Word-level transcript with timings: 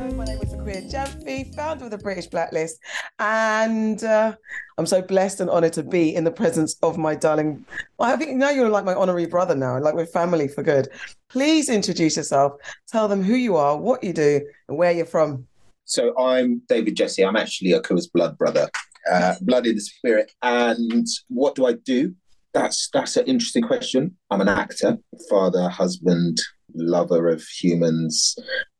Hello, 0.00 0.14
my 0.14 0.24
name 0.24 0.40
is 0.40 0.54
Akua 0.54 0.90
Gyamfi, 0.90 1.54
founder 1.54 1.84
of 1.84 1.90
the 1.90 1.98
British 1.98 2.26
Blacklist, 2.26 2.78
and 3.18 4.02
uh, 4.02 4.34
I'm 4.78 4.86
so 4.86 5.02
blessed 5.02 5.40
and 5.40 5.50
honoured 5.50 5.74
to 5.74 5.82
be 5.82 6.14
in 6.14 6.24
the 6.24 6.30
presence 6.30 6.74
of 6.82 6.96
my 6.96 7.14
darling. 7.14 7.66
I 7.98 8.16
think 8.16 8.38
now 8.38 8.48
you're 8.48 8.70
like 8.70 8.86
my 8.86 8.94
honorary 8.94 9.26
brother 9.26 9.54
now, 9.54 9.78
like 9.78 9.92
we're 9.92 10.06
family 10.06 10.48
for 10.48 10.62
good. 10.62 10.88
Please 11.28 11.68
introduce 11.68 12.16
yourself, 12.16 12.54
tell 12.88 13.08
them 13.08 13.22
who 13.22 13.34
you 13.34 13.56
are, 13.56 13.76
what 13.76 14.02
you 14.02 14.14
do, 14.14 14.40
and 14.70 14.78
where 14.78 14.90
you're 14.90 15.04
from. 15.04 15.46
So 15.84 16.18
I'm 16.18 16.62
David 16.66 16.96
Gyasi. 16.96 17.28
I'm 17.28 17.36
actually 17.36 17.72
Akua's 17.72 18.06
blood 18.06 18.38
brother, 18.38 18.70
uh, 19.12 19.34
blood 19.42 19.66
in 19.66 19.74
the 19.74 19.82
spirit. 19.82 20.32
And 20.40 21.06
what 21.28 21.54
do 21.54 21.66
I 21.66 21.74
do? 21.74 22.14
That's 22.54 22.88
that's 22.94 23.18
an 23.18 23.26
interesting 23.26 23.64
question. 23.64 24.16
I'm 24.30 24.40
an 24.40 24.48
actor, 24.48 24.96
father, 25.28 25.68
husband, 25.68 26.40
lover 26.74 27.28
of 27.28 27.42
humans 27.42 28.36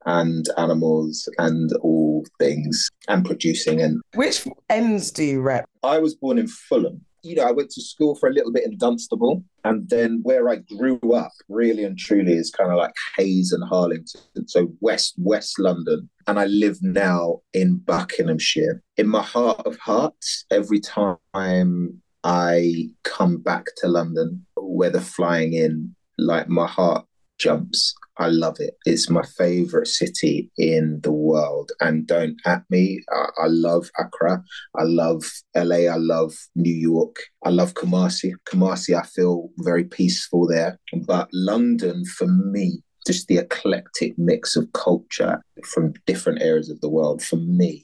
and 0.07 0.47
animals 0.57 1.29
and 1.39 1.73
all 1.83 2.25
things, 2.39 2.89
and 3.09 3.25
producing. 3.25 3.81
And 3.81 4.01
Which 4.15 4.47
ends 4.69 5.11
do 5.11 5.25
you 5.25 5.41
rep? 5.41 5.67
I 5.83 5.99
was 5.99 6.15
born 6.15 6.39
in 6.39 6.49
Fulham. 6.49 7.05
You 7.23 7.35
know, 7.35 7.47
I 7.47 7.51
went 7.51 7.69
to 7.73 7.83
school 7.83 8.15
for 8.15 8.31
a 8.31 8.33
little 8.33 8.51
bit 8.51 8.65
in 8.65 8.79
Dunstable, 8.79 9.45
and 9.65 9.87
then 9.91 10.21
where 10.23 10.49
I 10.49 10.57
grew 10.57 10.99
up, 11.15 11.33
really 11.51 11.85
and 11.85 11.99
truly, 11.99 12.33
is 12.33 12.51
kind 12.51 12.71
of 12.71 12.79
like 12.79 12.95
Hayes 13.19 13.53
and 13.53 13.63
Harlington, 13.69 14.49
so 14.49 14.73
West 14.81 15.15
West 15.19 15.59
London. 15.59 16.09
And 16.27 16.39
I 16.39 16.47
live 16.47 16.79
now 16.81 17.41
in 17.53 17.77
Buckinghamshire. 17.77 18.83
In 18.97 19.07
my 19.07 19.23
heart 19.23 19.61
of 19.67 19.77
hearts, 19.79 20.47
every 20.51 20.81
time 20.81 22.01
I 22.25 22.91
come 23.03 23.39
back 23.39 23.67
to 23.79 23.89
London, 23.89 24.47
whether 24.57 25.01
flying 25.01 25.53
in, 25.53 25.95
like 26.17 26.49
my 26.49 26.67
heart 26.67 27.07
jumps. 27.41 27.95
I 28.19 28.29
love 28.29 28.57
it. 28.61 28.77
It's 28.85 29.09
my 29.09 29.23
favorite 29.39 29.87
city 29.87 30.51
in 30.59 31.01
the 31.03 31.13
world. 31.13 31.73
And 31.81 32.07
don't 32.07 32.37
at 32.45 32.63
me. 32.69 33.01
I, 33.11 33.45
I, 33.45 33.47
love 33.47 33.91
Accra. 33.99 34.45
I 34.77 34.83
love 34.83 35.25
LA. 35.57 35.89
I 35.91 35.97
love 35.97 36.35
New 36.55 36.75
York. 36.75 37.17
I 37.45 37.49
love 37.49 37.75
Kumasi. 37.75 38.33
Kumasi, 38.47 38.95
I 38.95 39.07
feel 39.07 39.49
very 39.59 39.85
peaceful 39.85 40.47
there. 40.47 40.79
But 41.07 41.29
London, 41.33 42.05
for 42.05 42.27
me, 42.27 42.83
just 43.07 43.29
the 43.29 43.39
eclectic 43.39 44.19
mix 44.19 44.55
of 44.55 44.71
culture 44.75 45.41
from 45.65 45.95
different 46.07 46.43
areas 46.43 46.69
of 46.69 46.81
the 46.83 46.91
world, 46.91 47.23
for 47.23 47.37
me, 47.37 47.83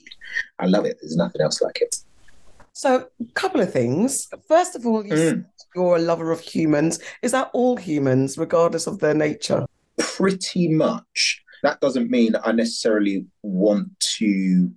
I 0.59 0.67
love 0.67 0.85
it. 0.85 0.99
There's 1.01 1.17
nothing 1.17 1.41
else 1.41 1.63
like 1.63 1.81
it. 1.81 1.97
So, 2.77 3.09
a 3.19 3.33
couple 3.33 3.63
of 3.63 3.73
things. 3.73 4.29
First 4.47 4.77
of 4.77 4.87
all, 4.87 5.03
you 5.03 5.15
mm. 5.15 5.47
you're 5.75 5.97
a 5.97 5.99
lover 5.99 6.31
of 6.31 6.41
humans. 6.41 6.99
Is 7.23 7.33
that 7.33 7.49
all 7.55 7.79
humans, 7.79 8.37
regardless 8.37 8.87
of 8.87 8.99
their 8.99 9.15
nature? 9.15 9.65
Pretty 9.97 10.69
much. 10.69 11.43
That 11.63 11.81
doesn't 11.81 12.11
mean 12.11 12.35
I 12.45 12.53
necessarily 12.53 13.25
want 13.41 13.99
to 14.19 14.71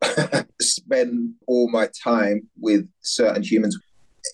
spend 0.62 1.34
all 1.46 1.68
my 1.68 1.90
time 2.02 2.48
with 2.58 2.88
certain 3.02 3.42
humans 3.42 3.78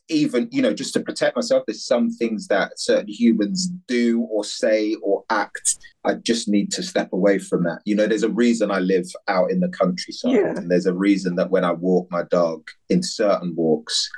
even 0.09 0.49
you 0.51 0.63
know 0.63 0.75
just 0.75 0.93
to 0.95 1.01
protect 1.01 1.37
myself 1.37 1.65
there's 1.67 1.85
some 1.85 2.11
things 2.11 2.47
that 2.49 2.79
certain 2.79 3.09
humans 3.09 3.69
do 3.87 4.23
or 4.31 4.45
say 4.45 4.95
or 5.03 5.25
act. 5.31 5.77
I 6.05 6.15
just 6.15 6.49
need 6.49 6.71
to 6.73 6.83
step 6.83 7.13
away 7.13 7.39
from 7.39 7.65
that. 7.65 7.81
You 7.85 7.95
know 7.95 8.07
there's 8.07 8.23
a 8.23 8.31
reason 8.31 8.71
i 8.71 8.79
live 8.79 9.07
out 9.29 9.51
in 9.51 9.61
the 9.61 9.69
countryside 9.69 10.33
yeah. 10.33 10.55
and 10.57 10.71
there's 10.71 10.87
a 10.87 10.95
reason 10.95 11.37
that 11.37 11.51
when 11.51 11.65
i 11.65 11.73
walk 11.73 12.09
my 12.11 12.23
dog 12.25 12.67
in 12.89 13.03
certain 13.03 13.55
walks 13.57 14.11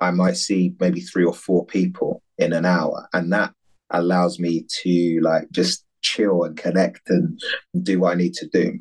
i 0.00 0.10
might 0.10 0.36
see 0.36 0.74
maybe 0.80 1.00
three 1.00 1.24
or 1.24 1.34
four 1.34 1.64
people 1.66 2.22
in 2.42 2.52
an 2.52 2.64
hour. 2.64 3.08
And 3.12 3.32
that 3.32 3.52
allows 3.90 4.38
me 4.38 4.66
to 4.82 5.20
like 5.22 5.50
just 5.50 5.84
chill 6.02 6.44
and 6.44 6.56
connect 6.56 7.08
and 7.08 7.40
do 7.82 8.00
what 8.00 8.12
i 8.12 8.14
need 8.14 8.34
to 8.34 8.48
do. 8.48 8.78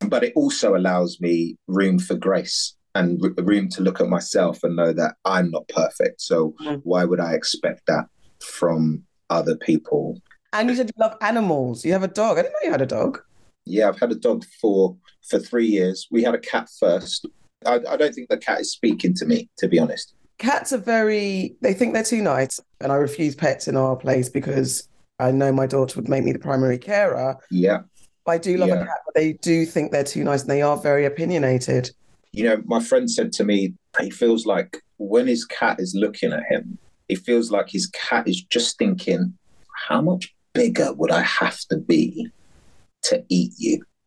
But 0.00 0.24
it 0.24 0.32
also 0.36 0.76
allows 0.76 1.20
me 1.20 1.56
room 1.66 1.98
for 1.98 2.14
grace 2.14 2.74
and 2.94 3.20
room 3.38 3.68
to 3.68 3.82
look 3.82 4.00
at 4.00 4.08
myself 4.08 4.62
and 4.62 4.76
know 4.76 4.92
that 4.92 5.14
I'm 5.24 5.50
not 5.50 5.68
perfect. 5.68 6.20
So 6.20 6.54
mm. 6.60 6.80
why 6.84 7.04
would 7.04 7.20
I 7.20 7.34
expect 7.34 7.82
that 7.86 8.06
from 8.40 9.04
other 9.30 9.56
people? 9.56 10.20
And 10.52 10.68
you 10.68 10.76
said 10.76 10.88
you 10.88 11.04
love 11.04 11.16
animals. 11.20 11.84
You 11.84 11.92
have 11.92 12.02
a 12.02 12.08
dog. 12.08 12.38
I 12.38 12.42
didn't 12.42 12.54
know 12.54 12.66
you 12.66 12.72
had 12.72 12.82
a 12.82 12.86
dog. 12.86 13.20
Yeah, 13.66 13.88
I've 13.88 14.00
had 14.00 14.12
a 14.12 14.16
dog 14.16 14.44
for 14.60 14.96
for 15.28 15.38
three 15.38 15.66
years. 15.66 16.08
We 16.10 16.22
had 16.22 16.34
a 16.34 16.38
cat 16.38 16.68
first. 16.80 17.26
I, 17.66 17.80
I 17.88 17.96
don't 17.96 18.14
think 18.14 18.30
the 18.30 18.38
cat 18.38 18.60
is 18.60 18.72
speaking 18.72 19.14
to 19.14 19.26
me, 19.26 19.50
to 19.58 19.68
be 19.68 19.78
honest. 19.78 20.14
Cats 20.38 20.72
are 20.72 20.78
very. 20.78 21.56
They 21.60 21.74
think 21.74 21.92
they're 21.92 22.02
too 22.02 22.22
nice, 22.22 22.60
and 22.80 22.90
I 22.90 22.94
refuse 22.94 23.34
pets 23.34 23.68
in 23.68 23.76
our 23.76 23.96
place 23.96 24.30
because 24.30 24.88
I 25.18 25.32
know 25.32 25.52
my 25.52 25.66
daughter 25.66 26.00
would 26.00 26.08
make 26.08 26.24
me 26.24 26.32
the 26.32 26.38
primary 26.38 26.78
carer. 26.78 27.36
Yeah. 27.50 27.80
I 28.26 28.38
do 28.38 28.58
love 28.58 28.68
yeah. 28.68 28.82
a 28.82 28.86
cat, 28.86 28.98
but 29.06 29.14
they 29.14 29.32
do 29.34 29.64
think 29.64 29.90
they're 29.90 30.04
too 30.04 30.22
nice, 30.22 30.42
and 30.42 30.50
they 30.50 30.62
are 30.62 30.76
very 30.76 31.06
opinionated. 31.06 31.90
You 32.38 32.44
know, 32.44 32.62
my 32.66 32.78
friend 32.78 33.10
said 33.10 33.32
to 33.32 33.44
me, 33.44 33.74
he 33.98 34.10
feels 34.10 34.46
like 34.46 34.80
when 34.98 35.26
his 35.26 35.44
cat 35.44 35.80
is 35.80 35.92
looking 35.98 36.32
at 36.32 36.44
him, 36.48 36.78
he 37.08 37.16
feels 37.16 37.50
like 37.50 37.68
his 37.68 37.88
cat 37.88 38.28
is 38.28 38.40
just 38.42 38.78
thinking, 38.78 39.36
how 39.88 40.00
much 40.00 40.32
bigger 40.54 40.92
would 40.92 41.10
I 41.10 41.22
have 41.22 41.58
to 41.70 41.76
be 41.76 42.30
to 43.02 43.24
eat 43.28 43.54
you? 43.58 43.84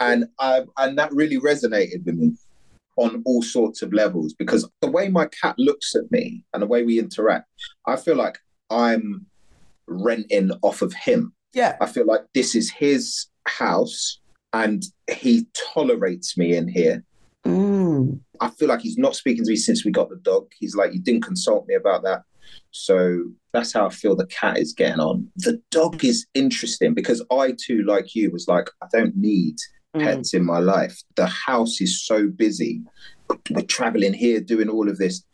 and 0.00 0.26
I, 0.40 0.64
and 0.76 0.98
that 0.98 1.12
really 1.12 1.38
resonated 1.38 2.04
with 2.04 2.16
me 2.16 2.32
on 2.96 3.22
all 3.24 3.42
sorts 3.42 3.80
of 3.80 3.92
levels 3.92 4.34
because 4.34 4.68
the 4.80 4.90
way 4.90 5.08
my 5.08 5.26
cat 5.26 5.54
looks 5.56 5.94
at 5.94 6.10
me 6.10 6.42
and 6.52 6.60
the 6.60 6.66
way 6.66 6.82
we 6.82 6.98
interact, 6.98 7.46
I 7.86 7.94
feel 7.94 8.16
like 8.16 8.38
I'm 8.70 9.24
renting 9.86 10.50
off 10.62 10.82
of 10.82 10.92
him. 10.94 11.32
Yeah. 11.52 11.76
I 11.80 11.86
feel 11.86 12.06
like 12.06 12.22
this 12.34 12.56
is 12.56 12.72
his 12.72 13.26
house 13.46 14.18
and 14.52 14.82
he 15.10 15.46
tolerates 15.74 16.36
me 16.36 16.56
in 16.56 16.68
here. 16.68 17.04
Mm. 17.46 18.20
I 18.40 18.50
feel 18.50 18.68
like 18.68 18.80
he's 18.80 18.98
not 18.98 19.16
speaking 19.16 19.44
to 19.44 19.50
me 19.50 19.56
since 19.56 19.84
we 19.84 19.90
got 19.90 20.08
the 20.08 20.16
dog. 20.16 20.50
He's 20.58 20.74
like, 20.74 20.92
you 20.92 21.00
didn't 21.00 21.24
consult 21.24 21.66
me 21.66 21.74
about 21.74 22.02
that. 22.04 22.22
So 22.70 23.24
that's 23.52 23.72
how 23.72 23.86
I 23.86 23.90
feel 23.90 24.16
the 24.16 24.26
cat 24.26 24.58
is 24.58 24.72
getting 24.72 25.00
on. 25.00 25.28
The 25.36 25.60
dog 25.70 26.04
is 26.04 26.26
interesting 26.34 26.94
because 26.94 27.22
I 27.30 27.54
too, 27.58 27.82
like 27.82 28.14
you, 28.14 28.30
was 28.30 28.48
like, 28.48 28.70
I 28.82 28.86
don't 28.92 29.16
need 29.16 29.56
mm. 29.94 30.02
pets 30.02 30.34
in 30.34 30.44
my 30.44 30.58
life. 30.58 31.02
The 31.16 31.26
house 31.26 31.80
is 31.80 32.04
so 32.04 32.28
busy. 32.28 32.82
We're 33.50 33.62
traveling 33.62 34.14
here, 34.14 34.40
doing 34.40 34.68
all 34.68 34.88
of 34.88 34.98
this. 34.98 35.24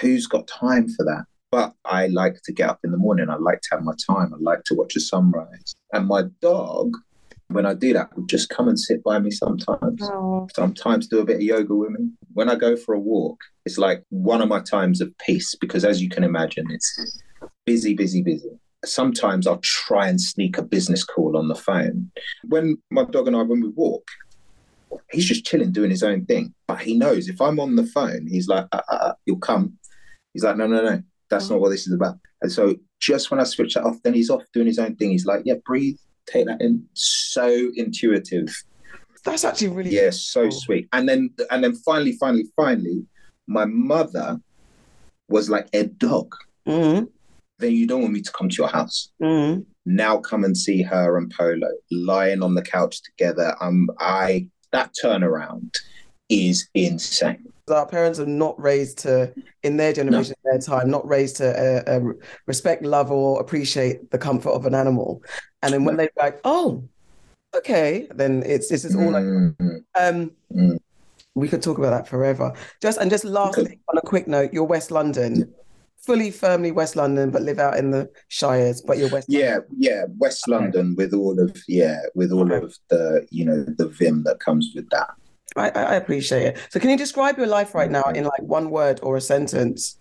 Who's 0.00 0.26
got 0.26 0.46
time 0.46 0.88
for 0.88 1.04
that? 1.04 1.24
But 1.50 1.74
I 1.84 2.08
like 2.08 2.40
to 2.44 2.52
get 2.52 2.68
up 2.68 2.80
in 2.82 2.90
the 2.90 2.98
morning. 2.98 3.30
I 3.30 3.36
like 3.36 3.60
to 3.62 3.68
have 3.72 3.84
my 3.84 3.94
time. 4.10 4.34
I 4.34 4.38
like 4.40 4.64
to 4.64 4.74
watch 4.74 4.96
a 4.96 5.00
sunrise. 5.00 5.74
And 5.92 6.08
my 6.08 6.22
dog 6.40 6.96
when 7.48 7.66
I 7.66 7.74
do 7.74 7.92
that, 7.92 8.14
would 8.16 8.28
just 8.28 8.48
come 8.48 8.68
and 8.68 8.78
sit 8.78 9.02
by 9.02 9.18
me 9.18 9.30
sometimes. 9.30 10.00
Oh. 10.02 10.48
Sometimes 10.54 11.08
do 11.08 11.20
a 11.20 11.24
bit 11.24 11.36
of 11.36 11.42
yoga 11.42 11.74
with 11.74 11.90
me. 11.90 12.10
When 12.32 12.48
I 12.48 12.54
go 12.54 12.76
for 12.76 12.94
a 12.94 13.00
walk, 13.00 13.38
it's 13.64 13.78
like 13.78 14.02
one 14.10 14.42
of 14.42 14.48
my 14.48 14.60
times 14.60 15.00
of 15.00 15.16
peace 15.18 15.54
because, 15.54 15.84
as 15.84 16.02
you 16.02 16.08
can 16.08 16.24
imagine, 16.24 16.66
it's 16.70 17.22
busy, 17.66 17.94
busy, 17.94 18.22
busy. 18.22 18.50
Sometimes 18.84 19.46
I'll 19.46 19.60
try 19.62 20.08
and 20.08 20.20
sneak 20.20 20.58
a 20.58 20.62
business 20.62 21.04
call 21.04 21.36
on 21.36 21.48
the 21.48 21.54
phone. 21.54 22.10
When 22.48 22.76
my 22.90 23.04
dog 23.04 23.28
and 23.28 23.36
I, 23.36 23.42
when 23.42 23.60
we 23.60 23.68
walk, 23.68 24.06
he's 25.10 25.26
just 25.26 25.44
chilling, 25.44 25.72
doing 25.72 25.90
his 25.90 26.02
own 26.02 26.24
thing. 26.26 26.54
But 26.66 26.80
he 26.80 26.94
knows 26.94 27.28
if 27.28 27.40
I'm 27.40 27.60
on 27.60 27.76
the 27.76 27.86
phone, 27.86 28.26
he's 28.26 28.48
like, 28.48 28.66
uh, 28.72 28.82
uh, 28.88 28.94
uh 28.94 29.12
"You'll 29.26 29.38
come." 29.38 29.78
He's 30.32 30.44
like, 30.44 30.56
"No, 30.56 30.66
no, 30.66 30.82
no, 30.82 31.02
that's 31.30 31.48
not 31.50 31.60
what 31.60 31.70
this 31.70 31.86
is 31.86 31.94
about." 31.94 32.18
And 32.42 32.52
so, 32.52 32.76
just 33.00 33.30
when 33.30 33.40
I 33.40 33.44
switch 33.44 33.74
that 33.74 33.84
off, 33.84 34.02
then 34.02 34.14
he's 34.14 34.30
off 34.30 34.42
doing 34.52 34.66
his 34.66 34.78
own 34.78 34.96
thing. 34.96 35.10
He's 35.10 35.26
like, 35.26 35.42
"Yeah, 35.44 35.54
breathe, 35.64 35.96
take 36.26 36.46
that 36.46 36.60
in. 36.60 36.86
So 36.94 37.70
intuitive. 37.74 38.54
That's 39.24 39.44
actually 39.44 39.68
really 39.68 39.90
yeah, 39.90 40.10
so 40.10 40.50
sweet. 40.50 40.88
And 40.92 41.08
then 41.08 41.30
and 41.50 41.64
then 41.64 41.74
finally, 41.74 42.12
finally, 42.12 42.44
finally, 42.56 43.06
my 43.46 43.64
mother 43.64 44.40
was 45.28 45.48
like 45.48 45.68
a 45.72 45.84
dog. 45.84 46.34
Mm-hmm. 46.66 47.04
Then 47.58 47.72
you 47.72 47.86
don't 47.86 48.02
want 48.02 48.12
me 48.12 48.20
to 48.20 48.32
come 48.32 48.48
to 48.48 48.56
your 48.56 48.68
house. 48.68 49.10
Mm-hmm. 49.22 49.62
Now 49.86 50.18
come 50.18 50.44
and 50.44 50.56
see 50.56 50.82
her 50.82 51.16
and 51.16 51.30
Polo 51.30 51.68
lying 51.90 52.42
on 52.42 52.54
the 52.54 52.62
couch 52.62 53.02
together. 53.02 53.54
Um, 53.60 53.88
I 53.98 54.48
that 54.72 54.94
turnaround 55.02 55.76
is 56.28 56.68
insane. 56.74 57.46
Our 57.68 57.86
parents 57.86 58.18
are 58.18 58.26
not 58.26 58.60
raised 58.60 58.98
to, 58.98 59.32
in 59.62 59.78
their 59.78 59.92
generation, 59.92 60.34
no. 60.44 60.52
their 60.52 60.60
time, 60.60 60.90
not 60.90 61.08
raised 61.08 61.36
to 61.36 61.48
uh, 61.48 61.90
uh, 61.90 62.12
respect, 62.46 62.82
love, 62.82 63.10
or 63.10 63.40
appreciate 63.40 64.10
the 64.10 64.18
comfort 64.18 64.50
of 64.50 64.66
an 64.66 64.74
animal. 64.74 65.22
And 65.64 65.72
then 65.72 65.84
when 65.84 65.96
they're 65.96 66.10
like, 66.16 66.40
oh, 66.44 66.84
okay, 67.56 68.06
then 68.14 68.42
it's 68.44 68.68
this 68.68 68.84
is 68.84 68.94
all 68.94 69.12
mm-hmm. 69.12 69.76
um 69.98 70.30
mm. 70.54 70.78
we 71.34 71.48
could 71.48 71.62
talk 71.62 71.78
about 71.78 71.90
that 71.90 72.08
forever. 72.08 72.52
Just 72.82 73.00
and 73.00 73.10
just 73.10 73.24
lastly, 73.24 73.80
on 73.88 73.98
a 73.98 74.02
quick 74.02 74.28
note, 74.28 74.52
you're 74.52 74.64
West 74.64 74.90
London. 74.90 75.52
Fully 75.98 76.30
firmly 76.30 76.70
West 76.70 76.96
London, 76.96 77.30
but 77.30 77.40
live 77.40 77.58
out 77.58 77.78
in 77.78 77.90
the 77.90 78.10
Shires, 78.28 78.82
but 78.82 78.98
you're 78.98 79.08
West 79.08 79.26
Yeah, 79.30 79.54
London. 79.54 79.76
yeah, 79.78 80.04
West 80.18 80.44
okay. 80.46 80.54
London 80.54 80.94
with 80.96 81.14
all 81.14 81.40
of 81.40 81.56
yeah, 81.66 81.98
with 82.14 82.30
all 82.30 82.52
okay. 82.52 82.62
of 82.62 82.76
the, 82.90 83.26
you 83.30 83.46
know, 83.46 83.64
the 83.64 83.88
vim 83.88 84.22
that 84.24 84.38
comes 84.38 84.70
with 84.74 84.86
that. 84.90 85.08
I, 85.56 85.70
I 85.70 85.94
appreciate 85.94 86.42
it. 86.42 86.58
So 86.68 86.78
can 86.78 86.90
you 86.90 86.98
describe 86.98 87.38
your 87.38 87.46
life 87.46 87.74
right 87.74 87.90
now 87.90 88.02
in 88.14 88.24
like 88.24 88.42
one 88.42 88.68
word 88.70 89.00
or 89.02 89.16
a 89.16 89.20
sentence? 89.20 89.96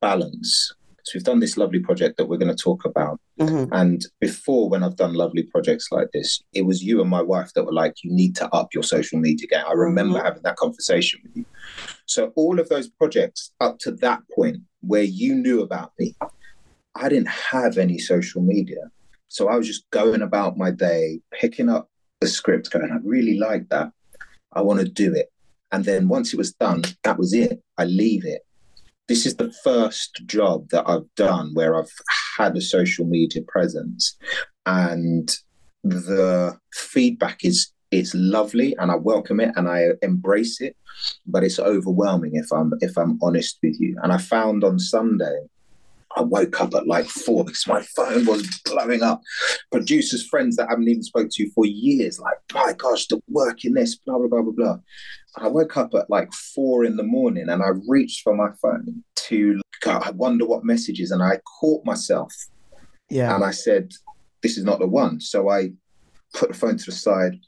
Balance. 0.00 0.74
So 1.04 1.12
we've 1.14 1.24
done 1.24 1.40
this 1.40 1.58
lovely 1.58 1.80
project 1.80 2.16
that 2.16 2.26
we're 2.26 2.38
going 2.38 2.54
to 2.54 2.62
talk 2.62 2.84
about. 2.86 3.20
Mhm. 3.38 3.68
And 3.72 4.06
before, 4.20 4.70
when 4.70 4.82
I've 4.82 4.96
done 4.96 5.12
lovely 5.12 5.42
projects 5.42 5.88
like 5.92 6.08
this, 6.12 6.42
it 6.54 6.62
was 6.62 6.82
you 6.82 7.02
and 7.02 7.10
my 7.10 7.20
wife 7.20 7.52
that 7.54 7.64
were 7.64 7.72
like, 7.74 8.02
you 8.02 8.10
need 8.10 8.34
to 8.36 8.48
up 8.54 8.68
your 8.72 8.82
social 8.82 9.18
media 9.18 9.46
game. 9.46 9.64
I 9.68 9.72
remember 9.74 10.18
Mhm. 10.18 10.24
having 10.24 10.42
that 10.44 10.56
conversation 10.56 11.20
with 11.22 11.36
you. 11.36 11.44
So 12.06 12.32
all 12.36 12.58
of 12.58 12.70
those 12.70 12.88
projects 12.88 13.52
up 13.60 13.78
to 13.80 13.92
that 13.96 14.22
point 14.34 14.62
where 14.80 15.02
you 15.02 15.34
knew 15.34 15.60
about 15.60 15.92
me, 15.98 16.14
I 16.94 17.08
didn't 17.10 17.28
have 17.28 17.76
any 17.76 17.98
social 17.98 18.40
media. 18.40 18.90
So 19.28 19.48
I 19.48 19.56
was 19.56 19.66
just 19.66 19.84
going 19.90 20.22
about 20.22 20.56
my 20.56 20.70
day, 20.70 21.20
picking 21.32 21.68
up 21.68 21.90
the 22.20 22.28
script, 22.28 22.70
going, 22.70 22.90
I 22.90 22.98
really 23.04 23.36
like 23.38 23.68
that. 23.68 23.92
I 24.52 24.62
want 24.62 24.80
to 24.80 24.88
do 24.88 25.12
it. 25.12 25.30
And 25.70 25.84
then 25.84 26.08
once 26.08 26.32
it 26.32 26.36
was 26.38 26.52
done, 26.54 26.84
that 27.02 27.18
was 27.18 27.34
it. 27.34 27.60
I 27.76 27.84
leave 27.84 28.24
it. 28.24 28.42
This 29.06 29.26
is 29.26 29.36
the 29.36 29.52
first 29.62 30.22
job 30.26 30.68
that 30.70 30.88
I've 30.88 31.14
done 31.14 31.50
where 31.52 31.76
I've 31.76 31.92
had 32.38 32.56
a 32.56 32.60
social 32.60 33.04
media 33.04 33.42
presence. 33.46 34.16
And 34.64 35.30
the 35.82 36.58
feedback 36.72 37.44
is 37.44 37.70
it's 37.90 38.14
lovely 38.14 38.74
and 38.78 38.90
I 38.90 38.96
welcome 38.96 39.40
it 39.40 39.52
and 39.56 39.68
I 39.68 39.90
embrace 40.02 40.60
it, 40.60 40.76
but 41.26 41.44
it's 41.44 41.58
overwhelming 41.58 42.32
if 42.34 42.50
I'm 42.52 42.72
if 42.80 42.96
I'm 42.96 43.18
honest 43.22 43.58
with 43.62 43.78
you. 43.78 43.96
And 44.02 44.12
I 44.12 44.18
found 44.18 44.64
on 44.64 44.78
Sunday 44.78 45.46
I 46.16 46.22
woke 46.22 46.60
up 46.60 46.74
at 46.74 46.86
like 46.86 47.06
four 47.06 47.44
because 47.44 47.66
my 47.66 47.82
phone 47.96 48.24
was 48.26 48.46
blowing 48.64 49.02
up. 49.02 49.20
Producers, 49.72 50.26
friends 50.28 50.56
that 50.56 50.68
I 50.68 50.72
haven't 50.72 50.88
even 50.88 51.02
spoke 51.02 51.28
to 51.32 51.50
for 51.50 51.66
years, 51.66 52.20
like, 52.20 52.36
my 52.52 52.72
gosh, 52.74 53.06
the 53.08 53.20
work 53.28 53.64
in 53.64 53.74
this, 53.74 53.96
blah, 53.96 54.18
blah, 54.18 54.28
blah, 54.28 54.42
blah, 54.42 54.52
blah. 54.52 54.76
I 55.36 55.48
woke 55.48 55.76
up 55.76 55.92
at 55.94 56.08
like 56.08 56.32
four 56.32 56.84
in 56.84 56.96
the 56.96 57.02
morning 57.02 57.48
and 57.48 57.62
I 57.62 57.70
reached 57.88 58.22
for 58.22 58.36
my 58.36 58.50
phone 58.62 59.02
to, 59.16 59.60
God, 59.82 60.02
I 60.04 60.12
wonder 60.12 60.46
what 60.46 60.64
messages. 60.64 61.10
And 61.10 61.22
I 61.22 61.40
caught 61.60 61.84
myself 61.84 62.32
Yeah. 63.10 63.34
and 63.34 63.44
I 63.44 63.50
said, 63.50 63.92
this 64.42 64.56
is 64.56 64.64
not 64.64 64.78
the 64.78 64.86
one. 64.86 65.20
So 65.20 65.48
I 65.48 65.72
put 66.34 66.50
the 66.50 66.54
phone 66.54 66.76
to 66.76 66.84
the 66.86 66.92
side, 66.92 67.40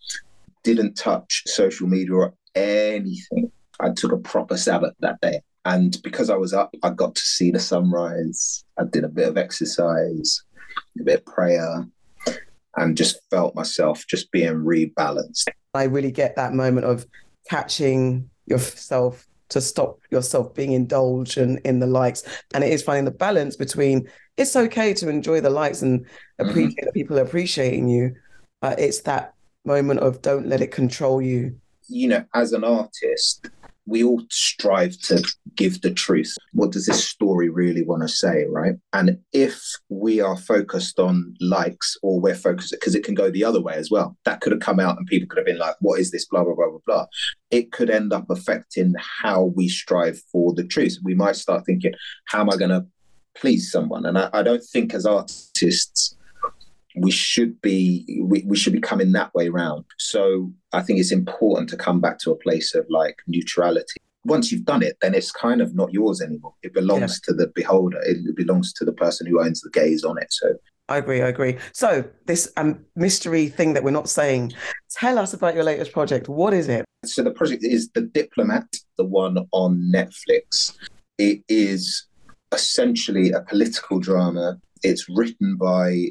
didn't 0.64 0.94
touch 0.94 1.42
social 1.46 1.86
media 1.86 2.14
or 2.14 2.34
anything. 2.56 3.52
I 3.78 3.90
took 3.90 4.12
a 4.12 4.16
proper 4.16 4.56
Sabbath 4.56 4.94
that 5.00 5.20
day. 5.20 5.40
And 5.66 6.00
because 6.04 6.30
I 6.30 6.36
was 6.36 6.52
up, 6.52 6.72
I 6.84 6.90
got 6.90 7.16
to 7.16 7.22
see 7.22 7.50
the 7.50 7.58
sunrise. 7.58 8.64
I 8.78 8.84
did 8.84 9.02
a 9.02 9.08
bit 9.08 9.26
of 9.26 9.36
exercise, 9.36 10.44
a 11.00 11.02
bit 11.02 11.18
of 11.18 11.26
prayer, 11.26 11.84
and 12.76 12.96
just 12.96 13.18
felt 13.30 13.56
myself 13.56 14.06
just 14.06 14.30
being 14.30 14.52
rebalanced. 14.52 15.48
I 15.74 15.84
really 15.84 16.12
get 16.12 16.36
that 16.36 16.54
moment 16.54 16.86
of 16.86 17.04
catching 17.50 18.30
yourself 18.46 19.26
to 19.48 19.60
stop 19.60 19.98
yourself 20.12 20.54
being 20.54 20.70
indulged 20.70 21.36
in, 21.36 21.58
in 21.64 21.80
the 21.80 21.88
likes. 21.88 22.22
And 22.54 22.62
it 22.62 22.72
is 22.72 22.84
finding 22.84 23.04
the 23.04 23.10
balance 23.10 23.56
between 23.56 24.08
it's 24.36 24.54
okay 24.54 24.94
to 24.94 25.08
enjoy 25.08 25.40
the 25.40 25.50
likes 25.50 25.82
and 25.82 26.06
appreciate 26.38 26.84
that 26.84 26.94
people 26.94 27.18
appreciating 27.18 27.88
you. 27.88 28.14
Uh, 28.62 28.76
it's 28.78 29.00
that 29.00 29.34
moment 29.64 29.98
of 29.98 30.22
don't 30.22 30.46
let 30.46 30.60
it 30.60 30.70
control 30.70 31.20
you. 31.20 31.58
You 31.88 32.06
know, 32.08 32.24
as 32.34 32.52
an 32.52 32.62
artist, 32.62 33.48
we 33.86 34.02
all 34.02 34.22
strive 34.30 34.98
to 34.98 35.24
give 35.54 35.80
the 35.80 35.92
truth. 35.92 36.34
What 36.52 36.72
does 36.72 36.86
this 36.86 37.08
story 37.08 37.48
really 37.48 37.84
want 37.84 38.02
to 38.02 38.08
say, 38.08 38.44
right? 38.48 38.74
And 38.92 39.18
if 39.32 39.62
we 39.88 40.20
are 40.20 40.36
focused 40.36 40.98
on 40.98 41.34
likes 41.40 41.96
or 42.02 42.20
we're 42.20 42.34
focused, 42.34 42.72
because 42.72 42.94
it 42.94 43.04
can 43.04 43.14
go 43.14 43.30
the 43.30 43.44
other 43.44 43.60
way 43.60 43.74
as 43.74 43.90
well. 43.90 44.16
That 44.24 44.40
could 44.40 44.52
have 44.52 44.60
come 44.60 44.80
out 44.80 44.98
and 44.98 45.06
people 45.06 45.28
could 45.28 45.38
have 45.38 45.46
been 45.46 45.58
like, 45.58 45.76
what 45.80 46.00
is 46.00 46.10
this, 46.10 46.26
blah, 46.26 46.44
blah, 46.44 46.54
blah, 46.54 46.68
blah, 46.68 46.80
blah. 46.86 47.06
It 47.50 47.72
could 47.72 47.90
end 47.90 48.12
up 48.12 48.28
affecting 48.28 48.94
how 48.98 49.44
we 49.44 49.68
strive 49.68 50.20
for 50.32 50.52
the 50.52 50.64
truth. 50.64 50.98
We 51.04 51.14
might 51.14 51.36
start 51.36 51.64
thinking, 51.64 51.92
how 52.26 52.40
am 52.40 52.50
I 52.50 52.56
going 52.56 52.70
to 52.70 52.86
please 53.36 53.70
someone? 53.70 54.04
And 54.04 54.18
I, 54.18 54.30
I 54.32 54.42
don't 54.42 54.64
think 54.64 54.94
as 54.94 55.06
artists, 55.06 56.15
we 56.96 57.10
should 57.10 57.60
be 57.60 58.22
we, 58.22 58.42
we 58.46 58.56
should 58.56 58.72
be 58.72 58.80
coming 58.80 59.12
that 59.12 59.32
way 59.34 59.48
round 59.48 59.84
so 59.98 60.50
i 60.72 60.80
think 60.80 60.98
it's 60.98 61.12
important 61.12 61.68
to 61.68 61.76
come 61.76 62.00
back 62.00 62.18
to 62.18 62.30
a 62.30 62.36
place 62.36 62.74
of 62.74 62.86
like 62.88 63.18
neutrality 63.26 64.00
once 64.24 64.50
you've 64.50 64.64
done 64.64 64.82
it 64.82 64.96
then 65.00 65.14
it's 65.14 65.30
kind 65.30 65.60
of 65.60 65.74
not 65.74 65.92
yours 65.92 66.20
anymore 66.20 66.54
it 66.62 66.72
belongs 66.74 67.20
to 67.20 67.32
the 67.32 67.48
beholder 67.54 68.00
it 68.02 68.34
belongs 68.36 68.72
to 68.72 68.84
the 68.84 68.92
person 68.92 69.26
who 69.26 69.40
owns 69.40 69.60
the 69.60 69.70
gaze 69.70 70.04
on 70.04 70.18
it 70.18 70.32
so 70.32 70.48
I 70.88 70.98
agree. 70.98 71.20
I 71.20 71.26
agree. 71.26 71.56
So 71.72 72.04
this 72.26 72.52
um, 72.56 72.84
mystery 72.94 73.48
thing 73.48 73.72
that 73.72 73.82
we're 73.82 73.90
not 73.90 74.08
saying, 74.08 74.52
tell 74.88 75.18
us 75.18 75.34
about 75.34 75.56
your 75.56 75.64
latest 75.64 75.90
project. 75.90 76.28
What 76.28 76.54
is 76.54 76.68
it? 76.68 76.86
so 77.08 77.22
the 77.22 77.30
project 77.30 77.64
is 77.64 77.90
the 77.90 78.02
diplomat 78.02 78.66
the 78.96 79.04
one 79.04 79.38
on 79.52 79.92
netflix 79.92 80.76
it 81.18 81.42
is 81.48 82.06
essentially 82.52 83.32
a 83.32 83.40
political 83.42 83.98
drama 83.98 84.58
it's 84.82 85.08
written 85.08 85.56
by 85.56 86.06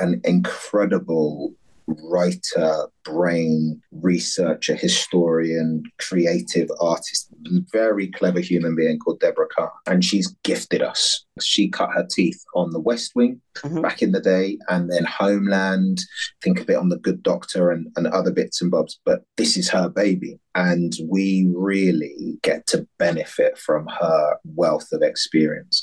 an 0.00 0.20
incredible 0.24 1.54
writer, 1.86 2.86
brain, 3.04 3.80
researcher, 3.92 4.74
historian, 4.74 5.82
creative 5.98 6.68
artist, 6.80 7.28
very 7.72 8.10
clever 8.12 8.40
human 8.40 8.74
being 8.74 8.98
called 8.98 9.20
Deborah 9.20 9.48
Cahn. 9.54 9.68
And 9.86 10.02
she's 10.02 10.28
gifted 10.44 10.80
us. 10.80 11.24
She 11.42 11.68
cut 11.68 11.90
her 11.94 12.06
teeth 12.10 12.42
on 12.54 12.70
the 12.70 12.80
West 12.80 13.12
Wing 13.14 13.42
Mhm. 13.58 13.82
back 13.82 14.00
in 14.00 14.12
the 14.12 14.20
day, 14.20 14.58
and 14.68 14.90
then 14.90 15.04
Homeland, 15.04 16.00
think 16.42 16.60
a 16.60 16.64
bit 16.64 16.76
on 16.76 16.88
the 16.88 16.98
Good 16.98 17.22
Doctor 17.22 17.70
and, 17.70 17.88
and 17.96 18.06
other 18.06 18.30
bits 18.32 18.62
and 18.62 18.70
bobs. 18.70 18.98
But 19.04 19.24
this 19.36 19.56
is 19.56 19.68
her 19.68 19.88
baby. 19.90 20.38
And 20.54 20.94
we 21.06 21.52
really 21.54 22.38
get 22.42 22.66
to 22.68 22.86
benefit 22.98 23.58
from 23.58 23.88
her 24.00 24.36
wealth 24.44 24.88
of 24.92 25.02
experience. 25.02 25.82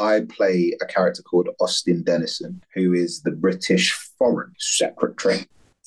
I 0.00 0.20
play 0.28 0.76
a 0.80 0.86
character 0.86 1.22
called 1.22 1.48
Austin 1.60 2.02
Dennison, 2.02 2.62
who 2.74 2.92
is 2.92 3.22
the 3.22 3.32
British 3.32 3.92
Foreign 4.18 4.54
Secretary. 4.58 5.46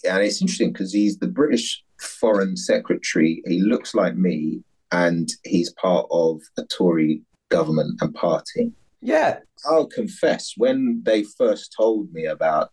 And 0.09 0.23
it's 0.23 0.41
interesting 0.41 0.73
because 0.73 0.93
he's 0.93 1.17
the 1.19 1.27
British 1.27 1.83
Foreign 1.99 2.57
Secretary. 2.57 3.41
He 3.45 3.61
looks 3.61 3.93
like 3.93 4.15
me, 4.15 4.63
and 4.91 5.29
he's 5.43 5.71
part 5.73 6.07
of 6.11 6.41
a 6.57 6.65
Tory 6.65 7.21
government 7.49 8.01
and 8.01 8.13
party. 8.13 8.71
Yeah. 9.01 9.39
I'll 9.65 9.87
confess, 9.87 10.53
when 10.57 11.01
they 11.05 11.23
first 11.23 11.73
told 11.77 12.11
me 12.13 12.25
about 12.25 12.71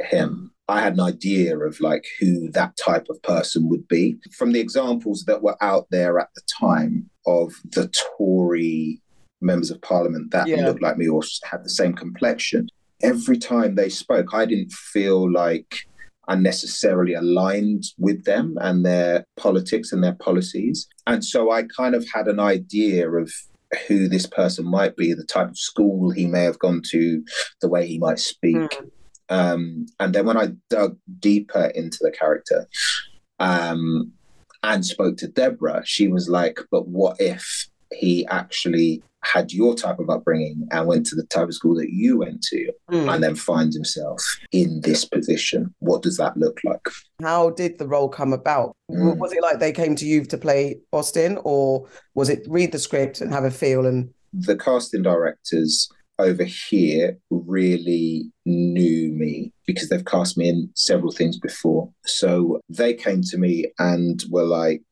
him, 0.00 0.52
I 0.68 0.80
had 0.80 0.94
an 0.94 1.00
idea 1.00 1.58
of 1.58 1.80
like 1.80 2.06
who 2.20 2.50
that 2.50 2.76
type 2.76 3.06
of 3.10 3.22
person 3.22 3.68
would 3.68 3.88
be. 3.88 4.18
From 4.36 4.52
the 4.52 4.60
examples 4.60 5.24
that 5.24 5.42
were 5.42 5.56
out 5.62 5.86
there 5.90 6.18
at 6.18 6.28
the 6.34 6.42
time 6.60 7.10
of 7.26 7.52
the 7.64 7.88
Tory 8.16 9.00
members 9.40 9.70
of 9.70 9.80
parliament 9.82 10.30
that 10.32 10.46
Yeah. 10.48 10.66
looked 10.66 10.82
like 10.82 10.98
me 10.98 11.08
or 11.08 11.22
had 11.44 11.64
the 11.64 11.70
same 11.70 11.94
complexion, 11.94 12.68
every 13.02 13.38
time 13.38 13.74
they 13.74 13.88
spoke, 13.88 14.34
I 14.34 14.44
didn't 14.44 14.72
feel 14.72 15.30
like 15.30 15.86
I 16.26 16.34
necessarily 16.34 17.14
aligned 17.14 17.84
with 17.98 18.24
them 18.24 18.58
and 18.60 18.84
their 18.84 19.24
politics 19.36 19.92
and 19.92 20.04
their 20.04 20.14
policies. 20.14 20.86
And 21.06 21.24
so 21.24 21.50
I 21.50 21.62
kind 21.62 21.94
of 21.94 22.06
had 22.12 22.28
an 22.28 22.38
idea 22.38 23.10
of 23.10 23.32
who 23.86 24.08
this 24.08 24.26
person 24.26 24.66
might 24.66 24.96
be, 24.96 25.14
the 25.14 25.24
type 25.24 25.48
of 25.48 25.58
school 25.58 26.10
he 26.10 26.26
may 26.26 26.42
have 26.42 26.58
gone 26.58 26.82
to, 26.90 27.24
the 27.62 27.68
way 27.68 27.86
he 27.86 27.98
might 27.98 28.18
speak. 28.18 28.56
Mm. 28.56 28.90
Um, 29.30 29.86
and 30.00 30.14
then 30.14 30.26
when 30.26 30.36
I 30.36 30.52
dug 30.70 30.98
deeper 31.20 31.66
into 31.74 31.98
the 32.00 32.10
character 32.10 32.66
um, 33.38 34.12
and 34.62 34.84
spoke 34.84 35.16
to 35.18 35.28
Deborah, 35.28 35.82
she 35.84 36.08
was 36.08 36.28
like, 36.28 36.60
But 36.70 36.88
what 36.88 37.20
if 37.20 37.68
he 37.92 38.26
actually 38.26 39.02
had 39.32 39.52
your 39.52 39.74
type 39.74 39.98
of 39.98 40.08
upbringing 40.08 40.66
and 40.70 40.86
went 40.86 41.04
to 41.06 41.14
the 41.14 41.24
type 41.24 41.48
of 41.48 41.54
school 41.54 41.74
that 41.76 41.90
you 41.90 42.18
went 42.18 42.42
to 42.42 42.72
Mm. 42.90 43.12
and 43.14 43.22
then 43.22 43.34
finds 43.34 43.76
himself 43.76 44.22
in 44.52 44.80
this 44.82 45.04
position? 45.04 45.74
What 45.80 46.02
does 46.02 46.16
that 46.16 46.36
look 46.36 46.58
like? 46.64 46.80
How 47.22 47.50
did 47.50 47.78
the 47.78 47.86
role 47.86 48.08
come 48.08 48.32
about? 48.32 48.74
Mm. 48.90 49.18
Was 49.18 49.32
it 49.32 49.42
like 49.42 49.58
they 49.58 49.72
came 49.72 49.94
to 49.96 50.06
you 50.06 50.24
to 50.24 50.38
play 50.38 50.80
Austin, 50.92 51.38
or 51.44 51.86
was 52.14 52.28
it 52.30 52.46
read 52.48 52.72
the 52.72 52.78
script 52.78 53.20
and 53.20 53.32
have 53.32 53.44
a 53.44 53.50
feel 53.50 53.86
and 53.86 54.10
the 54.32 54.56
casting 54.56 55.02
directors 55.02 55.88
over 56.18 56.44
here 56.44 57.16
really 57.30 58.30
knew 58.44 59.12
me 59.12 59.52
because 59.66 59.88
they've 59.88 60.04
cast 60.04 60.36
me 60.36 60.48
in 60.48 60.68
several 60.74 61.12
things 61.12 61.38
before. 61.38 61.88
So 62.06 62.60
they 62.68 62.92
came 62.94 63.22
to 63.22 63.38
me 63.38 63.66
and 63.78 64.22
were 64.28 64.44
like, 64.44 64.82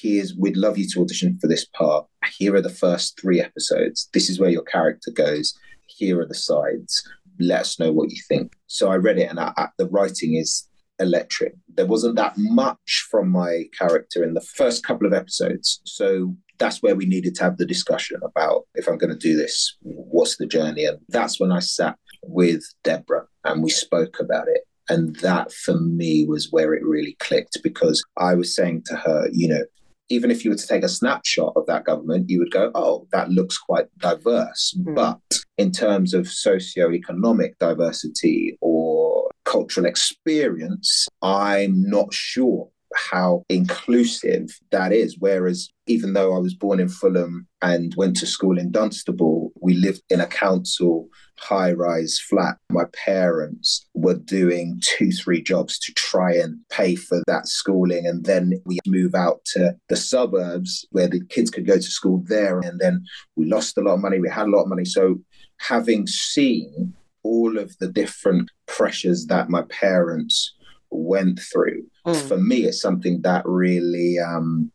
here's 0.00 0.34
we'd 0.36 0.56
love 0.56 0.78
you 0.78 0.88
to 0.88 1.00
audition 1.00 1.38
for 1.40 1.46
this 1.46 1.64
part. 1.64 2.06
Here 2.36 2.54
are 2.54 2.62
the 2.62 2.70
first 2.70 3.20
three 3.20 3.40
episodes. 3.40 4.08
This 4.12 4.30
is 4.30 4.38
where 4.38 4.50
your 4.50 4.62
character 4.62 5.10
goes. 5.10 5.54
Here 5.86 6.20
are 6.20 6.26
the 6.26 6.34
sides. 6.34 7.06
Let 7.38 7.60
us 7.60 7.78
know 7.78 7.92
what 7.92 8.10
you 8.10 8.20
think. 8.28 8.52
So 8.66 8.90
I 8.90 8.96
read 8.96 9.18
it, 9.18 9.30
and 9.30 9.40
I, 9.40 9.52
I, 9.56 9.68
the 9.78 9.88
writing 9.88 10.36
is 10.36 10.68
electric. 10.98 11.54
There 11.74 11.86
wasn't 11.86 12.16
that 12.16 12.34
much 12.36 13.06
from 13.10 13.30
my 13.30 13.64
character 13.76 14.22
in 14.22 14.34
the 14.34 14.40
first 14.40 14.84
couple 14.84 15.06
of 15.06 15.14
episodes. 15.14 15.80
So 15.84 16.36
that's 16.58 16.82
where 16.82 16.94
we 16.94 17.06
needed 17.06 17.34
to 17.36 17.44
have 17.44 17.56
the 17.56 17.66
discussion 17.66 18.20
about 18.22 18.66
if 18.74 18.86
I'm 18.86 18.98
going 18.98 19.12
to 19.12 19.18
do 19.18 19.34
this, 19.36 19.76
what's 19.80 20.36
the 20.36 20.46
journey? 20.46 20.84
And 20.84 20.98
that's 21.08 21.40
when 21.40 21.50
I 21.50 21.60
sat 21.60 21.96
with 22.22 22.62
Deborah 22.84 23.24
and 23.44 23.62
we 23.64 23.70
spoke 23.70 24.20
about 24.20 24.46
it. 24.46 24.60
And 24.90 25.16
that 25.16 25.52
for 25.52 25.78
me 25.80 26.26
was 26.26 26.48
where 26.50 26.74
it 26.74 26.84
really 26.84 27.16
clicked 27.18 27.58
because 27.62 28.04
I 28.18 28.34
was 28.34 28.54
saying 28.54 28.82
to 28.86 28.96
her, 28.96 29.28
you 29.32 29.48
know, 29.48 29.64
even 30.10 30.30
if 30.30 30.44
you 30.44 30.50
were 30.50 30.56
to 30.56 30.66
take 30.66 30.82
a 30.82 30.88
snapshot 30.88 31.52
of 31.56 31.64
that 31.66 31.84
government, 31.84 32.28
you 32.28 32.38
would 32.40 32.50
go, 32.50 32.70
oh, 32.74 33.06
that 33.12 33.30
looks 33.30 33.56
quite 33.56 33.86
diverse. 33.98 34.74
Mm. 34.78 34.94
But 34.94 35.20
in 35.56 35.70
terms 35.70 36.12
of 36.12 36.28
socio-economic 36.28 37.58
diversity 37.58 38.58
or 38.60 39.30
cultural 39.44 39.86
experience, 39.86 41.08
I'm 41.22 41.88
not 41.88 42.12
sure 42.12 42.68
how 42.94 43.44
inclusive 43.48 44.48
that 44.70 44.92
is. 44.92 45.16
Whereas, 45.18 45.68
even 45.86 46.12
though 46.12 46.34
I 46.34 46.38
was 46.38 46.54
born 46.54 46.80
in 46.80 46.88
Fulham 46.88 47.46
and 47.62 47.94
went 47.96 48.16
to 48.16 48.26
school 48.26 48.58
in 48.58 48.70
Dunstable, 48.70 49.52
we 49.60 49.74
lived 49.74 50.02
in 50.10 50.20
a 50.20 50.26
council 50.26 51.08
high 51.38 51.72
rise 51.72 52.18
flat. 52.18 52.56
My 52.70 52.84
parents 52.92 53.86
were 53.94 54.14
doing 54.14 54.80
two, 54.82 55.10
three 55.10 55.42
jobs 55.42 55.78
to 55.80 55.92
try 55.94 56.34
and 56.34 56.58
pay 56.70 56.94
for 56.94 57.22
that 57.26 57.48
schooling. 57.48 58.06
And 58.06 58.24
then 58.24 58.60
we 58.66 58.78
move 58.86 59.14
out 59.14 59.44
to 59.54 59.74
the 59.88 59.96
suburbs 59.96 60.86
where 60.90 61.08
the 61.08 61.24
kids 61.26 61.50
could 61.50 61.66
go 61.66 61.76
to 61.76 61.82
school 61.82 62.22
there. 62.26 62.60
And 62.60 62.78
then 62.78 63.04
we 63.36 63.46
lost 63.46 63.78
a 63.78 63.80
lot 63.80 63.94
of 63.94 64.00
money. 64.00 64.20
We 64.20 64.28
had 64.28 64.46
a 64.46 64.50
lot 64.50 64.62
of 64.62 64.68
money. 64.68 64.84
So, 64.84 65.18
having 65.58 66.06
seen 66.06 66.94
all 67.22 67.58
of 67.58 67.76
the 67.78 67.88
different 67.88 68.50
pressures 68.66 69.26
that 69.26 69.50
my 69.50 69.62
parents 69.68 70.54
went 70.90 71.40
through, 71.40 71.84
mm. 72.06 72.28
for 72.28 72.36
me, 72.36 72.64
it's 72.64 72.80
something 72.80 73.22
that 73.22 73.42
really 73.46 74.18
um, 74.18 74.70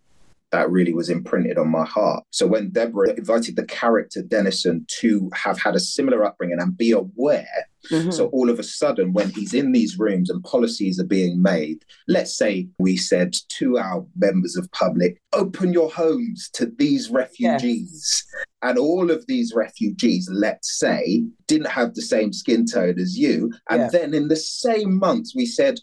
that 0.55 0.71
really 0.71 0.93
was 0.93 1.09
imprinted 1.09 1.57
on 1.57 1.69
my 1.69 1.85
heart. 1.85 2.23
So 2.31 2.47
when 2.47 2.69
Deborah 2.69 3.13
invited 3.13 3.55
the 3.55 3.65
character 3.65 4.21
Dennison 4.21 4.85
to 4.99 5.29
have 5.33 5.59
had 5.59 5.75
a 5.75 5.79
similar 5.79 6.23
upbringing 6.23 6.59
and 6.59 6.77
be 6.77 6.91
aware, 6.91 7.67
mm-hmm. 7.91 8.11
so 8.11 8.27
all 8.27 8.49
of 8.49 8.57
a 8.57 8.63
sudden 8.63 9.11
when 9.11 9.31
he's 9.31 9.53
in 9.53 9.73
these 9.73 9.99
rooms 9.99 10.29
and 10.29 10.43
policies 10.43 10.99
are 10.99 11.05
being 11.05 11.41
made, 11.41 11.83
let's 12.07 12.37
say 12.37 12.67
we 12.79 12.95
said 12.95 13.35
to 13.57 13.77
our 13.77 14.05
members 14.15 14.55
of 14.55 14.71
public, 14.71 15.21
open 15.33 15.73
your 15.73 15.91
homes 15.91 16.49
to 16.53 16.67
these 16.77 17.09
refugees. 17.09 18.23
Yes. 18.33 18.45
And 18.61 18.77
all 18.77 19.11
of 19.11 19.27
these 19.27 19.53
refugees, 19.53 20.29
let's 20.31 20.79
say, 20.79 21.23
didn't 21.47 21.69
have 21.69 21.95
the 21.95 22.01
same 22.01 22.31
skin 22.31 22.65
tone 22.65 22.97
as 22.97 23.17
you. 23.17 23.51
And 23.69 23.81
yeah. 23.81 23.89
then 23.89 24.13
in 24.13 24.29
the 24.29 24.37
same 24.37 24.97
months, 24.97 25.35
we 25.35 25.45
said, 25.45 25.79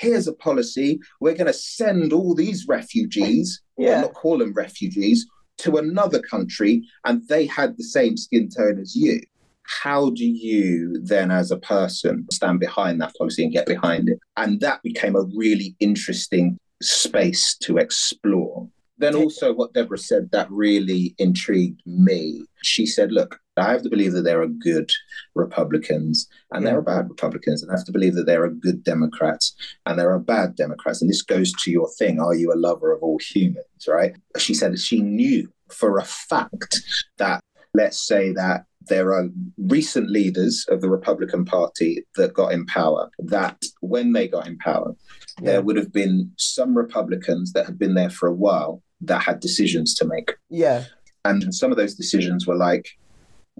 here's 0.00 0.26
a 0.26 0.32
policy. 0.32 0.98
We're 1.20 1.34
going 1.34 1.46
to 1.46 1.52
send 1.52 2.12
all 2.12 2.34
these 2.34 2.66
refugees, 2.66 3.62
yeah. 3.76 4.00
not 4.00 4.14
call 4.14 4.38
them 4.38 4.54
refugees, 4.54 5.26
to 5.58 5.76
another 5.76 6.20
country, 6.22 6.82
and 7.04 7.26
they 7.28 7.46
had 7.46 7.76
the 7.76 7.84
same 7.84 8.16
skin 8.16 8.48
tone 8.48 8.80
as 8.80 8.96
you. 8.96 9.20
How 9.64 10.10
do 10.10 10.24
you 10.24 11.00
then, 11.02 11.30
as 11.30 11.50
a 11.50 11.58
person, 11.58 12.26
stand 12.32 12.60
behind 12.60 13.00
that 13.00 13.14
policy 13.16 13.44
and 13.44 13.52
get 13.52 13.66
behind 13.66 14.08
it? 14.08 14.18
And 14.36 14.60
that 14.60 14.82
became 14.82 15.14
a 15.14 15.28
really 15.36 15.76
interesting 15.80 16.58
space 16.82 17.56
to 17.62 17.76
explore. 17.76 18.68
Then 18.98 19.14
also 19.14 19.52
what 19.54 19.72
Deborah 19.72 19.98
said 19.98 20.30
that 20.32 20.50
really 20.50 21.14
intrigued 21.18 21.80
me. 21.86 22.44
She 22.62 22.84
said, 22.84 23.12
look, 23.12 23.38
I 23.60 23.72
have 23.72 23.82
to 23.82 23.90
believe 23.90 24.12
that 24.12 24.22
there 24.22 24.42
are 24.42 24.48
good 24.48 24.90
Republicans 25.34 26.28
and 26.52 26.66
there 26.66 26.74
hmm. 26.74 26.80
are 26.80 26.82
bad 26.82 27.08
Republicans. 27.08 27.62
And 27.62 27.70
I 27.70 27.76
have 27.76 27.86
to 27.86 27.92
believe 27.92 28.14
that 28.14 28.26
there 28.26 28.44
are 28.44 28.50
good 28.50 28.84
Democrats 28.84 29.54
and 29.86 29.98
there 29.98 30.10
are 30.12 30.18
bad 30.18 30.56
Democrats. 30.56 31.00
And 31.00 31.10
this 31.10 31.22
goes 31.22 31.52
to 31.52 31.70
your 31.70 31.88
thing. 31.98 32.20
Are 32.20 32.34
you 32.34 32.52
a 32.52 32.54
lover 32.54 32.92
of 32.92 33.02
all 33.02 33.18
humans? 33.18 33.86
Right. 33.88 34.14
She 34.38 34.54
said 34.54 34.78
she 34.78 35.00
knew 35.00 35.52
for 35.68 35.98
a 35.98 36.04
fact 36.04 36.80
that 37.18 37.40
let's 37.74 38.04
say 38.06 38.32
that 38.32 38.64
there 38.88 39.12
are 39.12 39.28
recent 39.58 40.10
leaders 40.10 40.66
of 40.68 40.80
the 40.80 40.90
Republican 40.90 41.44
Party 41.44 42.04
that 42.16 42.34
got 42.34 42.52
in 42.52 42.66
power, 42.66 43.10
that 43.18 43.62
when 43.80 44.12
they 44.12 44.26
got 44.26 44.46
in 44.46 44.58
power, 44.58 44.96
yeah. 45.40 45.52
there 45.52 45.62
would 45.62 45.76
have 45.76 45.92
been 45.92 46.32
some 46.36 46.76
Republicans 46.76 47.52
that 47.52 47.66
had 47.66 47.78
been 47.78 47.94
there 47.94 48.10
for 48.10 48.26
a 48.28 48.34
while 48.34 48.82
that 49.02 49.22
had 49.22 49.40
decisions 49.40 49.94
to 49.94 50.04
make. 50.04 50.32
Yeah. 50.48 50.84
And 51.24 51.54
some 51.54 51.70
of 51.70 51.76
those 51.76 51.94
decisions 51.94 52.46
were 52.46 52.56
like, 52.56 52.88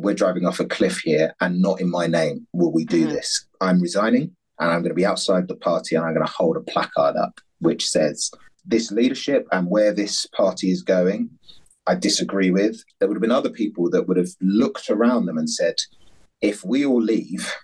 we're 0.00 0.14
driving 0.14 0.46
off 0.46 0.60
a 0.60 0.64
cliff 0.64 0.98
here 0.98 1.34
and 1.40 1.60
not 1.60 1.80
in 1.80 1.90
my 1.90 2.06
name 2.06 2.46
will 2.52 2.72
we 2.72 2.84
do 2.84 3.04
mm-hmm. 3.04 3.14
this. 3.14 3.46
I'm 3.60 3.80
resigning 3.80 4.34
and 4.58 4.70
I'm 4.70 4.80
going 4.80 4.90
to 4.90 4.94
be 4.94 5.06
outside 5.06 5.48
the 5.48 5.56
party 5.56 5.94
and 5.94 6.04
I'm 6.04 6.14
going 6.14 6.26
to 6.26 6.32
hold 6.32 6.56
a 6.56 6.60
placard 6.60 7.16
up 7.16 7.40
which 7.60 7.88
says 7.88 8.30
this 8.64 8.90
leadership 8.90 9.46
and 9.52 9.68
where 9.68 9.92
this 9.92 10.26
party 10.26 10.70
is 10.70 10.82
going, 10.82 11.30
I 11.86 11.94
disagree 11.94 12.50
with. 12.50 12.82
There 12.98 13.08
would 13.08 13.16
have 13.16 13.22
been 13.22 13.30
other 13.30 13.50
people 13.50 13.90
that 13.90 14.08
would 14.08 14.16
have 14.16 14.30
looked 14.40 14.90
around 14.90 15.26
them 15.26 15.38
and 15.38 15.48
said, 15.48 15.76
if 16.40 16.64
we 16.64 16.84
all 16.84 17.02
leave, 17.02 17.54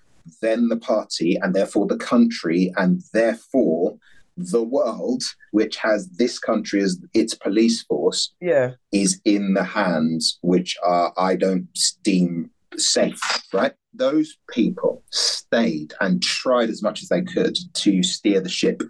then 0.43 0.69
the 0.69 0.77
party 0.77 1.39
and 1.41 1.55
therefore 1.55 1.87
the 1.87 1.97
country 1.97 2.73
and 2.77 3.03
therefore 3.13 3.97
the 4.37 4.63
world, 4.63 5.23
which 5.53 5.77
has 5.77 6.09
this 6.11 6.39
country 6.39 6.81
as 6.81 6.99
its 7.15 7.35
police 7.35 7.83
force, 7.83 8.35
yeah, 8.41 8.73
is 8.93 9.21
in 9.25 9.55
the 9.55 9.65
hands 9.65 10.39
which 10.43 10.77
are 10.83 11.13
I 11.17 11.37
don't 11.37 11.69
deem 12.03 12.51
safe. 12.77 13.21
Right? 13.53 13.73
Those 13.95 14.37
people 14.51 15.03
stayed 15.11 15.95
and 16.01 16.23
tried 16.23 16.69
as 16.69 16.83
much 16.83 17.03
as 17.03 17.09
they 17.09 17.23
could 17.23 17.57
to 17.75 18.03
steer 18.03 18.41
the 18.41 18.49
ship 18.49 18.83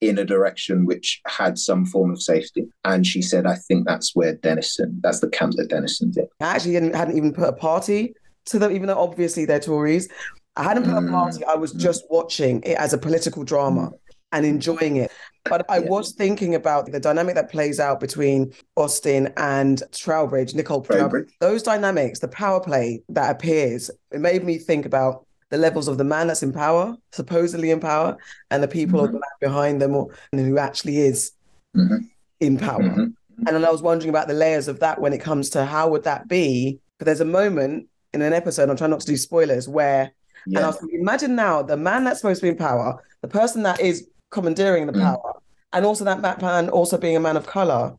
in 0.00 0.18
a 0.18 0.24
direction 0.24 0.86
which 0.86 1.20
had 1.26 1.58
some 1.58 1.84
form 1.84 2.10
of 2.10 2.22
safety. 2.22 2.66
And 2.84 3.06
she 3.06 3.20
said, 3.20 3.46
I 3.46 3.56
think 3.56 3.86
that's 3.86 4.16
where 4.16 4.34
Dennison, 4.34 4.98
that's 5.02 5.20
the 5.20 5.28
camp 5.28 5.54
that 5.56 5.68
Dennison's 5.68 6.16
in. 6.16 6.26
I 6.40 6.54
actually 6.54 6.74
hadn't, 6.74 6.94
hadn't 6.94 7.16
even 7.16 7.34
put 7.34 7.48
a 7.48 7.52
party 7.52 8.14
to 8.46 8.58
them, 8.58 8.72
even 8.72 8.86
though 8.86 8.98
obviously 8.98 9.44
they're 9.44 9.60
Tories. 9.60 10.08
I 10.56 10.64
hadn't 10.64 10.84
put 10.84 10.94
a 10.94 11.00
mm. 11.00 11.10
party. 11.10 11.44
I 11.44 11.54
was 11.54 11.72
just 11.72 12.04
watching 12.10 12.62
it 12.62 12.76
as 12.78 12.92
a 12.92 12.98
political 12.98 13.44
drama 13.44 13.92
and 14.32 14.46
enjoying 14.46 14.96
it. 14.96 15.10
But 15.44 15.64
I 15.70 15.78
yeah. 15.78 15.88
was 15.88 16.12
thinking 16.12 16.54
about 16.54 16.90
the 16.90 17.00
dynamic 17.00 17.34
that 17.34 17.50
plays 17.50 17.80
out 17.80 17.98
between 17.98 18.52
Austin 18.76 19.32
and 19.36 19.82
Trowbridge, 19.92 20.54
Nicol 20.54 20.82
Trowbridge. 20.82 21.30
Those 21.40 21.62
dynamics, 21.62 22.18
the 22.20 22.28
power 22.28 22.60
play 22.60 23.02
that 23.08 23.30
appears, 23.30 23.90
it 24.10 24.20
made 24.20 24.44
me 24.44 24.58
think 24.58 24.84
about 24.86 25.26
the 25.48 25.58
levels 25.58 25.88
of 25.88 25.98
the 25.98 26.04
man 26.04 26.28
that's 26.28 26.42
in 26.42 26.52
power, 26.52 26.96
supposedly 27.12 27.70
in 27.70 27.80
power, 27.80 28.16
and 28.50 28.62
the 28.62 28.68
people 28.68 29.06
mm-hmm. 29.06 29.16
behind 29.40 29.82
them 29.82 29.94
and 30.32 30.40
who 30.40 30.58
actually 30.58 30.98
is 30.98 31.32
mm-hmm. 31.76 32.04
in 32.38 32.56
power. 32.56 32.82
Mm-hmm. 32.82 33.46
And 33.46 33.56
then 33.56 33.64
I 33.64 33.70
was 33.70 33.82
wondering 33.82 34.10
about 34.10 34.28
the 34.28 34.34
layers 34.34 34.68
of 34.68 34.80
that 34.80 35.00
when 35.00 35.12
it 35.12 35.20
comes 35.20 35.50
to 35.50 35.64
how 35.64 35.88
would 35.88 36.04
that 36.04 36.28
be? 36.28 36.78
But 36.98 37.06
there's 37.06 37.22
a 37.22 37.24
moment 37.24 37.88
in 38.12 38.22
an 38.22 38.32
episode, 38.32 38.68
I'm 38.68 38.76
trying 38.76 38.90
not 38.90 39.00
to 39.00 39.06
do 39.06 39.16
spoilers, 39.16 39.68
where 39.68 40.12
yeah. 40.46 40.58
and 40.58 40.66
I 40.66 40.68
was 40.68 40.86
imagine 40.92 41.34
now 41.34 41.62
the 41.62 41.76
man 41.76 42.04
that's 42.04 42.20
supposed 42.20 42.40
to 42.40 42.44
be 42.44 42.50
in 42.50 42.56
power, 42.56 43.02
the 43.22 43.28
person 43.28 43.62
that 43.62 43.80
is 43.80 44.08
commandeering 44.30 44.86
the 44.86 44.92
mm. 44.92 45.02
power, 45.02 45.40
and 45.72 45.84
also 45.84 46.04
that 46.04 46.20
man 46.40 46.68
also 46.68 46.98
being 46.98 47.16
a 47.16 47.20
man 47.20 47.36
of 47.36 47.46
color. 47.46 47.94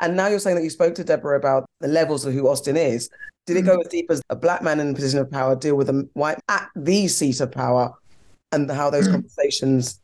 And 0.00 0.16
now 0.16 0.28
you're 0.28 0.38
saying 0.38 0.56
that 0.56 0.64
you 0.64 0.70
spoke 0.70 0.94
to 0.96 1.04
Deborah 1.04 1.36
about 1.36 1.66
the 1.80 1.88
levels 1.88 2.24
of 2.24 2.32
who 2.32 2.48
Austin 2.48 2.76
is. 2.76 3.10
Did 3.46 3.56
it 3.56 3.62
go 3.62 3.76
mm. 3.76 3.80
as 3.82 3.88
deep 3.88 4.10
as 4.10 4.22
a 4.30 4.36
black 4.36 4.62
man 4.62 4.80
in 4.80 4.90
a 4.90 4.94
position 4.94 5.18
of 5.18 5.30
power 5.30 5.54
deal 5.54 5.76
with 5.76 5.90
a 5.90 6.08
white 6.14 6.38
at 6.48 6.68
the 6.74 7.08
seat 7.08 7.40
of 7.40 7.52
power, 7.52 7.92
and 8.52 8.70
how 8.70 8.90
those 8.90 9.08
mm. 9.08 9.12
conversations 9.12 10.00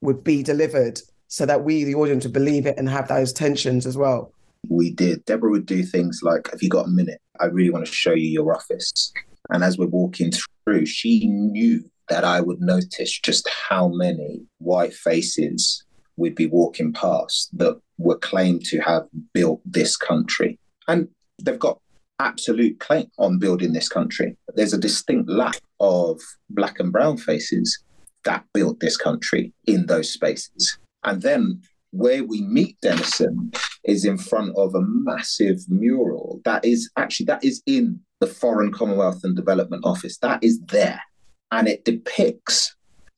would 0.00 0.24
be 0.24 0.42
delivered 0.42 1.00
so 1.28 1.46
that 1.46 1.64
we, 1.64 1.84
the 1.84 1.94
audience, 1.94 2.24
would 2.24 2.32
believe 2.32 2.66
it 2.66 2.76
and 2.76 2.88
have 2.88 3.08
those 3.08 3.32
tensions 3.32 3.86
as 3.86 3.96
well? 3.96 4.32
We 4.68 4.90
did. 4.90 5.24
Deborah 5.24 5.50
would 5.50 5.66
do 5.66 5.82
things 5.82 6.20
like, 6.22 6.50
"Have 6.50 6.62
you 6.62 6.68
got 6.68 6.86
a 6.86 6.90
minute? 6.90 7.20
I 7.40 7.46
really 7.46 7.70
want 7.70 7.86
to 7.86 7.92
show 7.92 8.12
you 8.12 8.28
your 8.28 8.54
office." 8.54 9.12
And 9.50 9.64
as 9.64 9.76
we're 9.76 9.86
walking 9.86 10.32
through, 10.64 10.86
she 10.86 11.26
knew 11.26 11.84
that 12.12 12.24
I 12.24 12.42
would 12.42 12.60
notice 12.60 13.18
just 13.18 13.48
how 13.48 13.88
many 13.88 14.42
white 14.58 14.92
faces 14.92 15.82
we'd 16.16 16.34
be 16.34 16.46
walking 16.46 16.92
past 16.92 17.48
that 17.56 17.80
were 17.96 18.18
claimed 18.18 18.66
to 18.66 18.80
have 18.80 19.04
built 19.32 19.62
this 19.64 19.96
country. 19.96 20.58
And 20.88 21.08
they've 21.42 21.58
got 21.58 21.80
absolute 22.18 22.78
claim 22.80 23.06
on 23.18 23.38
building 23.38 23.72
this 23.72 23.88
country. 23.88 24.36
There's 24.54 24.74
a 24.74 24.78
distinct 24.78 25.30
lack 25.30 25.58
of 25.80 26.20
black 26.50 26.80
and 26.80 26.92
brown 26.92 27.16
faces 27.16 27.82
that 28.24 28.44
built 28.52 28.80
this 28.80 28.98
country 28.98 29.54
in 29.66 29.86
those 29.86 30.12
spaces. 30.12 30.78
And 31.04 31.22
then 31.22 31.62
where 31.92 32.24
we 32.24 32.42
meet 32.42 32.76
Dennison 32.82 33.52
is 33.84 34.04
in 34.04 34.18
front 34.18 34.54
of 34.58 34.74
a 34.74 34.82
massive 34.82 35.60
mural 35.70 36.42
that 36.44 36.62
is 36.62 36.90
actually 36.98 37.26
that 37.26 37.42
is 37.42 37.62
in 37.64 38.00
the 38.20 38.26
Foreign 38.26 38.70
Commonwealth 38.70 39.24
and 39.24 39.34
Development 39.34 39.82
Office. 39.86 40.18
That 40.18 40.44
is 40.44 40.60
there. 40.66 41.00
And 41.52 41.68
it 41.68 41.84
depicts 41.84 42.74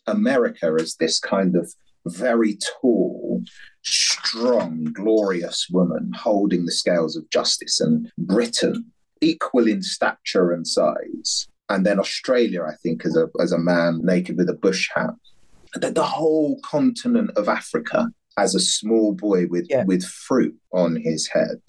America 0.07 0.77
as 0.79 0.97
this 0.97 1.19
kind 1.19 1.57
of 1.57 1.73
very 2.07 2.59
tall, 2.81 3.43
strong, 3.83 4.85
glorious 4.93 5.69
woman 5.71 6.13
holding 6.15 6.67
the 6.67 6.73
scales 6.73 7.17
of 7.17 7.31
justice, 7.31 7.81
and 7.81 8.11
Britain 8.19 8.93
equal 9.21 9.67
in 9.67 9.83
stature 9.83 10.53
and 10.53 10.67
size. 10.67 11.49
And 11.71 11.87
then 11.87 11.99
Australia, 11.99 12.65
I 12.65 12.75
think, 12.83 13.07
as 13.07 13.17
a, 13.17 13.29
as 13.41 13.53
a 13.53 13.59
man 13.59 14.01
naked 14.03 14.37
with 14.37 14.51
a 14.51 14.55
bush 14.55 14.91
hat. 14.95 15.15
The, 15.75 15.91
the 15.91 16.05
whole 16.05 16.61
continent 16.61 17.31
of 17.37 17.49
Africa 17.49 18.09
as 18.37 18.55
a 18.55 18.61
small 18.61 19.15
boy 19.15 19.47
with, 19.47 19.67
yeah. 19.71 19.85
with 19.85 20.05
fruit 20.05 20.55
on 20.73 20.97
his 20.97 21.29
head. 21.29 21.63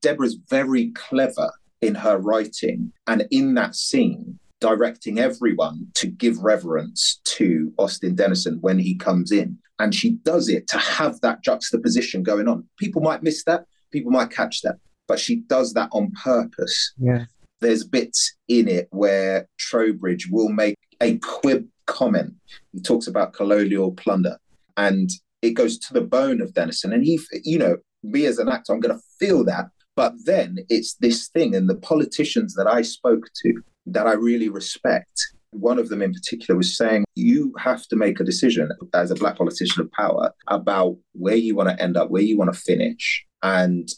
Deborah's 0.00 0.36
very 0.48 0.90
clever 0.92 1.52
in 1.80 1.94
her 1.94 2.18
writing. 2.18 2.92
And 3.06 3.26
in 3.30 3.54
that 3.54 3.76
scene, 3.76 4.38
directing 4.64 5.18
everyone 5.18 5.86
to 5.92 6.06
give 6.06 6.38
reverence 6.38 7.20
to 7.24 7.70
Austin 7.76 8.14
Dennison 8.14 8.56
when 8.62 8.78
he 8.78 8.94
comes 8.94 9.30
in 9.30 9.58
And 9.78 9.94
she 9.94 10.12
does 10.24 10.48
it 10.48 10.68
to 10.68 10.78
have 10.78 11.20
that 11.20 11.42
juxtaposition 11.42 12.22
going 12.22 12.48
on. 12.48 12.64
People 12.78 13.02
might 13.02 13.22
miss 13.22 13.44
that, 13.44 13.66
people 13.90 14.12
might 14.12 14.30
catch 14.30 14.62
that, 14.62 14.76
but 15.08 15.18
she 15.18 15.36
does 15.36 15.72
that 15.74 15.88
on 15.92 16.12
purpose. 16.22 16.92
Yeah. 16.98 17.24
There's 17.60 17.84
bits 17.84 18.34
in 18.48 18.68
it 18.68 18.88
where 18.90 19.48
Trowbridge 19.58 20.28
will 20.30 20.50
make 20.50 20.76
a 21.00 21.18
quib 21.18 21.66
comment. 21.86 22.34
He 22.72 22.80
talks 22.80 23.06
about 23.06 23.32
colonial 23.32 23.92
plunder 23.92 24.38
and 24.76 25.10
it 25.42 25.50
goes 25.50 25.78
to 25.78 25.94
the 25.94 26.00
bone 26.00 26.40
of 26.40 26.54
Dennison. 26.54 26.92
And 26.92 27.04
he, 27.04 27.20
you 27.42 27.58
know, 27.58 27.76
me 28.02 28.26
as 28.26 28.38
an 28.38 28.48
actor, 28.48 28.72
I'm 28.72 28.80
going 28.80 28.96
to 28.96 29.02
feel 29.18 29.44
that. 29.44 29.66
But 29.96 30.14
then 30.24 30.58
it's 30.68 30.94
this 30.94 31.28
thing, 31.28 31.54
and 31.54 31.70
the 31.70 31.76
politicians 31.76 32.54
that 32.54 32.66
I 32.66 32.82
spoke 32.82 33.26
to 33.42 33.62
that 33.86 34.06
I 34.06 34.12
really 34.12 34.48
respect 34.48 35.34
one 35.54 35.78
of 35.78 35.88
them 35.88 36.02
in 36.02 36.12
particular 36.12 36.56
was 36.56 36.76
saying 36.76 37.04
you 37.14 37.54
have 37.58 37.86
to 37.86 37.96
make 37.96 38.20
a 38.20 38.24
decision 38.24 38.68
as 38.92 39.10
a 39.10 39.14
black 39.14 39.38
politician 39.38 39.82
of 39.82 39.92
power 39.92 40.32
about 40.48 40.96
where 41.12 41.36
you 41.36 41.54
want 41.54 41.68
to 41.68 41.82
end 41.82 41.96
up, 41.96 42.10
where 42.10 42.22
you 42.22 42.36
want 42.36 42.52
to 42.52 42.60
finish, 42.60 43.24
and 43.42 43.88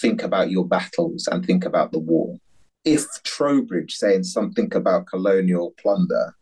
think 0.00 0.22
about 0.22 0.50
your 0.50 0.66
battles 0.66 1.28
and 1.30 1.44
think 1.44 1.64
about 1.64 1.92
the 1.92 1.98
war. 1.98 2.36
If 2.84 3.06
Trowbridge 3.24 3.94
saying 3.94 4.24
something 4.24 4.74
about 4.74 5.06
colonial 5.06 5.74
plunder 5.78 6.34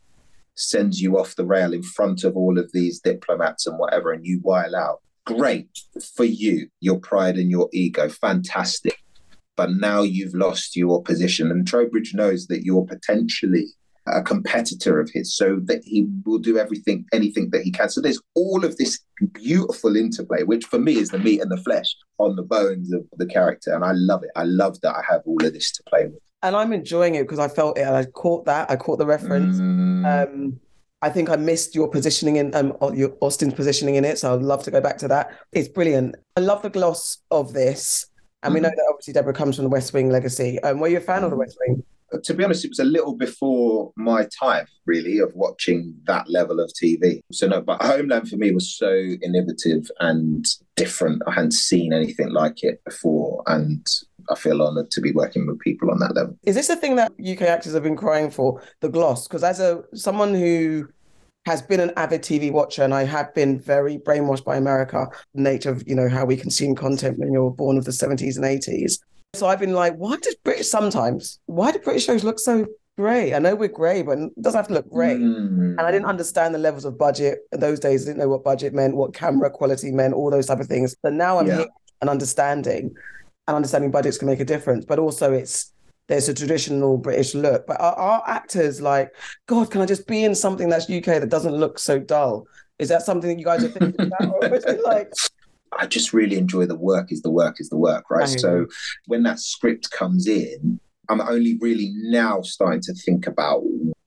sends 0.54 1.00
you 1.00 1.18
off 1.18 1.36
the 1.36 1.46
rail 1.46 1.72
in 1.72 1.82
front 1.82 2.24
of 2.24 2.36
all 2.36 2.58
of 2.58 2.70
these 2.72 3.00
diplomats 3.00 3.66
and 3.66 3.78
whatever, 3.78 4.12
and 4.12 4.24
you 4.24 4.38
while 4.42 4.76
out, 4.76 5.00
great 5.24 5.68
for 6.14 6.24
you, 6.24 6.68
your 6.80 7.00
pride 7.00 7.36
and 7.36 7.50
your 7.50 7.68
ego, 7.72 8.08
fantastic. 8.08 8.98
But 9.56 9.70
now 9.72 10.02
you've 10.02 10.34
lost 10.34 10.76
your 10.76 11.02
position, 11.02 11.50
and 11.50 11.66
Trowbridge 11.66 12.14
knows 12.14 12.46
that 12.46 12.64
you're 12.64 12.86
potentially 12.86 13.66
a 14.06 14.22
competitor 14.22 14.98
of 14.98 15.10
his, 15.12 15.36
so 15.36 15.60
that 15.64 15.82
he 15.84 16.06
will 16.24 16.38
do 16.38 16.58
everything, 16.58 17.04
anything 17.12 17.50
that 17.50 17.62
he 17.62 17.70
can. 17.70 17.88
So 17.88 18.00
there's 18.00 18.20
all 18.34 18.64
of 18.64 18.76
this 18.76 18.98
beautiful 19.32 19.94
interplay, 19.94 20.42
which 20.42 20.64
for 20.64 20.78
me 20.78 20.96
is 20.96 21.10
the 21.10 21.18
meat 21.18 21.40
and 21.40 21.50
the 21.50 21.62
flesh 21.62 21.94
on 22.18 22.34
the 22.34 22.42
bones 22.42 22.92
of 22.92 23.04
the 23.16 23.26
character, 23.26 23.72
and 23.74 23.84
I 23.84 23.92
love 23.92 24.24
it. 24.24 24.30
I 24.34 24.44
love 24.44 24.80
that 24.80 24.96
I 24.96 25.02
have 25.08 25.22
all 25.26 25.44
of 25.44 25.52
this 25.52 25.70
to 25.72 25.82
play 25.84 26.06
with. 26.06 26.18
And 26.42 26.56
I'm 26.56 26.72
enjoying 26.72 27.14
it 27.14 27.22
because 27.22 27.38
I 27.38 27.48
felt 27.48 27.78
it. 27.78 27.82
and 27.82 27.94
I 27.94 28.04
caught 28.06 28.46
that. 28.46 28.68
I 28.70 28.76
caught 28.76 28.98
the 28.98 29.06
reference. 29.06 29.58
Mm. 29.58 30.26
Um, 30.26 30.60
I 31.02 31.10
think 31.10 31.30
I 31.30 31.36
missed 31.36 31.74
your 31.74 31.88
positioning 31.88 32.36
in 32.36 32.54
um, 32.54 32.74
your 32.94 33.16
Austin's 33.20 33.54
positioning 33.54 33.96
in 33.96 34.04
it, 34.04 34.18
so 34.18 34.34
I'd 34.34 34.42
love 34.42 34.62
to 34.64 34.70
go 34.70 34.80
back 34.80 34.98
to 34.98 35.08
that. 35.08 35.36
It's 35.52 35.68
brilliant. 35.68 36.14
I 36.36 36.40
love 36.40 36.62
the 36.62 36.70
gloss 36.70 37.18
of 37.30 37.52
this, 37.52 38.06
and 38.42 38.52
mm. 38.52 38.54
we 38.54 38.60
know 38.60 38.70
that 38.70 38.86
obviously 38.90 39.12
Deborah 39.12 39.32
comes 39.34 39.56
from 39.56 39.64
the 39.64 39.70
West 39.70 39.92
Wing 39.92 40.10
legacy. 40.10 40.60
Um, 40.62 40.80
were 40.80 40.88
you 40.88 40.98
a 40.98 41.00
fan 41.00 41.24
of 41.24 41.30
the 41.30 41.36
West 41.36 41.58
Wing? 41.66 41.82
to 42.24 42.34
be 42.34 42.44
honest, 42.44 42.64
it 42.64 42.70
was 42.70 42.78
a 42.78 42.84
little 42.84 43.14
before 43.14 43.92
my 43.96 44.26
time, 44.38 44.66
really, 44.86 45.18
of 45.18 45.32
watching 45.34 45.94
that 46.04 46.28
level 46.28 46.60
of 46.60 46.70
TV. 46.70 47.20
So, 47.32 47.46
no, 47.46 47.60
but 47.60 47.82
Homeland 47.82 48.28
for 48.28 48.36
me 48.36 48.52
was 48.52 48.76
so 48.76 48.92
innovative 48.92 49.90
and 50.00 50.44
different. 50.76 51.22
I 51.26 51.32
hadn't 51.32 51.52
seen 51.52 51.92
anything 51.92 52.30
like 52.30 52.62
it 52.62 52.82
before. 52.84 53.42
And 53.46 53.86
I 54.30 54.34
feel 54.34 54.62
honoured 54.62 54.90
to 54.92 55.00
be 55.00 55.12
working 55.12 55.46
with 55.46 55.58
people 55.60 55.90
on 55.90 55.98
that 56.00 56.14
level. 56.14 56.36
Is 56.44 56.54
this 56.54 56.70
a 56.70 56.76
thing 56.76 56.96
that 56.96 57.12
UK 57.12 57.42
actors 57.42 57.74
have 57.74 57.82
been 57.82 57.96
crying 57.96 58.30
for, 58.30 58.62
the 58.80 58.88
gloss? 58.88 59.26
Because 59.26 59.44
as 59.44 59.60
a 59.60 59.82
someone 59.94 60.34
who 60.34 60.88
has 61.44 61.60
been 61.60 61.80
an 61.80 61.92
avid 61.96 62.22
TV 62.22 62.52
watcher, 62.52 62.82
and 62.82 62.94
I 62.94 63.04
have 63.04 63.34
been 63.34 63.60
very 63.60 63.98
brainwashed 63.98 64.44
by 64.44 64.56
America, 64.56 65.08
the 65.34 65.42
nature 65.42 65.70
of 65.70 65.82
you 65.86 65.94
know 65.94 66.08
how 66.08 66.24
we 66.24 66.36
consume 66.36 66.74
content 66.74 67.18
when 67.18 67.32
you're 67.32 67.50
born 67.50 67.76
of 67.76 67.84
the 67.84 67.90
70s 67.90 68.36
and 68.36 68.44
80s. 68.44 68.98
So 69.34 69.46
I've 69.46 69.60
been 69.60 69.72
like, 69.72 69.94
why 69.96 70.16
does 70.18 70.34
British 70.44 70.68
sometimes, 70.68 71.40
why 71.46 71.72
do 71.72 71.78
British 71.78 72.04
shows 72.04 72.22
look 72.22 72.38
so 72.38 72.66
grey? 72.98 73.34
I 73.34 73.38
know 73.38 73.54
we're 73.54 73.68
grey, 73.68 74.02
but 74.02 74.18
it 74.18 74.42
doesn't 74.42 74.58
have 74.58 74.68
to 74.68 74.74
look 74.74 74.90
grey. 74.90 75.14
Mm. 75.14 75.78
And 75.78 75.80
I 75.80 75.90
didn't 75.90 76.06
understand 76.06 76.54
the 76.54 76.58
levels 76.58 76.84
of 76.84 76.98
budget. 76.98 77.38
In 77.50 77.60
those 77.60 77.80
days, 77.80 78.02
I 78.02 78.10
didn't 78.10 78.18
know 78.18 78.28
what 78.28 78.44
budget 78.44 78.74
meant, 78.74 78.94
what 78.94 79.14
camera 79.14 79.48
quality 79.50 79.90
meant, 79.90 80.12
all 80.12 80.30
those 80.30 80.46
type 80.46 80.60
of 80.60 80.66
things. 80.66 80.94
But 81.02 81.14
now 81.14 81.38
I'm 81.38 81.46
yeah. 81.46 81.56
here 81.58 81.66
and 82.02 82.10
understanding, 82.10 82.94
and 83.48 83.56
understanding 83.56 83.90
budgets 83.90 84.18
can 84.18 84.28
make 84.28 84.40
a 84.40 84.44
difference. 84.44 84.84
But 84.84 84.98
also 84.98 85.32
it's 85.32 85.71
there's 86.12 86.28
a 86.28 86.34
traditional 86.34 86.98
British 86.98 87.34
look. 87.34 87.66
But 87.66 87.80
our, 87.80 87.94
our 87.94 88.22
actors 88.26 88.82
like, 88.82 89.14
God, 89.46 89.70
can 89.70 89.80
I 89.80 89.86
just 89.86 90.06
be 90.06 90.24
in 90.24 90.34
something 90.34 90.68
that's 90.68 90.90
UK 90.90 91.06
that 91.06 91.30
doesn't 91.30 91.54
look 91.54 91.78
so 91.78 91.98
dull? 91.98 92.46
Is 92.78 92.90
that 92.90 93.00
something 93.00 93.30
that 93.30 93.38
you 93.38 93.46
guys 93.46 93.64
are 93.64 93.68
thinking 93.68 94.08
about? 94.08 94.34
or 94.42 94.54
is 94.54 94.64
it 94.66 94.82
like 94.84 95.10
I 95.78 95.86
just 95.86 96.12
really 96.12 96.36
enjoy 96.36 96.66
the 96.66 96.76
work 96.76 97.10
is 97.10 97.22
the 97.22 97.30
work 97.30 97.56
is 97.60 97.70
the 97.70 97.78
work, 97.78 98.10
right? 98.10 98.28
So 98.28 98.66
when 99.06 99.22
that 99.22 99.40
script 99.40 99.90
comes 99.90 100.26
in, 100.26 100.78
I'm 101.08 101.22
only 101.22 101.56
really 101.62 101.90
now 101.94 102.42
starting 102.42 102.82
to 102.82 102.94
think 102.94 103.26
about 103.26 103.62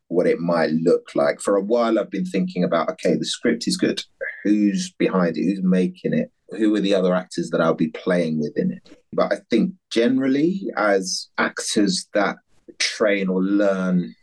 what 0.07 0.27
it 0.27 0.37
might 0.37 0.69
look 0.69 1.09
like. 1.15 1.41
For 1.41 1.55
a 1.55 1.61
while, 1.61 1.97
I've 1.97 2.11
been 2.11 2.25
thinking 2.25 2.63
about 2.63 2.87
okay, 2.91 3.15
the 3.15 3.25
script 3.25 3.67
is 3.67 3.77
good. 3.77 4.03
Who's 4.43 4.91
behind 4.91 5.37
it? 5.37 5.43
Who's 5.43 5.63
making 5.63 6.13
it? 6.13 6.31
Who 6.51 6.75
are 6.75 6.81
the 6.81 6.93
other 6.93 7.15
actors 7.15 7.49
that 7.49 7.61
I'll 7.61 7.73
be 7.73 7.87
playing 7.87 8.39
with 8.39 8.55
in 8.57 8.73
it? 8.73 8.99
But 9.15 9.33
I 9.33 9.37
think 9.49 9.73
generally, 9.91 10.61
as 10.77 11.29
actors 11.37 12.07
that 12.13 12.37
train 12.79 13.29
or 13.29 13.41
learn 13.41 14.13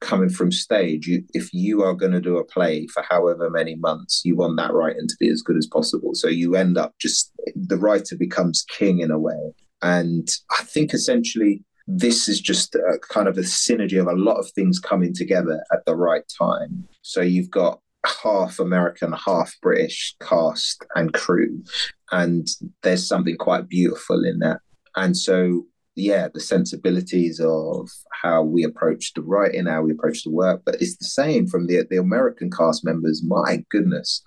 coming 0.00 0.28
from 0.28 0.52
stage, 0.52 1.06
you, 1.06 1.24
if 1.34 1.52
you 1.52 1.82
are 1.82 1.94
going 1.94 2.12
to 2.12 2.20
do 2.20 2.38
a 2.38 2.44
play 2.44 2.86
for 2.86 3.02
however 3.08 3.50
many 3.50 3.76
months, 3.76 4.22
you 4.24 4.36
want 4.36 4.56
that 4.56 4.72
writing 4.72 5.08
to 5.08 5.16
be 5.18 5.28
as 5.28 5.42
good 5.42 5.56
as 5.56 5.66
possible. 5.66 6.14
So 6.14 6.28
you 6.28 6.54
end 6.54 6.78
up 6.78 6.94
just 7.00 7.32
the 7.54 7.78
writer 7.78 8.16
becomes 8.16 8.64
king 8.68 9.00
in 9.00 9.10
a 9.10 9.18
way. 9.18 9.52
And 9.82 10.28
I 10.58 10.62
think 10.64 10.94
essentially 10.94 11.62
this 11.86 12.28
is 12.28 12.40
just 12.40 12.74
a 12.74 12.98
kind 13.08 13.28
of 13.28 13.38
a 13.38 13.42
synergy 13.42 14.00
of 14.00 14.08
a 14.08 14.20
lot 14.20 14.38
of 14.38 14.50
things 14.50 14.78
coming 14.78 15.14
together 15.14 15.62
at 15.72 15.84
the 15.86 15.94
right 15.94 16.24
time. 16.36 16.86
So 17.02 17.20
you've 17.20 17.50
got 17.50 17.80
half 18.22 18.58
American, 18.58 19.12
half 19.12 19.54
British 19.62 20.14
cast 20.20 20.84
and 20.94 21.12
crew, 21.12 21.62
and 22.12 22.48
there's 22.82 23.06
something 23.06 23.36
quite 23.36 23.68
beautiful 23.68 24.24
in 24.24 24.38
that. 24.40 24.60
And 24.96 25.16
so 25.16 25.66
yeah, 25.96 26.28
the 26.32 26.40
sensibilities 26.40 27.40
of 27.40 27.88
how 28.12 28.42
we 28.42 28.64
approach 28.64 29.14
the 29.14 29.22
writing, 29.22 29.66
how 29.66 29.82
we 29.82 29.92
approach 29.92 30.24
the 30.24 30.30
work, 30.30 30.60
but 30.64 30.76
it's 30.80 30.96
the 30.98 31.06
same 31.06 31.46
from 31.46 31.66
the 31.66 31.86
the 31.90 31.96
American 31.96 32.50
cast 32.50 32.84
members. 32.84 33.22
My 33.24 33.64
goodness, 33.70 34.22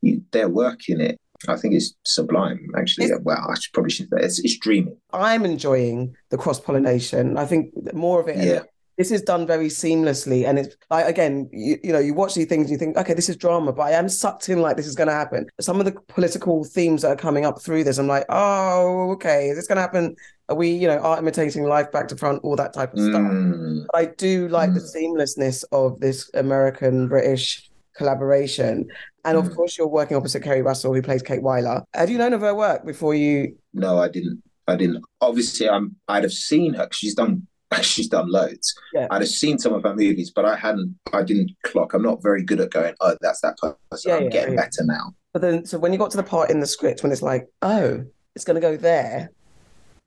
you, 0.00 0.22
they're 0.32 0.48
working 0.48 1.00
it. 1.00 1.18
I 1.48 1.56
think 1.56 1.74
it's 1.74 1.94
sublime, 2.04 2.68
actually. 2.78 3.06
It's, 3.06 3.20
well, 3.24 3.50
I 3.50 3.58
should, 3.58 3.72
probably 3.72 3.90
should 3.90 4.08
say 4.08 4.18
it's, 4.20 4.38
it's 4.38 4.58
dreaming. 4.58 4.96
I'm 5.12 5.44
enjoying 5.44 6.14
the 6.30 6.38
cross 6.38 6.60
pollination. 6.60 7.36
I 7.36 7.46
think 7.46 7.72
more 7.92 8.20
of 8.20 8.28
it. 8.28 8.36
Yeah 8.36 8.62
this 9.02 9.10
is 9.10 9.22
done 9.22 9.48
very 9.48 9.66
seamlessly 9.66 10.46
and 10.46 10.60
it's 10.60 10.76
like 10.88 11.04
again 11.06 11.50
you, 11.52 11.76
you 11.82 11.92
know 11.92 11.98
you 11.98 12.14
watch 12.14 12.34
these 12.34 12.46
things 12.46 12.62
and 12.62 12.70
you 12.70 12.78
think 12.78 12.96
okay 12.96 13.14
this 13.14 13.28
is 13.28 13.36
drama 13.36 13.72
but 13.72 13.82
i 13.82 13.90
am 13.90 14.08
sucked 14.08 14.48
in 14.48 14.60
like 14.60 14.76
this 14.76 14.86
is 14.86 14.94
going 14.94 15.08
to 15.08 15.12
happen 15.12 15.44
some 15.60 15.80
of 15.80 15.86
the 15.86 15.92
political 16.06 16.62
themes 16.62 17.02
that 17.02 17.08
are 17.08 17.16
coming 17.16 17.44
up 17.44 17.60
through 17.60 17.82
this 17.82 17.98
i'm 17.98 18.06
like 18.06 18.24
oh 18.28 19.10
okay 19.10 19.48
is 19.48 19.56
this 19.56 19.66
going 19.66 19.74
to 19.74 19.82
happen 19.82 20.14
are 20.48 20.54
we 20.54 20.70
you 20.70 20.86
know 20.86 20.98
are 20.98 21.18
imitating 21.18 21.64
life 21.64 21.90
back 21.90 22.06
to 22.06 22.16
front 22.16 22.38
all 22.44 22.54
that 22.54 22.72
type 22.72 22.92
of 22.92 23.00
stuff 23.00 23.22
mm. 23.22 23.84
i 23.92 24.04
do 24.04 24.46
like 24.48 24.70
mm. 24.70 24.74
the 24.74 24.80
seamlessness 24.80 25.64
of 25.72 25.98
this 25.98 26.30
american 26.34 27.08
british 27.08 27.68
collaboration 27.96 28.88
and 29.24 29.36
mm. 29.36 29.44
of 29.44 29.52
course 29.56 29.76
you're 29.76 29.88
working 29.88 30.16
opposite 30.16 30.44
Keri 30.44 30.62
Russell 30.62 30.94
who 30.94 31.02
plays 31.02 31.22
Kate 31.22 31.42
Wyler 31.42 31.82
had 31.92 32.08
you 32.08 32.18
known 32.18 32.32
of 32.34 32.40
her 32.42 32.54
work 32.54 32.86
before 32.86 33.16
you 33.16 33.56
no 33.74 33.98
i 33.98 34.08
didn't 34.08 34.40
I 34.68 34.76
didn't. 34.76 35.04
Obviously, 35.20 35.68
I'm. 35.68 35.96
I'd 36.06 36.22
have 36.22 36.32
seen 36.32 36.74
her. 36.74 36.88
She's 36.92 37.16
done 37.16 37.48
she's 37.82 38.08
done 38.08 38.30
loads. 38.30 38.74
Yeah. 38.92 39.06
I'd 39.10 39.22
have 39.22 39.30
seen 39.30 39.58
some 39.58 39.72
of 39.72 39.82
her 39.84 39.94
movies, 39.94 40.30
but 40.30 40.44
I 40.44 40.56
hadn't. 40.56 40.98
I 41.12 41.22
didn't 41.22 41.52
clock. 41.62 41.94
I'm 41.94 42.02
not 42.02 42.22
very 42.22 42.42
good 42.42 42.60
at 42.60 42.70
going. 42.70 42.94
Oh, 43.00 43.16
that's 43.20 43.40
that 43.40 43.56
person. 43.58 43.76
Yeah, 44.10 44.16
I'm 44.16 44.24
yeah, 44.24 44.30
getting 44.30 44.54
yeah. 44.54 44.60
better 44.60 44.84
now. 44.84 45.14
But 45.32 45.42
then, 45.42 45.64
so 45.64 45.78
when 45.78 45.92
you 45.92 45.98
got 45.98 46.10
to 46.10 46.16
the 46.16 46.22
part 46.22 46.50
in 46.50 46.60
the 46.60 46.66
script 46.66 47.02
when 47.02 47.10
it's 47.10 47.22
like, 47.22 47.48
oh, 47.62 48.04
it's 48.34 48.44
going 48.44 48.56
to 48.56 48.60
go 48.60 48.76
there. 48.76 49.30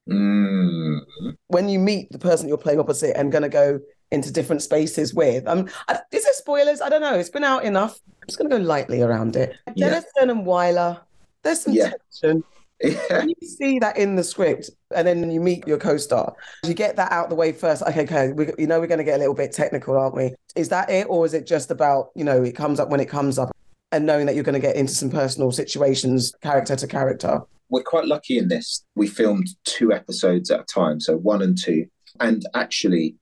Mm. 0.09 0.99
When 1.47 1.67
you 1.67 1.79
meet 1.79 2.11
the 2.11 2.19
person 2.19 2.47
you're 2.47 2.57
playing 2.57 2.79
opposite 2.79 3.17
and 3.17 3.31
going 3.31 3.41
to 3.41 3.49
go 3.49 3.79
into 4.11 4.31
different 4.31 4.61
spaces 4.61 5.13
with, 5.13 5.47
um, 5.47 5.67
is 6.11 6.23
there 6.23 6.33
spoilers? 6.33 6.81
I 6.81 6.89
don't 6.89 7.01
know. 7.01 7.15
It's 7.15 7.29
been 7.29 7.43
out 7.43 7.65
enough. 7.65 7.99
I'm 8.07 8.27
just 8.27 8.37
going 8.37 8.49
to 8.49 8.57
go 8.57 8.63
lightly 8.63 9.01
around 9.01 9.35
it. 9.35 9.55
Yeah. 9.75 9.89
Dennison 9.89 10.29
and 10.29 10.45
Wyler. 10.45 10.99
There's 11.43 11.61
some 11.61 11.73
yeah. 11.73 11.91
tension. 12.21 12.43
Yeah. 12.81 13.23
You 13.23 13.47
see 13.47 13.79
that 13.79 13.97
in 13.97 14.15
the 14.15 14.23
script, 14.23 14.69
and 14.95 15.07
then 15.07 15.31
you 15.31 15.39
meet 15.39 15.65
your 15.67 15.77
co-star, 15.77 16.35
you 16.63 16.73
get 16.73 16.95
that 16.97 17.11
out 17.11 17.29
the 17.29 17.35
way 17.35 17.51
first. 17.51 17.81
Okay, 17.83 18.03
okay, 18.03 18.31
we, 18.33 18.51
you 18.57 18.67
know 18.67 18.79
we're 18.79 18.87
going 18.87 18.97
to 18.99 19.03
get 19.03 19.15
a 19.15 19.19
little 19.19 19.33
bit 19.33 19.53
technical, 19.53 19.97
aren't 19.97 20.15
we? 20.15 20.33
Is 20.55 20.69
that 20.69 20.89
it, 20.89 21.07
or 21.09 21.25
is 21.25 21.33
it 21.33 21.47
just 21.47 21.71
about 21.71 22.09
you 22.15 22.23
know 22.23 22.43
it 22.43 22.55
comes 22.55 22.79
up 22.79 22.89
when 22.89 22.99
it 22.99 23.09
comes 23.09 23.39
up, 23.39 23.51
and 23.91 24.05
knowing 24.05 24.25
that 24.25 24.35
you're 24.35 24.43
going 24.43 24.53
to 24.53 24.59
get 24.59 24.75
into 24.75 24.93
some 24.93 25.09
personal 25.09 25.51
situations, 25.51 26.33
character 26.41 26.75
to 26.75 26.87
character? 26.87 27.41
We're 27.69 27.83
quite 27.83 28.05
lucky 28.05 28.37
in 28.37 28.49
this. 28.49 28.83
We 28.95 29.07
filmed 29.07 29.47
two 29.63 29.91
episodes 29.91 30.51
at 30.51 30.59
a 30.59 30.65
time, 30.65 30.99
so 30.99 31.17
one 31.17 31.41
and 31.41 31.57
two, 31.57 31.87
and 32.19 32.45
actually, 32.53 33.15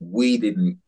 we 0.00 0.36
didn't 0.36 0.78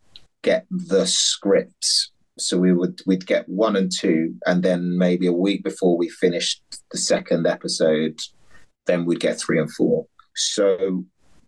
get 0.42 0.66
the 0.70 1.06
scripts 1.06 2.11
so 2.42 2.58
we 2.58 2.72
would 2.72 3.00
we'd 3.06 3.26
get 3.26 3.48
one 3.48 3.76
and 3.76 3.90
two 3.92 4.34
and 4.46 4.62
then 4.62 4.96
maybe 4.96 5.26
a 5.26 5.32
week 5.32 5.62
before 5.64 5.96
we 5.96 6.08
finished 6.08 6.62
the 6.90 6.98
second 6.98 7.46
episode 7.46 8.18
then 8.86 9.04
we'd 9.04 9.20
get 9.20 9.38
three 9.38 9.58
and 9.58 9.72
four 9.72 10.06
so 10.34 11.04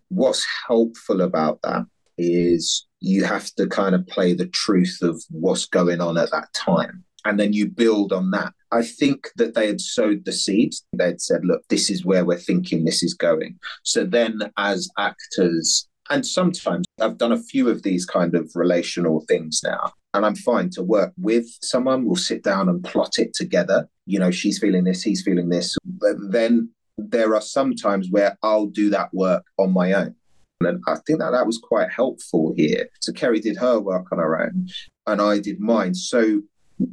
what's 0.09 0.47
helpful 0.67 1.21
about 1.21 1.61
that 1.63 1.85
is 2.17 2.87
you 3.01 3.25
have 3.25 3.53
to 3.55 3.67
kind 3.67 3.95
of 3.95 4.07
play 4.07 4.35
the 4.35 4.47
truth 4.47 4.99
of 5.03 5.23
what's 5.31 5.67
going 5.67 6.01
on 6.01 6.17
at 6.17 6.31
that 6.31 6.53
time 6.55 7.05
and 7.25 7.41
then 7.41 7.53
you 7.53 7.69
build 7.69 8.13
on 8.13 8.31
that. 8.33 8.53
I 8.71 8.83
think 8.83 9.31
that 9.37 9.55
they 9.55 9.67
had 9.67 9.81
sowed 9.81 10.25
the 10.25 10.33
seeds. 10.33 10.85
They'd 10.93 11.21
said, 11.21 11.45
look, 11.45 11.63
this 11.69 11.91
is 11.91 12.05
where 12.05 12.25
we're 12.25 12.37
thinking 12.37 12.85
this 12.85 13.03
is 13.03 13.15
going. 13.15 13.59
So 13.83 14.05
then, 14.05 14.41
as 14.59 14.89
actors, 14.99 15.89
and 16.11 16.27
sometimes 16.27 16.85
I've 17.01 17.19
done 17.19 17.33
a 17.33 17.43
few 17.43 17.69
of 17.69 17.83
these 17.83 18.05
kind 18.05 18.35
of 18.35 18.51
relational 18.55 19.25
things 19.27 19.61
now, 19.65 19.93
and 20.15 20.25
I'm 20.25 20.37
fine 20.37 20.71
to 20.71 20.83
work 20.83 21.13
with 21.19 21.47
someone. 21.61 22.07
We'll 22.07 22.17
sit 22.17 22.43
down 22.43 22.69
and 22.69 22.83
plot 22.83 23.19
it 23.19 23.35
together. 23.35 23.89
You 24.07 24.21
know, 24.21 24.31
she's 24.31 24.59
feeling 24.59 24.85
this, 24.85 25.03
he's 25.03 25.23
feeling 25.23 25.49
this. 25.49 25.77
But 25.85 26.17
then 26.31 26.71
there 26.97 27.35
are 27.35 27.41
some 27.41 27.75
times 27.75 28.09
where 28.11 28.39
I'll 28.43 28.67
do 28.67 28.89
that 28.91 29.13
work 29.13 29.45
on 29.59 29.73
my 29.73 29.93
own. 29.93 30.15
And 30.61 30.81
I 30.87 30.95
think 31.07 31.19
that 31.19 31.33
that 31.33 31.47
was 31.47 31.59
quite 31.59 31.91
helpful 31.91 32.55
here. 32.57 32.89
So 33.01 33.13
Keri 33.13 33.41
did 33.41 33.57
her 33.59 33.81
work 33.81 34.07
on 34.13 34.19
her 34.19 34.41
own, 34.41 34.69
and 35.07 35.21
I 35.21 35.41
did 35.41 35.61
mine. 35.61 35.95
So 35.95 36.43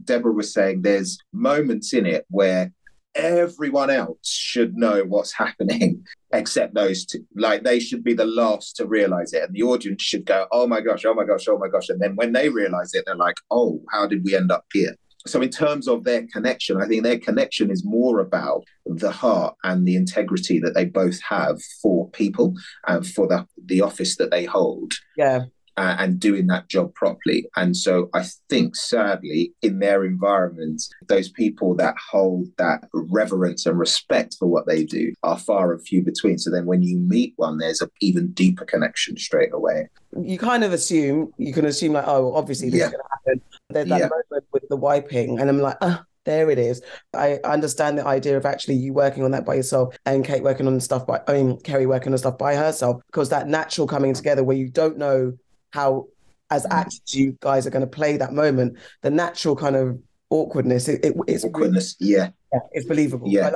Deborah 0.04 0.34
was 0.34 0.52
saying 0.52 0.82
there's 0.82 1.18
moments 1.32 1.94
in 1.94 2.06
it 2.06 2.26
where 2.30 2.74
everyone 3.16 3.90
else 3.90 4.28
should 4.28 4.76
know 4.76 5.04
what's 5.04 5.34
happening 5.34 6.06
except 6.34 6.74
those 6.74 7.06
two. 7.06 7.26
Like 7.36 7.64
they 7.64 7.80
should 7.80 8.04
be 8.04 8.14
the 8.14 8.26
last 8.26 8.76
to 8.78 8.86
realize 8.86 9.34
it. 9.34 9.44
And 9.44 9.54
the 9.54 9.64
audience 9.64 10.02
should 10.02 10.26
go, 10.26 10.48
oh 10.52 10.68
my 10.68 10.82
gosh, 10.82 11.06
oh 11.06 11.14
my 11.14 11.26
gosh, 11.26 11.48
oh 11.48 11.58
my 11.58 11.68
gosh. 11.68 11.90
And 11.90 12.00
then 12.00 12.16
when 12.16 12.34
they 12.34 12.50
realize 12.50 12.94
it, 12.94 13.04
they're 13.06 13.16
like, 13.16 13.38
oh, 13.50 13.82
how 13.92 14.08
did 14.08 14.24
we 14.24 14.36
end 14.36 14.52
up 14.52 14.66
here? 14.74 14.96
So, 15.28 15.42
in 15.42 15.50
terms 15.50 15.88
of 15.88 16.04
their 16.04 16.26
connection, 16.34 16.82
I 16.82 16.88
think 16.88 17.04
their 17.04 17.20
connection 17.20 17.70
is 17.70 17.86
more 17.86 18.20
about 18.20 18.64
the 18.88 19.12
heart 19.12 19.56
and 19.64 19.88
the 19.88 19.96
integrity 19.96 20.60
that 20.60 20.74
they 20.74 20.86
both 20.86 21.22
have 21.22 21.62
for 21.82 22.10
people 22.10 22.56
and 22.88 23.06
for 23.06 23.28
the, 23.28 23.46
the 23.66 23.82
office 23.82 24.18
that 24.18 24.32
they 24.32 24.46
hold. 24.46 24.94
Yeah. 25.16 25.42
Uh, 25.78 25.96
and 26.00 26.20
doing 26.20 26.48
that 26.48 26.68
job 26.68 26.94
properly. 26.96 27.48
And 27.56 27.76
so 27.76 28.10
I 28.14 28.26
think, 28.50 28.76
sadly, 28.76 29.54
in 29.62 29.80
their 29.80 30.04
environment, 30.04 30.84
those 31.08 31.30
people 31.30 31.76
that 31.76 31.96
hold 31.98 32.48
that 32.58 32.90
reverence 32.94 33.66
and 33.66 33.80
respect 33.80 34.36
for 34.38 34.48
what 34.48 34.68
they 34.68 34.84
do 34.84 35.14
are 35.24 35.40
far 35.40 35.72
and 35.72 35.82
few 35.82 36.04
between. 36.04 36.38
So 36.38 36.52
then 36.52 36.66
when 36.66 36.84
you 36.84 36.98
meet 36.98 37.34
one, 37.38 37.58
there's 37.58 37.82
an 37.82 37.90
even 38.02 38.32
deeper 38.34 38.66
connection 38.66 39.18
straight 39.18 39.54
away. 39.54 39.88
You 40.22 40.38
kind 40.38 40.66
of 40.66 40.74
assume, 40.74 41.32
you 41.38 41.54
can 41.54 41.66
assume, 41.66 41.94
like, 41.94 42.06
oh, 42.06 42.34
obviously 42.36 42.70
this 42.70 42.80
yeah. 42.80 42.86
is 42.88 42.92
going 42.92 43.04
to 43.04 43.10
happen. 43.10 43.42
There's 43.70 43.90
that 43.90 44.00
yeah. 44.00 44.10
moment 44.10 44.46
with 44.52 44.68
the 44.70 44.76
wiping, 44.76 45.40
and 45.40 45.50
I'm 45.50 45.60
like, 45.60 45.78
ah. 45.82 46.04
there 46.26 46.50
it 46.50 46.60
is. 46.60 46.82
I 47.16 47.40
understand 47.46 47.98
the 47.98 48.06
idea 48.06 48.36
of 48.36 48.46
actually 48.46 48.76
you 48.76 48.92
working 48.92 49.24
on 49.24 49.32
that 49.32 49.46
by 49.46 49.56
yourself 49.56 49.96
and 50.06 50.26
Kate 50.26 50.44
working 50.44 50.68
on 50.68 50.80
stuff 50.82 51.08
by, 51.08 51.22
I 51.30 51.34
mean, 51.34 51.60
Keri 51.62 51.86
working 51.86 52.12
on 52.12 52.18
stuff 52.18 52.38
by 52.38 52.56
herself, 52.56 53.02
because 53.08 53.30
that 53.30 53.48
natural 53.48 53.88
coming 53.88 54.14
together 54.14 54.44
where 54.44 54.58
you 54.58 54.68
don't 54.70 54.98
know 54.98 55.34
how 55.72 56.08
as 56.52 56.66
mm. 56.66 56.72
actors 56.72 57.02
you 57.08 57.38
guys 57.40 57.66
are 57.66 57.72
going 57.72 57.82
to 57.82 57.88
play 57.88 58.18
that 58.18 58.34
moment 58.34 58.78
the 59.02 59.10
natural 59.10 59.56
kind 59.56 59.76
of 59.76 59.98
awkwardness 60.30 60.88
it, 60.88 61.04
it, 61.04 61.16
it's 61.28 61.44
awkwardness 61.44 61.96
yeah. 62.00 62.30
yeah 62.54 62.60
it's 62.72 62.86
believable. 62.86 63.28
Yeah. 63.28 63.52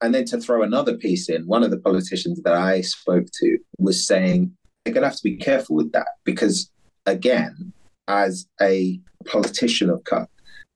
And 0.00 0.14
then 0.14 0.26
to 0.26 0.40
throw 0.40 0.62
another 0.62 0.98
piece 0.98 1.30
in 1.30 1.46
one 1.46 1.62
of 1.62 1.70
the 1.70 1.78
politicians 1.78 2.40
that 2.42 2.54
i 2.54 2.80
spoke 2.80 3.26
to 3.40 3.58
was 3.78 4.06
saying 4.06 4.54
they're 4.84 4.94
going 4.94 5.02
to 5.02 5.08
have 5.08 5.16
to 5.16 5.22
be 5.22 5.36
careful 5.36 5.76
with 5.76 5.92
that 5.92 6.08
because 6.24 6.70
again 7.06 7.72
as 8.06 8.46
a 8.60 9.00
politician 9.26 9.88
of 9.88 10.04
cut 10.04 10.28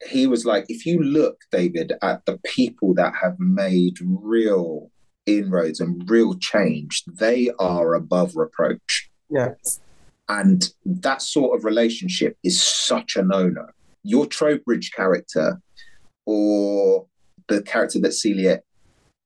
he 0.06 0.26
was 0.26 0.46
like 0.46 0.64
if 0.68 0.86
you 0.86 1.02
look 1.02 1.40
david 1.50 1.92
at 2.02 2.24
the 2.24 2.38
people 2.44 2.94
that 2.94 3.12
have 3.20 3.38
made 3.38 3.96
real 4.00 4.90
inroads 5.26 5.80
and 5.80 6.08
real 6.08 6.34
change 6.36 7.04
they 7.06 7.50
are 7.58 7.94
above 7.94 8.34
reproach. 8.34 9.10
Yes 9.28 9.80
and 10.28 10.70
that 10.84 11.22
sort 11.22 11.56
of 11.56 11.64
relationship 11.64 12.36
is 12.44 12.62
such 12.62 13.16
a 13.16 13.22
no 13.22 13.48
no. 13.48 13.66
Your 14.02 14.26
Trowbridge 14.26 14.92
character 14.92 15.60
or 16.26 17.06
the 17.48 17.62
character 17.62 17.98
that 18.00 18.12
Celia 18.12 18.60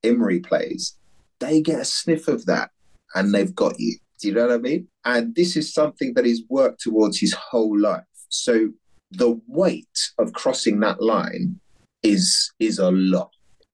Imrie 0.04 0.44
plays, 0.44 0.96
they 1.40 1.60
get 1.60 1.80
a 1.80 1.84
sniff 1.84 2.28
of 2.28 2.46
that 2.46 2.70
and 3.14 3.34
they've 3.34 3.54
got 3.54 3.78
you. 3.78 3.96
Do 4.20 4.28
you 4.28 4.34
know 4.34 4.46
what 4.46 4.54
I 4.54 4.58
mean? 4.58 4.88
And 5.04 5.34
this 5.34 5.56
is 5.56 5.74
something 5.74 6.14
that 6.14 6.24
he's 6.24 6.42
worked 6.48 6.80
towards 6.80 7.18
his 7.18 7.34
whole 7.34 7.78
life. 7.78 8.04
So 8.28 8.70
the 9.10 9.40
weight 9.46 10.10
of 10.18 10.32
crossing 10.32 10.80
that 10.80 11.02
line 11.02 11.60
is 12.02 12.50
is 12.58 12.78
a 12.78 12.90
lot. 12.90 13.30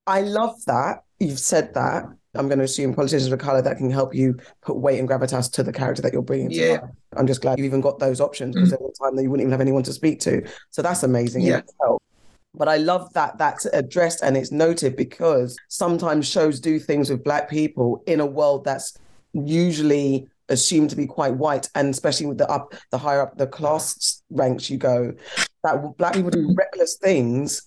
I 0.07 0.23
love 0.23 0.57
that 0.67 1.05
you've 1.21 1.39
said 1.39 1.75
that 1.75 2.05
I'm 2.39 2.49
going 2.49 2.59
to 2.59 2.65
assume 2.65 2.95
politicians 2.95 3.33
of 3.33 3.39
color 3.39 3.61
that 3.63 3.77
can 3.77 3.91
help 3.91 4.15
you 4.15 4.39
put 4.63 4.77
weight 4.77 4.99
and 4.99 5.09
gravitas 5.09 5.51
to 5.53 5.63
the 5.63 5.73
character 5.73 6.03
that 6.03 6.13
you're 6.13 6.23
bringing. 6.23 6.51
Yeah. 6.51 6.81
I'm 7.17 7.27
just 7.27 7.43
glad 7.43 7.59
you've 7.59 7.67
even 7.67 7.81
got 7.81 7.99
those 7.99 8.21
options 8.21 8.55
because 8.55 8.69
mm. 8.69 8.79
there 8.79 8.79
was 8.81 8.99
a 8.99 9.05
time 9.05 9.17
that 9.17 9.23
you 9.23 9.31
wouldn't 9.31 9.45
even 9.45 9.53
have 9.53 9.61
anyone 9.61 9.83
to 9.85 9.93
speak 9.93 10.21
to. 10.21 10.47
So 10.71 10.83
that's 10.83 11.03
amazing. 11.03 11.43
Yeah. 11.43 11.63
But 12.55 12.69
I 12.69 12.77
love 12.79 13.13
that 13.13 13.39
that's 13.39 13.67
addressed 13.67 14.23
and 14.23 14.37
it's 14.37 14.51
noted 14.51 14.97
because 14.97 15.57
sometimes 15.69 16.27
shows 16.27 16.61
do 16.61 16.79
things 16.79 17.11
with 17.11 17.23
black 17.23 17.51
people 17.51 18.03
in 18.07 18.21
a 18.21 18.27
world 18.27 18.65
that's 18.65 18.97
usually 19.33 20.29
assumed 20.49 20.91
to 20.91 20.97
be 20.97 21.07
quite 21.07 21.35
white, 21.35 21.69
and 21.75 21.91
especially 21.91 22.27
with 22.27 22.39
the 22.39 22.49
up 22.51 22.75
the 22.91 22.99
higher 22.99 23.21
up 23.21 23.37
the 23.37 23.47
class 23.47 24.23
ranks 24.31 24.71
you 24.71 24.79
go, 24.79 25.13
that 25.63 25.97
black 25.99 26.15
people 26.15 26.31
do 26.31 26.55
reckless 26.57 26.97
things 26.97 27.63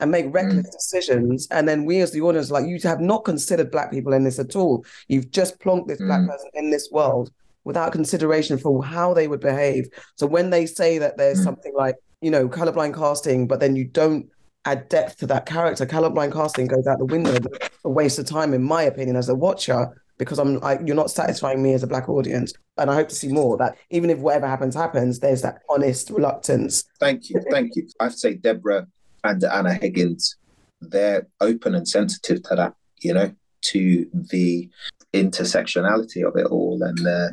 and 0.00 0.10
make 0.10 0.32
reckless 0.32 0.68
mm. 0.68 0.72
decisions. 0.72 1.48
And 1.50 1.68
then 1.68 1.84
we 1.84 2.00
as 2.00 2.12
the 2.12 2.20
audience, 2.20 2.50
like 2.50 2.66
you 2.66 2.78
have 2.82 3.00
not 3.00 3.24
considered 3.24 3.70
black 3.70 3.90
people 3.90 4.12
in 4.12 4.24
this 4.24 4.38
at 4.38 4.56
all. 4.56 4.84
You've 5.08 5.30
just 5.30 5.58
plonked 5.60 5.88
this 5.88 6.00
mm. 6.00 6.06
black 6.06 6.26
person 6.26 6.50
in 6.54 6.70
this 6.70 6.88
world 6.90 7.30
without 7.64 7.92
consideration 7.92 8.58
for 8.58 8.84
how 8.84 9.14
they 9.14 9.28
would 9.28 9.40
behave. 9.40 9.88
So 10.16 10.26
when 10.26 10.50
they 10.50 10.66
say 10.66 10.98
that 10.98 11.16
there's 11.16 11.40
mm. 11.40 11.44
something 11.44 11.74
like, 11.74 11.96
you 12.20 12.30
know, 12.30 12.48
colorblind 12.48 12.94
casting, 12.94 13.46
but 13.46 13.60
then 13.60 13.76
you 13.76 13.84
don't 13.84 14.28
add 14.64 14.88
depth 14.88 15.18
to 15.18 15.26
that 15.28 15.46
character, 15.46 15.86
colorblind 15.86 16.32
casting 16.32 16.66
goes 16.66 16.86
out 16.86 16.98
the 16.98 17.04
window. 17.04 17.38
a 17.84 17.90
waste 17.90 18.18
of 18.18 18.26
time, 18.26 18.52
in 18.52 18.62
my 18.62 18.82
opinion, 18.82 19.16
as 19.16 19.28
a 19.28 19.34
watcher, 19.34 20.02
because 20.18 20.38
I'm 20.38 20.58
like, 20.60 20.80
you're 20.84 20.96
not 20.96 21.10
satisfying 21.10 21.62
me 21.62 21.72
as 21.72 21.82
a 21.82 21.86
black 21.86 22.08
audience. 22.08 22.52
And 22.76 22.90
I 22.90 22.94
hope 22.94 23.08
to 23.08 23.14
see 23.14 23.28
more 23.28 23.56
that 23.58 23.76
even 23.90 24.10
if 24.10 24.18
whatever 24.18 24.46
happens, 24.46 24.74
happens, 24.74 25.20
there's 25.20 25.42
that 25.42 25.62
honest 25.68 26.10
reluctance. 26.10 26.84
Thank 27.00 27.30
you. 27.30 27.40
Thank 27.50 27.76
you. 27.76 27.88
I 28.00 28.04
have 28.04 28.12
to 28.12 28.18
say, 28.18 28.34
Deborah 28.34 28.86
and 29.26 29.42
Anna 29.44 29.74
Higgins, 29.74 30.36
they're 30.80 31.26
open 31.40 31.74
and 31.74 31.88
sensitive 31.88 32.42
to 32.44 32.54
that, 32.56 32.74
you 33.00 33.14
know, 33.14 33.32
to 33.62 34.08
the 34.12 34.68
intersectionality 35.12 36.26
of 36.26 36.36
it 36.36 36.46
all. 36.46 36.82
And 36.82 37.06
uh, 37.06 37.28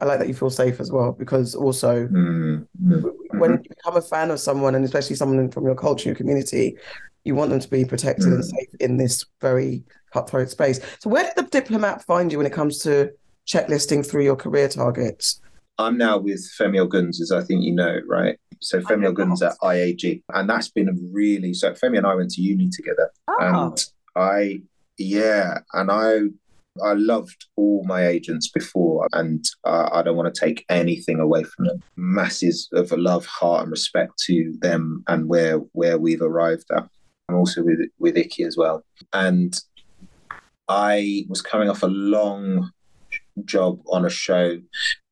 I 0.00 0.04
like 0.06 0.18
that 0.18 0.28
you 0.28 0.34
feel 0.34 0.50
safe 0.50 0.80
as 0.80 0.90
well, 0.90 1.12
because 1.12 1.54
also 1.54 2.06
mm, 2.06 2.66
mm, 2.82 3.10
when 3.32 3.52
you 3.52 3.68
become 3.68 3.96
a 3.96 4.02
fan 4.02 4.30
of 4.30 4.40
someone, 4.40 4.74
and 4.74 4.84
especially 4.84 5.16
someone 5.16 5.50
from 5.50 5.64
your 5.64 5.74
culture, 5.74 6.08
your 6.08 6.16
community, 6.16 6.76
you 7.24 7.34
want 7.34 7.50
them 7.50 7.60
to 7.60 7.70
be 7.70 7.84
protected 7.84 8.26
mm. 8.26 8.34
and 8.34 8.44
safe 8.44 8.68
in 8.80 8.96
this 8.96 9.24
very 9.40 9.84
cutthroat 10.12 10.50
space. 10.50 10.80
So, 11.00 11.10
where 11.10 11.24
did 11.24 11.36
the 11.36 11.50
diplomat 11.50 12.04
find 12.04 12.30
you 12.30 12.38
when 12.38 12.46
it 12.46 12.52
comes 12.52 12.78
to 12.80 13.12
checklisting 13.46 14.08
through 14.08 14.24
your 14.24 14.36
career 14.36 14.68
targets? 14.68 15.40
I'm 15.78 15.98
now 15.98 16.18
with 16.18 16.48
Femi 16.58 16.86
Oguns, 16.86 17.20
as 17.20 17.32
I 17.32 17.42
think 17.42 17.64
you 17.64 17.74
know, 17.74 18.00
right? 18.06 18.38
So 18.60 18.80
Femi 18.80 19.12
Oguns 19.12 19.44
at 19.44 19.56
IAG, 19.62 20.22
and 20.32 20.48
that's 20.48 20.68
been 20.68 20.88
a 20.88 20.92
really 21.12 21.52
so. 21.52 21.72
Femi 21.72 21.98
and 21.98 22.06
I 22.06 22.14
went 22.14 22.30
to 22.30 22.42
uni 22.42 22.70
together, 22.70 23.10
oh. 23.28 23.36
and 23.40 23.84
I, 24.16 24.62
yeah, 24.98 25.58
and 25.72 25.90
I, 25.90 26.20
I 26.84 26.94
loved 26.94 27.46
all 27.56 27.84
my 27.84 28.06
agents 28.06 28.50
before, 28.50 29.08
and 29.12 29.44
uh, 29.64 29.88
I 29.92 30.02
don't 30.02 30.16
want 30.16 30.32
to 30.32 30.40
take 30.40 30.64
anything 30.68 31.18
away 31.18 31.44
from 31.44 31.66
them. 31.66 31.82
Masses 31.96 32.68
of 32.72 32.92
love, 32.92 33.26
heart, 33.26 33.62
and 33.62 33.70
respect 33.70 34.18
to 34.26 34.54
them, 34.60 35.02
and 35.08 35.28
where 35.28 35.58
where 35.72 35.98
we've 35.98 36.22
arrived 36.22 36.66
at. 36.70 36.88
And 37.28 37.38
also 37.38 37.62
with 37.62 37.80
with 37.98 38.16
Icky 38.16 38.44
as 38.44 38.56
well, 38.56 38.84
and 39.12 39.58
I 40.68 41.26
was 41.28 41.42
coming 41.42 41.68
off 41.68 41.82
a 41.82 41.88
long 41.88 42.70
job 43.44 43.80
on 43.88 44.04
a 44.04 44.10
show 44.10 44.58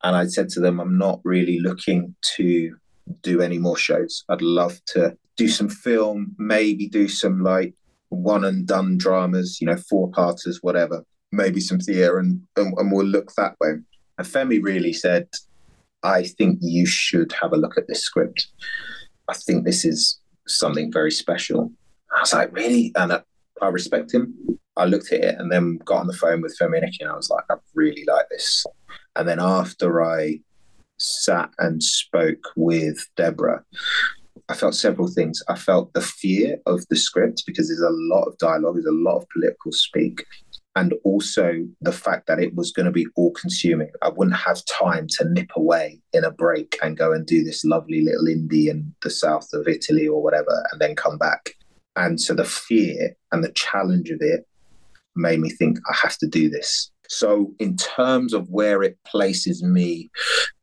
and 0.04 0.16
I 0.16 0.26
said 0.26 0.48
to 0.50 0.60
them, 0.60 0.80
I'm 0.80 0.98
not 0.98 1.20
really 1.24 1.60
looking 1.60 2.14
to 2.36 2.76
do 3.22 3.40
any 3.40 3.58
more 3.58 3.76
shows. 3.76 4.24
I'd 4.28 4.42
love 4.42 4.80
to 4.88 5.16
do 5.36 5.48
some 5.48 5.68
film, 5.68 6.34
maybe 6.38 6.88
do 6.88 7.08
some 7.08 7.42
like 7.42 7.74
one 8.08 8.44
and 8.44 8.66
done 8.66 8.98
dramas, 8.98 9.58
you 9.60 9.66
know, 9.66 9.76
four 9.76 10.10
parters, 10.10 10.58
whatever, 10.62 11.04
maybe 11.30 11.60
some 11.60 11.78
theatre, 11.78 12.18
and, 12.18 12.40
and, 12.56 12.76
and 12.78 12.92
we'll 12.92 13.06
look 13.06 13.32
that 13.36 13.54
way. 13.60 13.70
And 14.18 14.26
Femi 14.26 14.62
really 14.62 14.92
said, 14.92 15.28
I 16.02 16.24
think 16.24 16.58
you 16.60 16.84
should 16.84 17.32
have 17.40 17.52
a 17.52 17.56
look 17.56 17.78
at 17.78 17.88
this 17.88 18.02
script. 18.02 18.48
I 19.28 19.34
think 19.34 19.64
this 19.64 19.84
is 19.84 20.20
something 20.46 20.92
very 20.92 21.12
special. 21.12 21.72
I 22.14 22.20
was 22.20 22.32
like, 22.32 22.52
really? 22.52 22.92
And 22.96 23.12
I, 23.12 23.22
I 23.62 23.68
respect 23.68 24.12
him. 24.12 24.34
I 24.76 24.84
looked 24.86 25.12
at 25.12 25.20
it 25.20 25.36
and 25.38 25.50
then 25.50 25.78
got 25.84 26.00
on 26.00 26.06
the 26.06 26.12
phone 26.12 26.42
with 26.42 26.56
Femi 26.58 26.78
and 26.78 26.88
Icky, 26.88 26.98
and 27.02 27.10
I 27.10 27.16
was 27.16 27.30
like, 27.30 27.44
I 27.50 27.54
really 27.74 28.04
like 28.06 28.28
this. 28.30 28.66
And 29.16 29.28
then 29.28 29.40
after 29.40 30.02
I 30.02 30.40
sat 30.98 31.50
and 31.58 31.82
spoke 31.82 32.52
with 32.56 33.06
Deborah, 33.16 33.64
I 34.48 34.54
felt 34.54 34.74
several 34.74 35.08
things. 35.08 35.42
I 35.48 35.56
felt 35.56 35.92
the 35.92 36.00
fear 36.00 36.58
of 36.66 36.86
the 36.88 36.96
script 36.96 37.44
because 37.46 37.68
there's 37.68 37.80
a 37.80 37.90
lot 37.90 38.24
of 38.24 38.38
dialogue, 38.38 38.74
there's 38.74 38.86
a 38.86 38.92
lot 38.92 39.18
of 39.18 39.28
political 39.30 39.72
speak. 39.72 40.24
and 40.74 40.94
also 41.04 41.66
the 41.80 41.92
fact 41.92 42.26
that 42.26 42.40
it 42.40 42.54
was 42.54 42.72
going 42.72 42.86
to 42.86 42.92
be 42.92 43.06
all 43.14 43.30
consuming. 43.32 43.90
I 44.00 44.08
wouldn't 44.08 44.36
have 44.36 44.64
time 44.64 45.06
to 45.18 45.28
nip 45.28 45.50
away 45.56 46.00
in 46.12 46.24
a 46.24 46.30
break 46.30 46.78
and 46.82 46.96
go 46.96 47.12
and 47.12 47.26
do 47.26 47.44
this 47.44 47.64
lovely 47.64 48.02
little 48.02 48.24
indie 48.24 48.68
in 48.68 48.94
the 49.02 49.10
south 49.10 49.48
of 49.52 49.68
Italy 49.68 50.08
or 50.08 50.22
whatever, 50.22 50.66
and 50.72 50.80
then 50.80 50.96
come 50.96 51.18
back. 51.18 51.54
And 51.96 52.20
so 52.20 52.34
the 52.34 52.44
fear 52.44 53.14
and 53.32 53.44
the 53.44 53.52
challenge 53.52 54.10
of 54.10 54.18
it 54.22 54.46
made 55.14 55.40
me 55.40 55.50
think 55.50 55.78
I 55.90 55.96
have 56.00 56.16
to 56.18 56.26
do 56.26 56.48
this. 56.48 56.91
So, 57.12 57.52
in 57.58 57.76
terms 57.76 58.32
of 58.32 58.48
where 58.48 58.82
it 58.82 58.96
places 59.04 59.62
me 59.62 60.10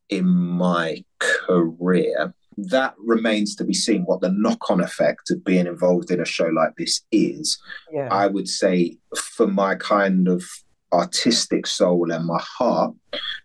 in 0.10 0.26
my 0.26 1.04
career, 1.20 2.34
that 2.58 2.96
remains 2.98 3.56
to 3.56 3.64
be 3.64 3.74
seen 3.76 4.02
what 4.02 4.22
the 4.22 4.32
knock 4.32 4.72
on 4.72 4.82
effect 4.82 5.30
of 5.30 5.44
being 5.46 5.68
involved 5.68 6.10
in 6.10 6.20
a 6.20 6.26
show 6.26 6.48
like 6.48 6.72
this 6.76 7.02
is. 7.12 7.60
Yeah. 7.92 8.10
I 8.12 8.26
would 8.26 8.48
say, 8.48 8.98
for 9.16 9.46
my 9.46 9.76
kind 9.76 10.28
of 10.28 10.44
artistic 10.92 11.68
soul 11.68 12.12
and 12.12 12.26
my 12.26 12.42
heart 12.42 12.96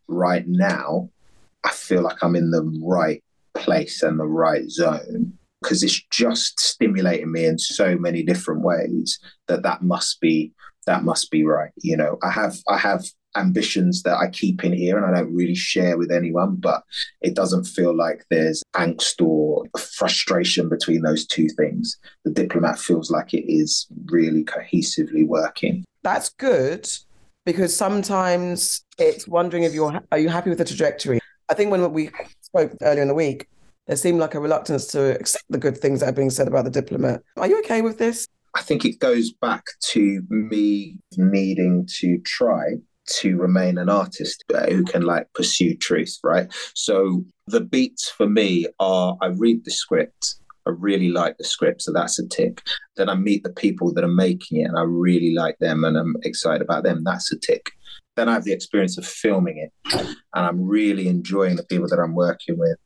right 0.09 0.49
now, 0.49 1.11
I 1.63 1.73
feel 1.73 2.01
like 2.01 2.23
I'm 2.23 2.35
in 2.35 2.53
the 2.53 2.65
right 2.83 3.23
place 3.53 4.03
and 4.03 4.19
the 4.19 4.25
right 4.25 4.69
zone 4.71 5.35
because 5.61 5.83
it's 5.83 6.03
just 6.11 6.59
stimulating 6.59 7.31
me 7.31 7.45
in 7.45 7.59
so 7.59 7.99
many 7.99 8.23
different 8.23 8.63
ways 8.63 9.19
that 9.47 9.63
that 9.63 9.83
must 9.83 10.23
be 10.23 10.53
that 10.85 11.05
must 11.05 11.31
be 11.31 11.45
right 11.45 11.71
you 11.77 11.97
know 11.97 12.19
i 12.23 12.31
have 12.31 12.57
i 12.69 12.79
have 12.79 13.05
ambitions 13.37 14.03
that 14.03 14.17
I 14.17 14.29
keep 14.29 14.65
in 14.65 14.73
here 14.73 14.97
and 14.97 15.07
I 15.07 15.19
don't 15.19 15.35
really 15.35 15.55
share 15.55 15.99
with 15.99 16.11
anyone, 16.11 16.57
but 16.57 16.83
it 17.21 17.35
doesn't 17.35 17.65
feel 17.65 17.95
like 17.95 18.25
there's 18.31 18.63
angst 18.75 19.25
or 19.25 19.65
frustration 19.79 20.69
between 20.69 21.03
those 21.03 21.27
two 21.27 21.49
things. 21.57 21.99
The 22.25 22.31
diplomat 22.31 22.79
feels 22.79 23.11
like 23.11 23.35
it 23.35 23.51
is 23.51 23.87
really 24.07 24.45
cohesively 24.45 25.27
working. 25.27 25.85
That's 26.03 26.31
good 26.31 26.89
because 27.45 27.77
sometimes 27.77 28.85
it's 28.99 29.29
wondering 29.29 29.65
if 29.65 29.75
you're 29.75 30.01
are 30.13 30.19
you 30.19 30.29
happy 30.29 30.51
with 30.51 30.59
the 30.59 30.65
trajectory. 30.65 31.21
I 31.49 31.55
think 31.55 31.71
when 31.71 31.93
we 31.93 32.11
spoke 32.41 32.73
earlier 32.83 33.03
in 33.03 33.09
the 33.09 33.15
week, 33.15 33.49
there 33.87 33.97
seemed 33.97 34.19
like 34.19 34.35
a 34.35 34.41
reluctance 34.41 34.87
to 34.89 35.19
accept 35.19 35.45
the 35.51 35.59
good 35.59 35.77
things 35.77 36.01
that 36.01 36.09
are 36.09 36.13
being 36.13 36.31
said 36.31 36.49
about 36.49 36.65
the 36.65 36.71
diplomat. 36.71 37.23
Are 37.37 37.47
you 37.47 37.59
okay 37.61 37.83
with 37.83 37.99
this? 37.99 38.27
I 38.55 38.63
think 38.63 38.85
it 38.85 39.01
goes 39.01 39.33
back 39.33 39.65
to 39.91 40.23
me 40.29 40.99
needing 41.17 41.89
to 42.01 42.19
try 42.25 42.75
to 43.07 43.37
remain 43.37 43.79
an 43.79 43.91
artist 43.91 44.45
uh, 44.55 44.67
who 44.67 44.85
can 44.85 45.03
like 45.03 45.27
pursue 45.35 45.77
truth, 45.77 46.17
right? 46.23 46.47
So 46.75 47.25
the 47.47 47.61
beats 47.61 48.09
for 48.09 48.29
me 48.29 48.67
are 48.81 49.17
I 49.21 49.27
read 49.27 49.65
the 49.65 49.71
script, 49.71 50.37
I 50.67 50.71
really 50.71 51.11
like 51.11 51.37
the 51.37 51.45
script, 51.45 51.83
so 51.83 51.93
that's 51.93 52.19
a 52.19 52.27
tick. 52.29 52.63
Then 52.97 53.09
I 53.09 53.15
meet 53.15 53.43
the 53.43 53.53
people 53.53 53.93
that 53.93 54.05
are 54.05 54.09
making 54.09 54.61
it 54.61 54.65
and 54.65 54.79
I 54.79 54.83
really 54.83 55.35
like 55.35 55.59
them 55.59 55.85
and 55.85 55.97
I'm 55.97 56.17
excited 56.23 56.63
about 56.63 56.85
them, 56.85 57.03
that's 57.05 57.31
a 57.33 57.39
tick. 57.39 57.71
Then 58.17 58.29
I 58.29 58.35
have 58.35 58.45
the 58.45 58.53
experience 58.53 58.97
of 58.97 59.05
filming 59.05 59.59
it 59.59 59.73
and 59.93 60.17
I'm 60.35 60.63
really 60.63 61.09
enjoying 61.09 61.57
the 61.57 61.65
people 61.65 61.89
that 61.89 61.99
I'm 61.99 62.15
working 62.15 62.57
with 62.59 62.79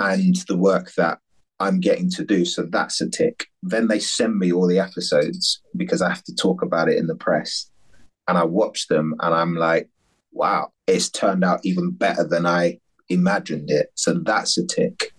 and 0.00 0.34
the 0.48 0.56
work 0.56 0.92
that 0.96 1.18
I'm 1.60 1.78
getting 1.78 2.10
to 2.12 2.24
do. 2.24 2.44
So 2.44 2.66
that's 2.68 3.00
a 3.00 3.08
tick. 3.08 3.46
Then 3.62 3.88
they 3.88 4.00
send 4.00 4.38
me 4.38 4.52
all 4.52 4.66
the 4.66 4.78
episodes 4.78 5.62
because 5.76 6.02
I 6.02 6.08
have 6.08 6.24
to 6.24 6.34
talk 6.34 6.62
about 6.62 6.88
it 6.88 6.98
in 6.98 7.06
the 7.06 7.14
press 7.14 7.70
and 8.26 8.36
I 8.36 8.44
watch 8.44 8.88
them 8.88 9.14
and 9.20 9.34
I'm 9.34 9.54
like, 9.54 9.88
wow, 10.32 10.72
it's 10.86 11.10
turned 11.10 11.44
out 11.44 11.60
even 11.64 11.90
better 11.90 12.26
than 12.26 12.46
I 12.46 12.78
imagined 13.08 13.70
it. 13.70 13.88
So 13.94 14.14
that's 14.14 14.58
a 14.58 14.66
tick. 14.66 15.12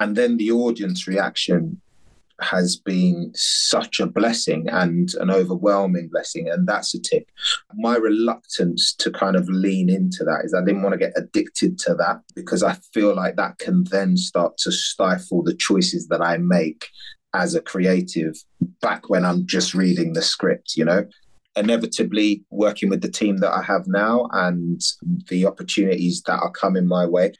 And 0.00 0.16
then 0.16 0.36
the 0.36 0.50
audience 0.50 1.06
reaction 1.06 1.80
has 2.42 2.76
been 2.76 3.30
such 3.34 4.00
a 4.00 4.06
blessing 4.06 4.68
and 4.68 5.14
an 5.14 5.30
overwhelming 5.30 6.08
blessing, 6.08 6.48
and 6.48 6.66
that's 6.66 6.94
a 6.94 7.00
tick. 7.00 7.28
My 7.74 7.96
reluctance 7.96 8.94
to 8.96 9.10
kind 9.10 9.36
of 9.36 9.48
lean 9.48 9.88
into 9.88 10.24
that 10.24 10.42
is 10.44 10.54
I 10.54 10.64
didn't 10.64 10.82
want 10.82 10.94
to 10.94 10.98
get 10.98 11.12
addicted 11.16 11.78
to 11.80 11.94
that 11.94 12.20
because 12.34 12.62
I 12.62 12.74
feel 12.92 13.14
like 13.14 13.36
that 13.36 13.58
can 13.58 13.84
then 13.90 14.16
start 14.16 14.56
to 14.58 14.72
stifle 14.72 15.42
the 15.42 15.54
choices 15.54 16.08
that 16.08 16.22
I 16.22 16.38
make 16.38 16.88
as 17.34 17.54
a 17.54 17.62
creative 17.62 18.34
back 18.80 19.08
when 19.08 19.24
I'm 19.24 19.46
just 19.46 19.74
reading 19.74 20.12
the 20.12 20.22
script, 20.22 20.76
you 20.76 20.84
know? 20.84 21.06
inevitably 21.56 22.42
working 22.50 22.88
with 22.88 23.02
the 23.02 23.10
team 23.10 23.38
that 23.38 23.52
I 23.52 23.62
have 23.62 23.86
now 23.86 24.28
and 24.32 24.80
the 25.28 25.46
opportunities 25.46 26.22
that 26.22 26.38
are 26.38 26.50
coming 26.50 26.86
my 26.86 27.06
way, 27.06 27.32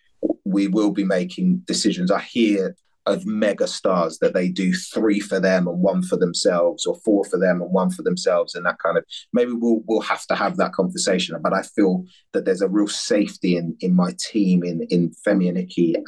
we 0.45 0.69
will 0.69 0.91
be 0.91 1.05
making 1.05 1.63
decisions. 1.67 2.11
I 2.11 2.21
hear 2.21 2.77
of 3.07 3.27
mega 3.27 3.67
stars 3.67 4.19
that 4.19 4.35
they 4.35 4.49
do 4.49 4.73
three 4.73 5.21
for 5.21 5.41
them 5.41 5.67
and 5.67 5.79
one 5.81 6.03
for 6.03 6.17
themselves 6.17 6.87
or 6.87 6.97
four 7.05 7.25
for 7.25 7.39
them 7.39 7.61
and 7.61 7.73
one 7.73 7.91
for 7.91 8.03
themselves 8.03 8.55
and 8.55 8.65
that 8.65 8.79
kind 8.79 8.97
of 8.97 9.05
maybe 9.33 9.53
we'll 9.53 9.81
we'll 9.87 10.01
have 10.01 10.27
to 10.27 10.35
have 10.35 10.57
that 10.57 10.73
conversation 10.73 11.37
but 11.43 11.53
i 11.53 11.63
feel 11.63 12.05
that 12.33 12.45
there's 12.45 12.63
a 12.63 12.69
real 12.69 12.89
safety 12.89 13.57
in 13.57 13.77
in 13.81 13.95
my 13.95 14.15
team 14.19 14.63
in 14.63 14.83
in 14.91 15.13
femi 15.27 15.49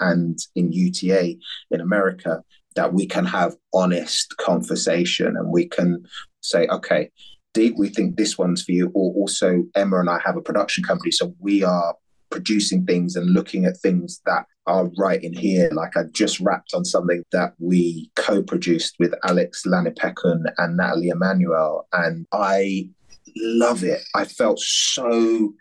and 0.00 0.38
in 0.54 0.72
uta 0.72 1.34
in 1.70 1.80
america 1.80 2.42
that 2.76 2.92
we 2.92 3.06
can 3.06 3.24
have 3.24 3.54
honest 3.72 4.36
conversation 4.36 5.36
and 5.36 5.52
we 5.52 5.66
can 5.66 6.04
say 6.40 6.66
okay 6.68 7.10
deep, 7.54 7.76
we 7.78 7.88
think 7.88 8.16
this 8.16 8.36
one's 8.36 8.62
for 8.62 8.72
you. 8.72 8.90
Or 8.94 9.14
also, 9.14 9.64
Emma 9.74 10.00
and 10.00 10.10
I 10.10 10.18
have 10.24 10.36
a 10.36 10.42
production 10.42 10.84
company, 10.84 11.12
so 11.12 11.34
we 11.38 11.62
are 11.62 11.94
producing 12.34 12.84
things 12.84 13.14
and 13.14 13.30
looking 13.30 13.64
at 13.64 13.76
things 13.76 14.20
that 14.26 14.44
are 14.66 14.90
right 14.98 15.22
in 15.22 15.32
here. 15.32 15.70
Like 15.72 15.96
I 15.96 16.02
just 16.12 16.40
wrapped 16.40 16.74
on 16.74 16.84
something 16.84 17.22
that 17.30 17.54
we 17.60 18.10
co-produced 18.16 18.96
with 18.98 19.14
Alex 19.22 19.62
Lanipekun 19.64 20.42
and 20.58 20.76
Natalie 20.76 21.10
Emmanuel, 21.10 21.86
and 21.92 22.26
I 22.32 22.88
love 23.36 23.84
it. 23.84 24.02
I 24.16 24.24
felt 24.24 24.58
so 24.58 25.54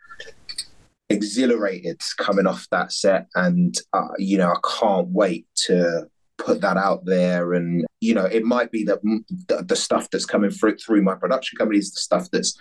exhilarated 1.11 2.01
coming 2.17 2.47
off 2.47 2.67
that 2.71 2.91
set, 2.91 3.27
and 3.35 3.77
uh, 3.93 4.15
you 4.17 4.39
know 4.39 4.51
I 4.51 4.79
can't 4.79 5.09
wait 5.09 5.45
to 5.67 6.07
put 6.39 6.61
that 6.61 6.77
out 6.77 7.05
there 7.05 7.53
and 7.53 7.85
you 8.01 8.13
know 8.13 8.25
it 8.25 8.43
might 8.43 8.71
be 8.71 8.83
that 8.83 8.99
the, 9.47 9.63
the 9.65 9.75
stuff 9.75 10.09
that's 10.09 10.25
coming 10.25 10.49
through 10.49 10.75
through 10.77 11.01
my 11.01 11.13
production 11.13 11.55
company 11.57 11.77
is 11.77 11.93
the 11.93 12.01
stuff 12.01 12.27
that's 12.31 12.57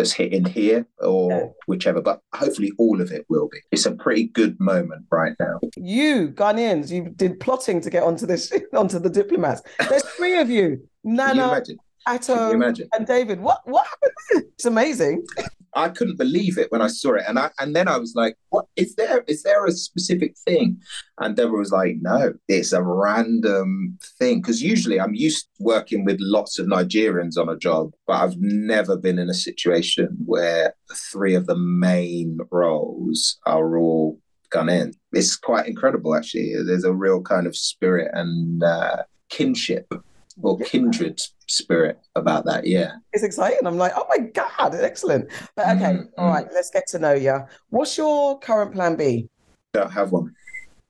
that's 0.00 0.12
hitting 0.12 0.44
here 0.44 0.86
or 1.00 1.30
yeah. 1.30 1.46
whichever 1.66 2.00
but 2.00 2.22
hopefully 2.34 2.72
all 2.78 3.00
of 3.00 3.12
it 3.12 3.26
will 3.28 3.48
be 3.48 3.58
it's 3.70 3.84
a 3.84 3.92
pretty 3.92 4.24
good 4.28 4.58
moment 4.58 5.04
right 5.10 5.34
now 5.38 5.60
you 5.76 6.30
ghanaians 6.30 6.90
you 6.90 7.10
did 7.16 7.38
plotting 7.38 7.80
to 7.82 7.90
get 7.90 8.02
onto 8.02 8.26
this 8.26 8.50
onto 8.74 8.98
the 8.98 9.10
diplomats 9.10 9.60
there's 9.90 10.02
three 10.02 10.38
of 10.38 10.48
you 10.48 10.82
nana 11.04 11.62
Ato 12.06 12.50
and 12.92 13.06
David. 13.06 13.40
What 13.40 13.60
what 13.64 13.86
happened 13.86 14.12
there? 14.30 14.42
It's 14.54 14.64
amazing. 14.66 15.24
I 15.74 15.88
couldn't 15.88 16.18
believe 16.18 16.58
it 16.58 16.70
when 16.70 16.82
I 16.82 16.88
saw 16.88 17.14
it, 17.14 17.24
and 17.28 17.38
I 17.38 17.50
and 17.58 17.74
then 17.74 17.88
I 17.88 17.96
was 17.98 18.14
like, 18.14 18.36
"What 18.50 18.66
is 18.76 18.94
there? 18.96 19.24
Is 19.28 19.42
there 19.42 19.66
a 19.66 19.72
specific 19.72 20.36
thing?" 20.38 20.80
And 21.18 21.36
Deborah 21.36 21.58
was 21.58 21.72
like, 21.72 21.96
"No, 22.00 22.34
it's 22.48 22.72
a 22.72 22.82
random 22.82 23.98
thing." 24.18 24.40
Because 24.40 24.62
usually 24.62 25.00
I'm 25.00 25.14
used 25.14 25.46
to 25.56 25.64
working 25.64 26.04
with 26.04 26.18
lots 26.20 26.58
of 26.58 26.66
Nigerians 26.66 27.38
on 27.38 27.48
a 27.48 27.56
job, 27.56 27.92
but 28.06 28.14
I've 28.14 28.36
never 28.38 28.96
been 28.96 29.18
in 29.18 29.30
a 29.30 29.34
situation 29.34 30.16
where 30.24 30.74
three 31.12 31.34
of 31.34 31.46
the 31.46 31.56
main 31.56 32.38
roles 32.50 33.38
are 33.46 33.78
all 33.78 34.18
Ghanaian. 34.50 34.94
It's 35.12 35.36
quite 35.36 35.66
incredible, 35.66 36.14
actually. 36.14 36.54
There's 36.64 36.84
a 36.84 36.92
real 36.92 37.22
kind 37.22 37.46
of 37.46 37.56
spirit 37.56 38.10
and 38.12 38.62
uh, 38.62 39.04
kinship 39.28 39.92
or 40.42 40.58
kindred 40.58 41.20
spirit 41.48 41.98
about 42.14 42.44
that. 42.46 42.66
Yeah. 42.66 42.92
It's 43.12 43.22
exciting. 43.22 43.66
I'm 43.66 43.76
like, 43.76 43.92
oh 43.96 44.06
my 44.08 44.26
God, 44.26 44.74
excellent. 44.74 45.30
But 45.56 45.76
okay, 45.76 45.92
mm-hmm. 45.94 46.20
all 46.20 46.28
right, 46.28 46.46
let's 46.52 46.70
get 46.70 46.86
to 46.88 46.98
know 46.98 47.14
you. 47.14 47.40
What's 47.70 47.96
your 47.96 48.38
current 48.38 48.72
plan 48.72 48.96
B? 48.96 49.28
Don't 49.72 49.92
have 49.92 50.12
one. 50.12 50.34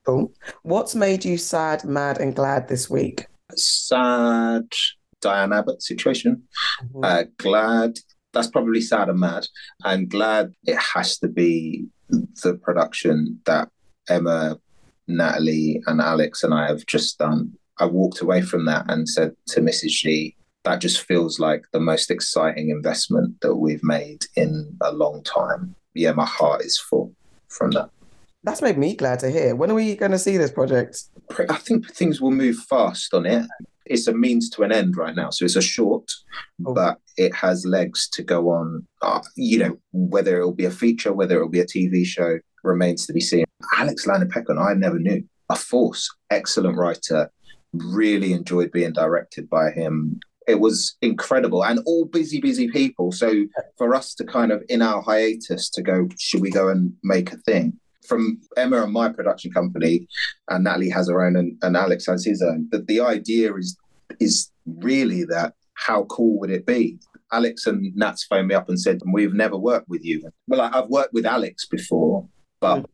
Cool. 0.05 0.33
What's 0.63 0.95
made 0.95 1.25
you 1.25 1.37
sad, 1.37 1.85
mad, 1.85 2.19
and 2.19 2.35
glad 2.35 2.69
this 2.69 2.89
week? 2.89 3.27
Sad 3.55 4.73
Diane 5.21 5.53
Abbott 5.53 5.83
situation. 5.83 6.43
Mm-hmm. 6.83 7.05
Uh, 7.05 7.25
glad 7.37 7.99
that's 8.33 8.49
probably 8.49 8.81
sad 8.81 9.09
and 9.09 9.19
mad. 9.21 9.47
And 9.85 10.09
glad 10.09 10.53
it 10.65 10.79
has 10.79 11.19
to 11.19 11.29
be 11.29 11.87
the 12.09 12.55
production 12.63 13.41
that 13.47 13.69
Emma, 14.09 14.59
Natalie, 15.07 15.83
and 15.87 16.01
Alex 16.01 16.43
and 16.45 16.55
I 16.55 16.69
have 16.69 16.87
just 16.87 17.19
done. 17.19 17.53
I 17.81 17.87
walked 17.87 18.21
away 18.21 18.43
from 18.43 18.67
that 18.67 18.85
and 18.89 19.09
said 19.09 19.35
to 19.49 19.61
Mrs. 19.61 19.89
G, 19.89 20.37
that 20.65 20.81
just 20.81 21.03
feels 21.03 21.39
like 21.41 21.65
the 21.73 21.81
most 21.81 22.11
exciting 22.11 22.69
investment 22.69 23.41
that 23.41 23.57
we've 23.57 23.83
made 23.83 24.27
in 24.37 24.77
a 24.83 24.93
long 24.93 25.23
time. 25.23 25.75
Yeah, 25.95 26.13
my 26.13 26.27
heart 26.27 26.63
is 26.63 26.79
full 26.79 27.13
from 27.49 27.71
that. 27.73 27.91
That's 28.43 28.63
made 28.63 28.79
me 28.79 28.95
glad 28.95 29.19
to 29.21 29.31
hear. 29.31 29.55
When 29.55 29.71
are 29.71 29.75
we 29.75 29.97
going 29.97 30.13
to 30.13 30.19
see 30.19 30.37
this 30.37 30.51
project? 30.51 31.03
I 31.49 31.57
think 31.57 31.93
things 31.93 32.21
will 32.21 32.31
move 32.31 32.57
fast 32.69 33.13
on 33.13 33.27
it. 33.27 33.47
It's 33.87 34.07
a 34.07 34.15
means 34.15 34.49
to 34.51 34.63
an 34.63 34.73
end 34.73 34.97
right 34.97 35.17
now. 35.17 35.31
So 35.31 35.45
it's 35.45 35.57
a 35.57 35.63
short, 35.63 36.11
oh. 36.65 36.75
but 36.75 36.99
it 37.17 37.35
has 37.35 37.67
legs 37.67 38.09
to 38.11 38.23
go 38.23 38.51
on. 38.51 38.87
Uh, 39.03 39.21
you 39.37 39.59
know, 39.59 39.79
whether 39.93 40.39
it'll 40.39 40.55
be 40.55 40.65
a 40.65 40.71
feature, 40.71 41.13
whether 41.13 41.37
it'll 41.37 41.49
be 41.49 41.61
a 41.61 41.67
TV 41.67 42.05
show, 42.05 42.39
remains 42.63 43.07
to 43.07 43.13
be 43.13 43.21
seen. 43.21 43.45
Alex 43.77 44.07
Lanipekun, 44.07 44.59
I 44.59 44.75
never 44.75 44.99
knew. 44.99 45.23
A 45.51 45.57
force, 45.57 46.09
excellent 46.31 46.77
writer, 46.79 47.31
really 47.73 48.33
enjoyed 48.33 48.73
being 48.73 48.93
directed 48.93 49.49
by 49.49 49.71
him. 49.71 50.21
it 50.49 50.59
was 50.59 50.97
incredible 51.01 51.65
and 51.65 51.79
all 51.87 52.05
busy, 52.07 52.41
busy 52.41 52.69
people. 52.69 53.13
So 53.13 53.45
for 53.79 53.95
us 53.95 54.15
to 54.17 54.25
kind 54.25 54.51
of 54.51 54.65
in 54.69 54.83
our 54.83 55.01
hiatus 55.01 55.71
to 55.71 55.83
go, 55.83 56.09
should 56.19 56.41
we 56.41 56.51
go 56.51 56.69
and 56.69 56.93
make 57.05 57.33
a 57.33 57.37
thing? 57.37 57.75
From 58.09 58.41
Emma 58.57 58.83
and 58.83 58.93
my 58.93 59.11
production 59.11 59.53
company, 59.53 60.09
and 60.49 60.65
Natalie 60.65 60.91
has 60.91 61.09
her 61.09 61.25
own, 61.25 61.37
and, 61.37 61.57
and 61.63 61.77
Alex 61.77 62.07
has 62.07 62.25
his 62.25 62.43
own. 62.43 62.67
That 62.73 62.89
the 62.89 63.01
idea 63.01 63.55
is 63.55 63.77
is 64.19 64.51
really 64.67 65.25
that 65.25 65.55
how 65.75 66.05
cool 66.05 66.39
would 66.41 66.51
it 66.51 66.67
be? 66.67 66.99
Alex 67.33 67.67
and 67.67 67.95
Nats 67.97 68.25
phoned 68.25 68.49
me 68.49 68.55
up 68.55 68.69
and 68.69 68.81
said, 68.81 69.01
We've 69.13 69.35
never 69.35 69.57
worked 69.57 69.89
with 69.89 70.05
you. 70.05 70.29
Well, 70.49 70.61
I've 70.61 70.89
worked 70.89 71.15
with 71.15 71.27
Alex 71.27 71.67
before, 71.67 72.27
but 72.61 72.85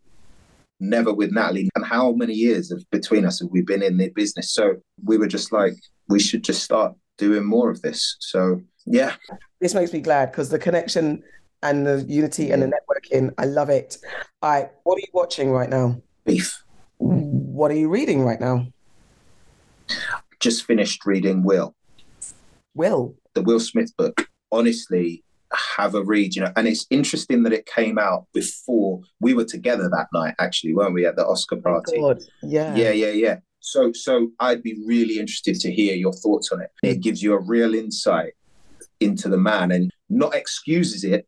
never 0.81 1.13
with 1.13 1.33
Natalie. 1.33 1.71
And 1.75 1.85
how 1.85 2.13
many 2.13 2.35
years 2.35 2.71
of 2.71 2.85
between 2.91 3.25
us 3.25 3.41
have 3.41 3.51
we 3.51 3.63
been 3.63 3.83
in 3.83 3.97
the 3.97 4.11
business? 4.11 4.53
So 4.53 4.77
we 5.05 5.19
were 5.19 5.27
just 5.27 5.53
like, 5.53 5.75
we 6.09 6.21
should 6.21 6.45
just 6.45 6.63
start 6.63 6.95
doing 7.19 7.45
more 7.45 7.71
of 7.71 7.83
this. 7.83 8.17
So 8.21 8.61
yeah. 8.85 9.15
This 9.61 9.75
makes 9.75 9.93
me 9.93 10.01
glad 10.01 10.31
because 10.31 10.49
the 10.49 10.59
connection 10.59 11.23
and 11.63 11.87
the 11.87 12.05
unity 12.07 12.51
and 12.51 12.63
the 12.63 12.67
networking, 12.67 13.33
I 13.39 13.47
love 13.47 13.71
it. 13.71 13.97
All 14.43 14.51
right, 14.51 14.71
what 14.85 14.97
are 14.97 15.01
you 15.01 15.13
watching 15.13 15.51
right 15.51 15.69
now? 15.69 16.01
Beef. 16.25 16.63
What 16.99 17.71
are 17.71 17.75
you 17.75 17.89
reading 17.89 18.23
right 18.23 18.41
now? 18.41 18.67
Just 20.41 20.65
finished 20.65 21.05
reading 21.07 21.43
Will. 21.43 21.75
Will. 22.75 23.15
The 23.35 23.43
Will 23.43 23.61
Smith 23.61 23.97
book. 23.97 24.29
Honestly, 24.53 25.25
have 25.57 25.95
a 25.95 26.05
read, 26.05 26.35
you 26.35 26.43
know. 26.43 26.53
And 26.57 26.67
it's 26.67 26.87
interesting 26.91 27.43
that 27.45 27.53
it 27.53 27.67
came 27.67 27.99
out 27.99 28.27
before 28.33 29.01
we 29.21 29.35
were 29.35 29.45
together 29.45 29.89
that 29.91 30.09
night, 30.13 30.35
actually, 30.39 30.75
weren't 30.75 30.95
we, 30.95 31.07
at 31.07 31.17
the 31.17 31.27
Oscar 31.27 31.57
oh, 31.57 31.63
party? 31.63 32.01
God. 32.01 32.23
Yeah. 32.43 32.75
Yeah, 32.75 32.91
yeah, 32.91 33.11
yeah. 33.11 33.37
So, 33.61 33.93
so 33.93 34.31
I'd 34.39 34.63
be 34.63 34.79
really 34.87 35.19
interested 35.19 35.57
to 35.61 35.73
hear 35.73 35.95
your 35.97 36.13
thoughts 36.13 36.53
on 36.53 36.61
it. 36.61 36.71
It 36.83 37.01
gives 37.01 37.23
you 37.23 37.35
a 37.35 37.41
real 37.41 37.75
insight 37.75 38.35
into 39.01 39.29
the 39.29 39.39
man, 39.39 39.73
and 39.73 39.91
not 40.09 40.35
excuses 40.35 41.05
it, 41.05 41.27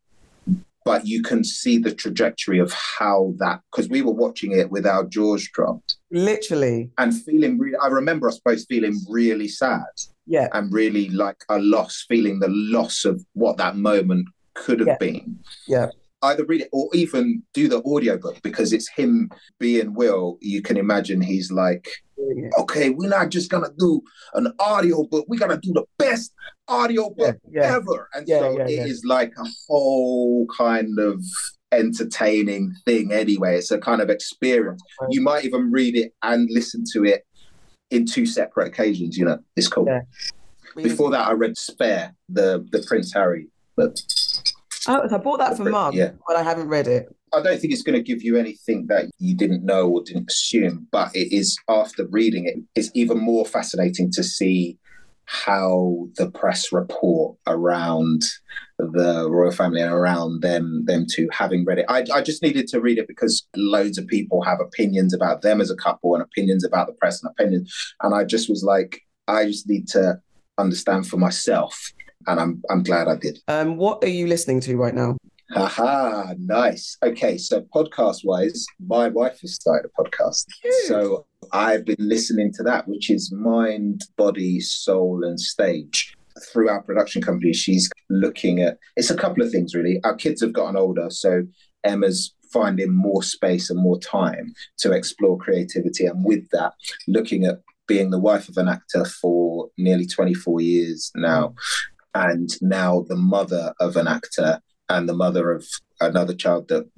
but 0.85 1.05
you 1.05 1.21
can 1.21 1.43
see 1.43 1.77
the 1.77 1.93
trajectory 1.93 2.59
of 2.59 2.71
how 2.71 3.33
that. 3.37 3.61
Because 3.71 3.89
we 3.89 4.01
were 4.01 4.13
watching 4.13 4.53
it 4.53 4.71
with 4.71 4.87
our 4.87 5.03
jaws 5.05 5.47
dropped, 5.53 5.97
Literally. 6.11 6.91
and 6.97 7.13
feeling. 7.13 7.59
Re- 7.59 7.77
I 7.81 7.87
remember 7.87 8.27
us 8.27 8.39
both 8.43 8.65
feeling 8.67 8.97
really 9.09 9.47
sad 9.47 9.83
Yeah. 10.29 10.47
and 10.53 10.71
really 10.71 11.09
like 11.09 11.43
a 11.49 11.57
loss, 11.59 12.05
feeling 12.07 12.39
the 12.39 12.47
loss 12.49 13.03
of 13.03 13.25
what 13.33 13.57
that 13.57 13.75
moment 13.75 14.27
could 14.53 14.79
have 14.79 14.87
Yeah. 14.87 14.97
been. 14.99 15.39
Yeah. 15.67 15.87
Either 16.21 16.45
read 16.45 16.61
it 16.61 16.69
or 16.71 16.89
even 16.93 17.41
do 17.53 17.67
the 17.67 17.81
audiobook 17.83 18.41
because 18.43 18.71
it's 18.73 18.89
him 18.89 19.29
being 19.59 19.93
Will. 19.95 20.37
You 20.41 20.61
can 20.61 20.77
imagine 20.77 21.19
he's 21.21 21.49
like, 21.51 21.87
okay, 22.59 22.89
we're 22.91 23.09
not 23.09 23.29
just 23.29 23.49
gonna 23.49 23.71
do 23.79 24.01
an 24.33 24.51
audio 24.59 25.03
book 25.05 25.25
we're 25.29 25.39
gonna 25.39 25.57
do 25.59 25.71
the 25.73 25.85
best 25.97 26.33
audio 26.67 27.03
Yeah. 27.17 27.31
book 27.31 27.37
Yeah. 27.51 27.75
ever. 27.77 28.09
And 28.13 28.27
Yeah, 28.27 28.39
so 28.39 28.57
yeah, 28.57 28.67
it 28.67 28.87
is 28.91 29.01
yeah. 29.03 29.13
like 29.15 29.33
a 29.37 29.47
whole 29.67 30.45
kind 30.55 30.99
of 30.99 31.23
entertaining 31.71 32.73
thing 32.85 33.11
anyway. 33.11 33.57
It's 33.57 33.71
a 33.71 33.77
kind 33.79 34.01
of 34.01 34.09
experience. 34.09 34.81
You 35.09 35.21
might 35.21 35.45
even 35.45 35.71
read 35.71 35.95
it 35.95 36.13
and 36.23 36.49
listen 36.51 36.83
to 36.93 37.05
it 37.05 37.25
in 37.91 38.05
two 38.05 38.25
separate 38.25 38.67
occasions, 38.67 39.17
you 39.17 39.25
know. 39.25 39.39
It's 39.55 39.67
cool. 39.67 39.85
Yeah. 39.87 40.01
Before 40.75 41.09
that 41.11 41.27
I 41.27 41.31
read 41.33 41.57
Spare, 41.57 42.13
the 42.29 42.65
the 42.71 42.83
Prince 42.87 43.13
Harry 43.13 43.47
book. 43.75 43.95
Oh, 44.87 45.07
I 45.11 45.17
bought 45.17 45.39
that 45.39 45.57
for 45.57 45.65
mum, 45.65 45.93
Yeah. 45.93 46.11
but 46.27 46.37
I 46.37 46.43
haven't 46.43 46.69
read 46.69 46.87
it. 46.87 47.13
I 47.33 47.41
don't 47.43 47.59
think 47.59 47.73
it's 47.73 47.83
going 47.83 47.97
to 47.97 48.01
give 48.01 48.23
you 48.23 48.37
anything 48.37 48.87
that 48.87 49.05
you 49.19 49.35
didn't 49.35 49.63
know 49.63 49.87
or 49.87 50.01
didn't 50.03 50.31
assume, 50.31 50.87
but 50.91 51.15
it 51.15 51.31
is 51.35 51.57
after 51.67 52.07
reading 52.07 52.45
it, 52.47 52.55
it's 52.75 52.89
even 52.95 53.19
more 53.19 53.45
fascinating 53.45 54.09
to 54.13 54.23
see 54.23 54.77
how 55.31 56.07
the 56.17 56.31
press 56.31 56.71
report 56.71 57.37
around 57.45 58.23
the 58.79 59.29
royal 59.29 59.51
family 59.51 59.79
and 59.79 59.93
around 59.93 60.41
them 60.41 60.83
them 60.85 61.05
two 61.07 61.29
having 61.31 61.63
read 61.65 61.77
it. 61.77 61.85
I, 61.87 62.03
I 62.11 62.21
just 62.21 62.41
needed 62.41 62.67
to 62.69 62.81
read 62.81 62.97
it 62.97 63.07
because 63.07 63.45
loads 63.55 63.99
of 63.99 64.07
people 64.07 64.41
have 64.41 64.59
opinions 64.59 65.13
about 65.13 65.43
them 65.43 65.61
as 65.61 65.69
a 65.69 65.75
couple 65.75 66.15
and 66.15 66.23
opinions 66.23 66.65
about 66.65 66.87
the 66.87 66.93
press 66.93 67.21
and 67.21 67.29
opinions. 67.29 67.71
And 68.01 68.15
I 68.15 68.23
just 68.23 68.49
was 68.49 68.63
like, 68.63 69.01
I 69.27 69.45
just 69.45 69.69
need 69.69 69.87
to 69.89 70.19
understand 70.57 71.07
for 71.07 71.17
myself. 71.17 71.79
And 72.25 72.39
I'm 72.39 72.63
I'm 72.71 72.81
glad 72.81 73.07
I 73.07 73.15
did. 73.15 73.37
Um, 73.47 73.77
what 73.77 74.03
are 74.03 74.09
you 74.09 74.25
listening 74.25 74.61
to 74.61 74.77
right 74.77 74.95
now? 74.95 75.15
Haha, 75.51 76.33
nice. 76.37 76.95
Okay, 77.01 77.37
so 77.37 77.61
podcast 77.75 78.19
wise, 78.23 78.65
my 78.85 79.07
wife 79.07 79.41
has 79.41 79.55
started 79.55 79.89
a 79.89 80.01
podcast. 80.01 80.45
So 80.85 81.25
I've 81.51 81.85
been 81.85 81.95
listening 81.97 82.53
to 82.53 82.63
that, 82.63 82.87
which 82.87 83.09
is 83.09 83.31
Mind, 83.31 84.03
Body, 84.15 84.59
Soul, 84.59 85.23
and 85.23 85.39
Stage. 85.39 86.15
Through 86.53 86.69
our 86.69 86.83
production 86.83 87.21
company, 87.21 87.51
she's 87.51 87.89
looking 88.09 88.61
at 88.61 88.77
it's 88.95 89.09
a 89.09 89.17
couple 89.17 89.43
of 89.43 89.51
things 89.51 89.73
really. 89.73 89.99
Our 90.03 90.15
kids 90.15 90.41
have 90.41 90.53
gotten 90.53 90.77
older, 90.77 91.09
so 91.09 91.43
Emma's 91.83 92.33
finding 92.53 92.95
more 92.95 93.23
space 93.23 93.69
and 93.69 93.81
more 93.81 93.99
time 93.99 94.53
to 94.77 94.91
explore 94.91 95.37
creativity. 95.37 96.05
And 96.05 96.23
with 96.23 96.47
that, 96.51 96.73
looking 97.07 97.45
at 97.45 97.61
being 97.87 98.11
the 98.11 98.19
wife 98.19 98.49
of 98.49 98.57
an 98.57 98.69
actor 98.69 99.03
for 99.03 99.69
nearly 99.77 100.05
24 100.05 100.61
years 100.61 101.11
now, 101.15 101.55
and 102.13 102.49
now 102.61 103.03
the 103.07 103.15
mother 103.15 103.73
of 103.79 103.97
an 103.97 104.07
actor 104.07 104.61
and 104.89 105.07
the 105.07 105.13
mother 105.13 105.51
of 105.51 105.65
another 106.01 106.33
child 106.33 106.67
that 106.69 106.89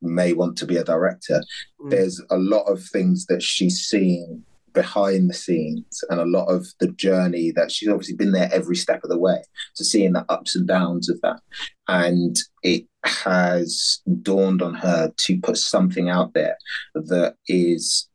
may 0.00 0.32
want 0.32 0.56
to 0.58 0.66
be 0.66 0.76
a 0.76 0.84
director. 0.84 1.42
Mm. 1.80 1.90
There's 1.90 2.22
a 2.30 2.36
lot 2.36 2.64
of 2.64 2.82
things 2.84 3.26
that 3.26 3.42
she's 3.42 3.80
seeing 3.80 4.44
behind 4.72 5.28
the 5.28 5.34
scenes 5.34 6.04
and 6.08 6.20
a 6.20 6.24
lot 6.24 6.46
of 6.46 6.66
the 6.78 6.88
journey 6.92 7.50
that 7.50 7.72
she's 7.72 7.88
obviously 7.88 8.14
been 8.14 8.32
there 8.32 8.48
every 8.52 8.76
step 8.76 9.02
of 9.02 9.10
the 9.10 9.18
way. 9.18 9.42
So 9.74 9.82
seeing 9.82 10.12
the 10.12 10.24
ups 10.28 10.54
and 10.54 10.68
downs 10.68 11.08
of 11.08 11.20
that. 11.22 11.40
And 11.88 12.36
it 12.62 12.84
has 13.04 14.00
dawned 14.22 14.62
on 14.62 14.74
her 14.74 15.12
to 15.16 15.40
put 15.40 15.56
something 15.56 16.08
out 16.08 16.34
there 16.34 16.56
that 16.94 17.34
is 17.48 18.08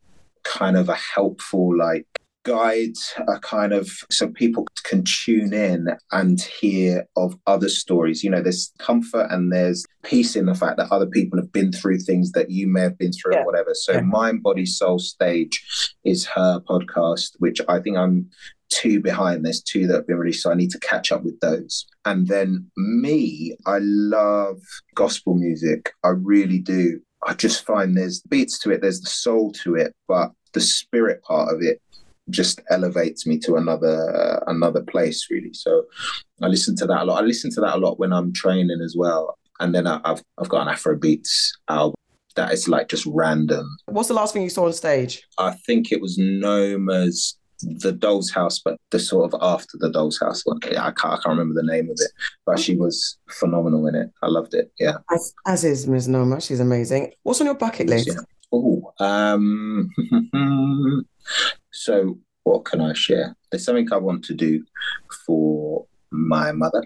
kind 0.43 0.77
of 0.77 0.89
a 0.89 0.95
helpful 0.95 1.77
like 1.77 2.07
guide 2.43 2.93
a 3.27 3.39
kind 3.39 3.73
of 3.73 3.89
so 4.11 4.27
people 4.27 4.67
can 4.83 5.03
tune 5.03 5.53
in 5.53 5.87
and 6.11 6.41
hear 6.41 7.05
of 7.15 7.35
other 7.47 7.69
stories. 7.69 8.23
You 8.23 8.29
know 8.29 8.41
there's 8.41 8.71
comfort 8.79 9.27
and 9.31 9.51
there's 9.51 9.85
peace 10.03 10.35
in 10.35 10.45
the 10.45 10.55
fact 10.55 10.77
that 10.77 10.91
other 10.91 11.07
people 11.07 11.39
have 11.39 11.51
been 11.51 11.71
through 11.71 11.99
things 11.99 12.31
that 12.33 12.51
you 12.51 12.67
may 12.67 12.81
have 12.81 12.97
been 12.97 13.11
through 13.13 13.33
Yeah. 13.33 13.41
or 13.41 13.45
whatever. 13.45 13.73
So 13.73 13.93
Yeah. 13.93 14.01
mind 14.01 14.43
body 14.43 14.65
soul 14.65 14.99
stage 14.99 15.63
is 16.03 16.25
her 16.25 16.59
podcast 16.69 17.31
which 17.39 17.59
i 17.69 17.79
think 17.79 17.97
i'm 17.97 18.29
two 18.69 18.99
behind. 18.99 19.45
There's 19.45 19.61
two 19.61 19.85
that 19.87 19.93
have 19.97 20.07
been 20.07 20.17
released 20.17 20.41
so 20.43 20.51
i 20.51 20.55
need 20.55 20.71
to 20.71 20.79
catch 20.79 21.11
up 21.11 21.23
with 21.23 21.39
those. 21.41 21.85
And 22.05 22.27
then 22.27 22.69
me 22.75 23.55
i 23.65 23.77
love 23.81 24.59
gospel 24.95 25.35
music. 25.35 25.91
I 26.03 26.09
really 26.09 26.59
do. 26.59 26.99
I 27.25 27.33
just 27.35 27.65
find 27.65 27.95
there's 27.95 28.21
beats 28.21 28.59
to 28.59 28.71
it 28.71 28.81
there's 28.81 28.99
the 29.01 29.09
soul 29.09 29.51
to 29.63 29.75
it 29.75 29.93
but 30.07 30.31
the 30.53 30.59
spirit 30.61 31.21
part 31.23 31.53
of 31.53 31.61
it 31.61 31.81
just 32.29 32.61
elevates 32.69 33.27
me 33.27 33.37
to 33.37 33.55
another 33.55 34.41
another 34.47 34.81
place 34.81 35.27
really 35.29 35.53
so 35.53 35.83
i 36.41 36.47
listen 36.47 36.75
to 36.75 36.85
that 36.85 37.01
a 37.01 37.05
lot 37.05 37.21
i 37.21 37.25
listen 37.25 37.51
to 37.51 37.59
that 37.61 37.75
a 37.75 37.77
lot 37.79 37.99
when 37.99 38.13
i'm 38.13 38.31
training 38.33 38.79
as 38.83 38.95
well 38.97 39.37
and 39.59 39.75
then 39.75 39.85
I, 39.85 39.99
i've 40.05 40.23
i've 40.39 40.49
got 40.49 40.61
an 40.61 40.69
afro 40.69 40.97
beats 40.97 41.51
album 41.67 41.95
that 42.35 42.51
is 42.51 42.67
like 42.67 42.87
just 42.89 43.05
random 43.05 43.67
What's 43.85 44.07
the 44.07 44.15
last 44.15 44.33
thing 44.33 44.41
you 44.41 44.49
saw 44.49 44.65
on 44.65 44.73
stage? 44.73 45.21
i 45.37 45.51
think 45.65 45.91
it 45.91 46.01
was 46.01 46.17
known 46.17 46.89
as 46.89 47.35
the 47.61 47.91
doll's 47.91 48.29
house 48.31 48.59
but 48.59 48.77
the 48.91 48.99
sort 48.99 49.31
of 49.31 49.39
after 49.41 49.77
the 49.79 49.91
doll's 49.91 50.19
house 50.19 50.41
one 50.45 50.59
Yeah, 50.69 50.81
i 50.87 50.91
can't, 50.91 51.13
I 51.13 51.15
can't 51.17 51.37
remember 51.37 51.53
the 51.53 51.67
name 51.71 51.89
of 51.89 51.97
it 51.99 52.11
but 52.45 52.57
she 52.59 52.75
was 52.75 53.17
phenomenal 53.29 53.85
in 53.87 53.95
it 53.95 54.09
i 54.21 54.27
loved 54.27 54.53
it 54.53 54.71
yeah 54.79 54.93
As, 55.11 55.33
as 55.45 55.63
is 55.63 55.87
Ms. 55.87 56.07
Noma. 56.07 56.41
She's 56.41 56.59
amazing. 56.59 57.11
What's 57.23 57.39
on 57.41 57.45
your 57.47 57.55
bucket 57.55 57.87
list? 57.87 58.07
Yeah. 58.07 58.15
Oh, 58.51 58.93
um, 58.99 59.89
so 61.73 62.17
what 62.43 62.65
can 62.65 62.81
I 62.81 62.93
share? 62.93 63.35
There's 63.51 63.65
something 63.65 63.87
I 63.91 63.97
want 63.97 64.23
to 64.25 64.33
do 64.33 64.63
for 65.25 65.85
my 66.11 66.51
mother, 66.51 66.83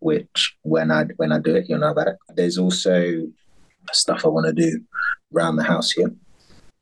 which 0.00 0.56
when 0.62 0.90
I 0.90 1.04
when 1.16 1.32
I 1.32 1.38
do 1.38 1.54
it, 1.56 1.68
you'll 1.68 1.80
know 1.80 1.90
about 1.90 2.08
it. 2.08 2.16
There's 2.34 2.58
also 2.58 3.26
stuff 3.92 4.24
I 4.24 4.28
want 4.28 4.46
to 4.46 4.52
do 4.52 4.80
around 5.34 5.56
the 5.56 5.64
house 5.64 5.90
here, 5.90 6.12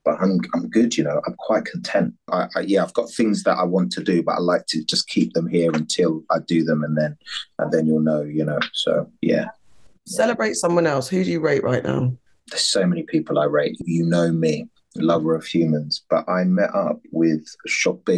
but 0.05 0.17
I'm 0.21 0.41
I'm 0.55 0.69
good. 0.69 0.97
You 0.97 1.05
know, 1.05 1.21
I'm 1.27 1.35
quite 1.39 1.65
content. 1.65 2.15
I, 2.31 2.49
I, 2.57 2.61
yeah, 2.61 2.83
I've 2.83 2.95
got 2.95 3.11
things 3.11 3.45
that 3.45 3.59
I 3.59 3.65
want 3.65 3.93
to 3.93 4.03
do, 4.03 4.23
but 4.23 4.33
I 4.33 4.41
like 4.41 4.67
to 4.69 4.85
just 4.85 5.09
keep 5.09 5.33
them 5.35 5.49
here 5.49 5.71
until 5.73 6.25
I 6.31 6.39
do 6.47 6.65
them, 6.65 6.83
and 6.83 6.97
then 6.97 7.17
and 7.59 7.73
then 7.73 7.87
you'll 7.87 8.01
know. 8.01 8.23
You 8.23 8.45
know, 8.45 8.59
so 8.73 9.11
yeah. 9.21 9.47
Celebrate 10.07 10.55
someone 10.55 10.87
else. 10.87 11.07
Who 11.09 11.23
do 11.23 11.31
you 11.31 11.41
rate 11.41 11.63
right 11.63 11.85
now? 11.85 12.13
there's 12.51 12.65
so 12.65 12.87
many 12.87 13.03
people 13.03 13.39
I 13.39 13.45
rate. 13.45 13.77
You 13.85 14.05
know 14.05 14.33
me, 14.33 14.69
lover 14.97 15.35
of 15.35 15.45
humans, 15.45 16.03
but 16.09 16.29
I 16.29 16.45
met 16.45 16.75
up 16.75 17.01
with 17.13 17.45
Sope 17.67 18.09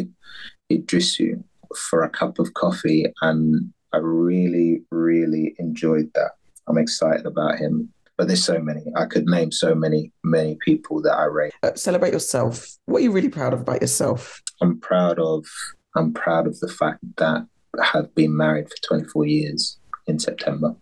Dirisu 0.70 1.42
for 1.76 2.02
a 2.02 2.10
cup 2.10 2.38
of 2.38 2.54
coffee 2.54 3.12
and 3.22 3.72
I 3.92 3.98
really, 3.98 4.82
really 4.90 5.54
enjoyed 5.58 6.10
that. 6.14 6.32
I'm 6.68 6.78
excited 6.78 7.26
about 7.26 7.58
him. 7.58 7.92
But 8.16 8.26
there's 8.26 8.44
so 8.44 8.58
many. 8.58 8.84
I 8.96 9.06
could 9.06 9.26
name 9.26 9.50
so 9.50 9.74
many, 9.74 10.12
many 10.22 10.58
people 10.62 11.00
that 11.02 11.16
I 11.16 11.24
rate. 11.24 11.54
Uh, 11.62 11.74
celebrate 11.74 12.12
yourself. 12.12 12.76
What 12.84 12.98
are 12.98 13.04
you 13.04 13.12
really 13.12 13.30
proud 13.30 13.54
of 13.54 13.62
about 13.62 13.80
yourself? 13.80 14.42
I'm 14.60 14.78
proud 14.78 15.18
of 15.18 15.46
I'm 15.96 16.12
proud 16.12 16.46
of 16.46 16.60
the 16.60 16.68
fact 16.68 17.00
that 17.16 17.46
I 17.80 17.84
have 17.84 18.14
been 18.14 18.36
married 18.36 18.68
for 18.68 18.76
24 18.88 19.26
years 19.26 19.78
in 20.06 20.18
September. 20.18 20.76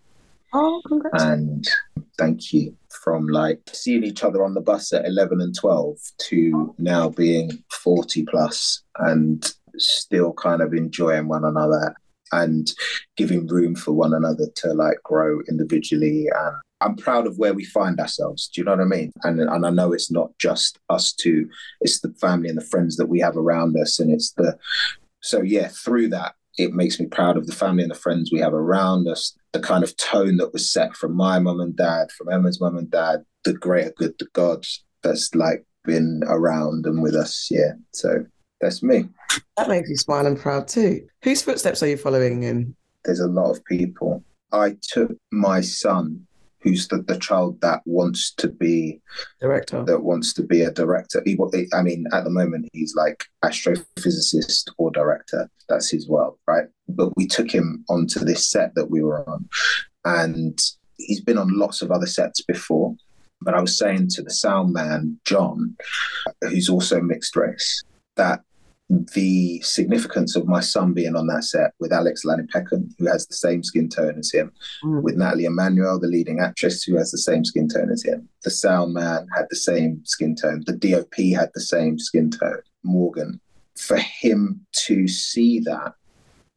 Oh, 0.53 0.81
congrats. 0.87 1.23
And 1.23 1.69
thank 2.17 2.53
you. 2.53 2.77
From 3.03 3.29
like 3.29 3.61
seeing 3.73 4.05
each 4.05 4.25
other 4.25 4.45
on 4.45 4.55
the 4.55 4.61
bus 4.61 4.93
at 4.93 5.07
11 5.07 5.41
and 5.41 5.55
12 5.55 5.97
to 6.19 6.53
oh. 6.55 6.75
now 6.79 7.09
being 7.09 7.63
40 7.71 8.25
plus 8.25 8.83
and 8.97 9.53
still 9.77 10.33
kind 10.33 10.63
of 10.63 10.75
enjoying 10.75 11.29
one 11.29 11.45
another 11.45 11.95
and 12.33 12.73
giving 13.17 13.47
room 13.47 13.75
for 13.75 13.93
one 13.93 14.13
another 14.13 14.47
to 14.57 14.75
like 14.75 15.03
grow 15.03 15.41
individually 15.49 16.29
and 16.35 16.57
I'm 16.81 16.97
proud 16.97 17.27
of 17.27 17.39
where 17.39 17.55
we 17.55 17.65
find 17.65 17.99
ourselves. 17.99 18.49
Do 18.49 18.61
you 18.61 18.65
know 18.65 18.73
what 18.73 18.81
I 18.81 18.85
mean? 18.85 19.13
And 19.25 19.41
and 19.41 19.67
I 19.67 19.71
know 19.71 19.93
it's 19.93 20.11
not 20.11 20.31
just 20.39 20.79
us 20.89 21.13
two; 21.13 21.49
it's 21.81 22.01
the 22.01 22.13
family 22.21 22.49
and 22.49 22.59
the 22.59 22.65
friends 22.65 22.97
that 22.97 23.09
we 23.09 23.21
have 23.21 23.37
around 23.37 23.77
us, 23.77 23.99
and 23.99 24.13
it's 24.13 24.33
the 24.33 24.57
so 25.21 25.43
yeah. 25.43 25.69
Through 25.69 26.11
that, 26.11 26.35
it 26.57 26.73
makes 26.73 27.01
me 27.01 27.07
proud 27.07 27.37
of 27.37 27.47
the 27.47 27.55
family 27.55 27.83
and 27.83 27.91
the 27.91 27.97
friends 27.97 28.31
we 28.33 28.41
have 28.41 28.55
around 28.55 29.09
us. 29.09 29.37
The 29.53 29.61
kind 29.61 29.83
of 29.83 29.97
tone 29.97 30.37
that 30.37 30.53
was 30.53 30.71
set 30.71 30.95
from 30.97 31.15
my 31.15 31.39
mum 31.39 31.61
and 31.61 31.75
dad, 31.77 32.11
from 32.13 32.29
Emma's 32.29 32.61
mum 32.61 32.77
and 32.77 32.91
dad, 32.91 33.25
the 33.45 33.55
greater 33.55 33.93
good, 33.97 34.15
the 34.19 34.27
God 34.33 34.67
that's 35.03 35.35
like 35.35 35.65
been 35.85 36.23
around 36.27 36.87
and 36.87 37.03
with 37.03 37.15
us. 37.15 37.49
Yeah, 37.51 37.73
so 37.93 38.27
that's 38.61 38.83
me. 38.83 39.09
That 39.57 39.69
makes 39.69 39.89
you 39.89 39.97
smile 39.97 40.27
and 40.27 40.39
proud 40.39 40.69
too. 40.69 41.07
Whose 41.23 41.43
footsteps 41.43 41.83
are 41.83 41.89
you 41.89 41.97
following 41.97 42.43
in? 42.43 42.77
There's 43.05 43.21
a 43.21 43.27
lot 43.27 43.51
of 43.51 43.65
people. 43.65 44.23
I 44.53 44.77
took 44.83 45.17
my 45.33 45.61
son 45.61 46.27
who's 46.63 46.89
the, 46.89 47.03
the 47.03 47.19
child 47.19 47.61
that 47.61 47.81
wants 47.85 48.33
to 48.35 48.49
be 48.49 49.01
director. 49.41 49.85
that 49.85 50.03
wants 50.03 50.33
to 50.35 50.43
be 50.43 50.63
a 50.63 50.71
director? 50.71 51.23
He, 51.25 51.39
i 51.73 51.83
mean 51.83 52.07
at 52.13 52.25
the 52.25 52.31
moment 52.31 52.69
he's 52.73 52.95
like 52.95 53.25
astrophysicist 53.45 54.71
or 54.79 54.91
director. 54.91 55.49
That's 55.69 55.91
his 55.91 56.09
world 56.09 56.39
right? 56.47 56.67
But 56.89 57.17
we 57.17 57.27
took 57.27 57.51
him 57.51 57.85
onto 57.89 58.21
this 58.21 58.49
set 58.49 58.75
that 58.75 58.91
we 58.91 59.03
were 59.03 59.29
on 59.29 59.49
and 60.05 60.59
he's 60.97 61.21
been 61.21 61.39
on 61.39 61.59
lots 61.59 61.83
of 61.83 61.91
other 61.91 62.07
sets 62.07 62.43
before. 62.43 62.95
But 63.41 63.55
i 63.55 63.61
was 63.61 63.79
saying 63.79 64.09
to 64.09 64.23
the 64.23 64.33
sound 64.33 64.73
man 64.73 65.21
john 65.25 65.77
who's 66.41 66.69
also 66.69 67.01
mixed 67.01 67.37
race 67.37 67.85
that 68.17 68.41
the 68.91 69.61
significance 69.61 70.35
of 70.35 70.47
my 70.47 70.61
son 70.61 70.95
being 70.95 71.15
on 71.15 71.27
that 71.27 71.45
set 71.45 71.73
with 71.79 71.93
Alex 71.93 72.23
Lanipekun, 72.25 72.91
who 72.99 73.07
has 73.07 73.27
the 73.27 73.35
same 73.35 73.63
skin 73.63 73.89
tone 73.89 74.19
as 74.19 74.33
him, 74.33 74.53
mm. 74.83 75.03
with 75.03 75.17
Nathalie 75.17 75.45
Emmanuel, 75.45 76.01
the 76.01 76.07
leading 76.07 76.41
actress, 76.41 76.83
who 76.85 76.97
has 76.97 77.11
the 77.11 77.19
same 77.19 77.45
skin 77.45 77.69
tone 77.69 77.91
as 77.91 78.03
him. 78.03 78.29
The 78.45 78.51
sound 78.51 78.95
man 78.95 79.27
had 79.37 79.47
the 79.51 79.57
same 79.57 80.01
skin 80.05 80.35
tone. 80.35 80.63
The 80.67 80.77
DOP 80.77 81.15
had 81.39 81.51
the 81.55 81.61
same 81.61 81.99
skin 81.99 82.31
tone, 82.31 82.63
Morgan. 82.83 83.41
For 83.77 83.99
him 83.99 84.67
to 84.87 85.07
see 85.07 85.61
that 85.61 85.93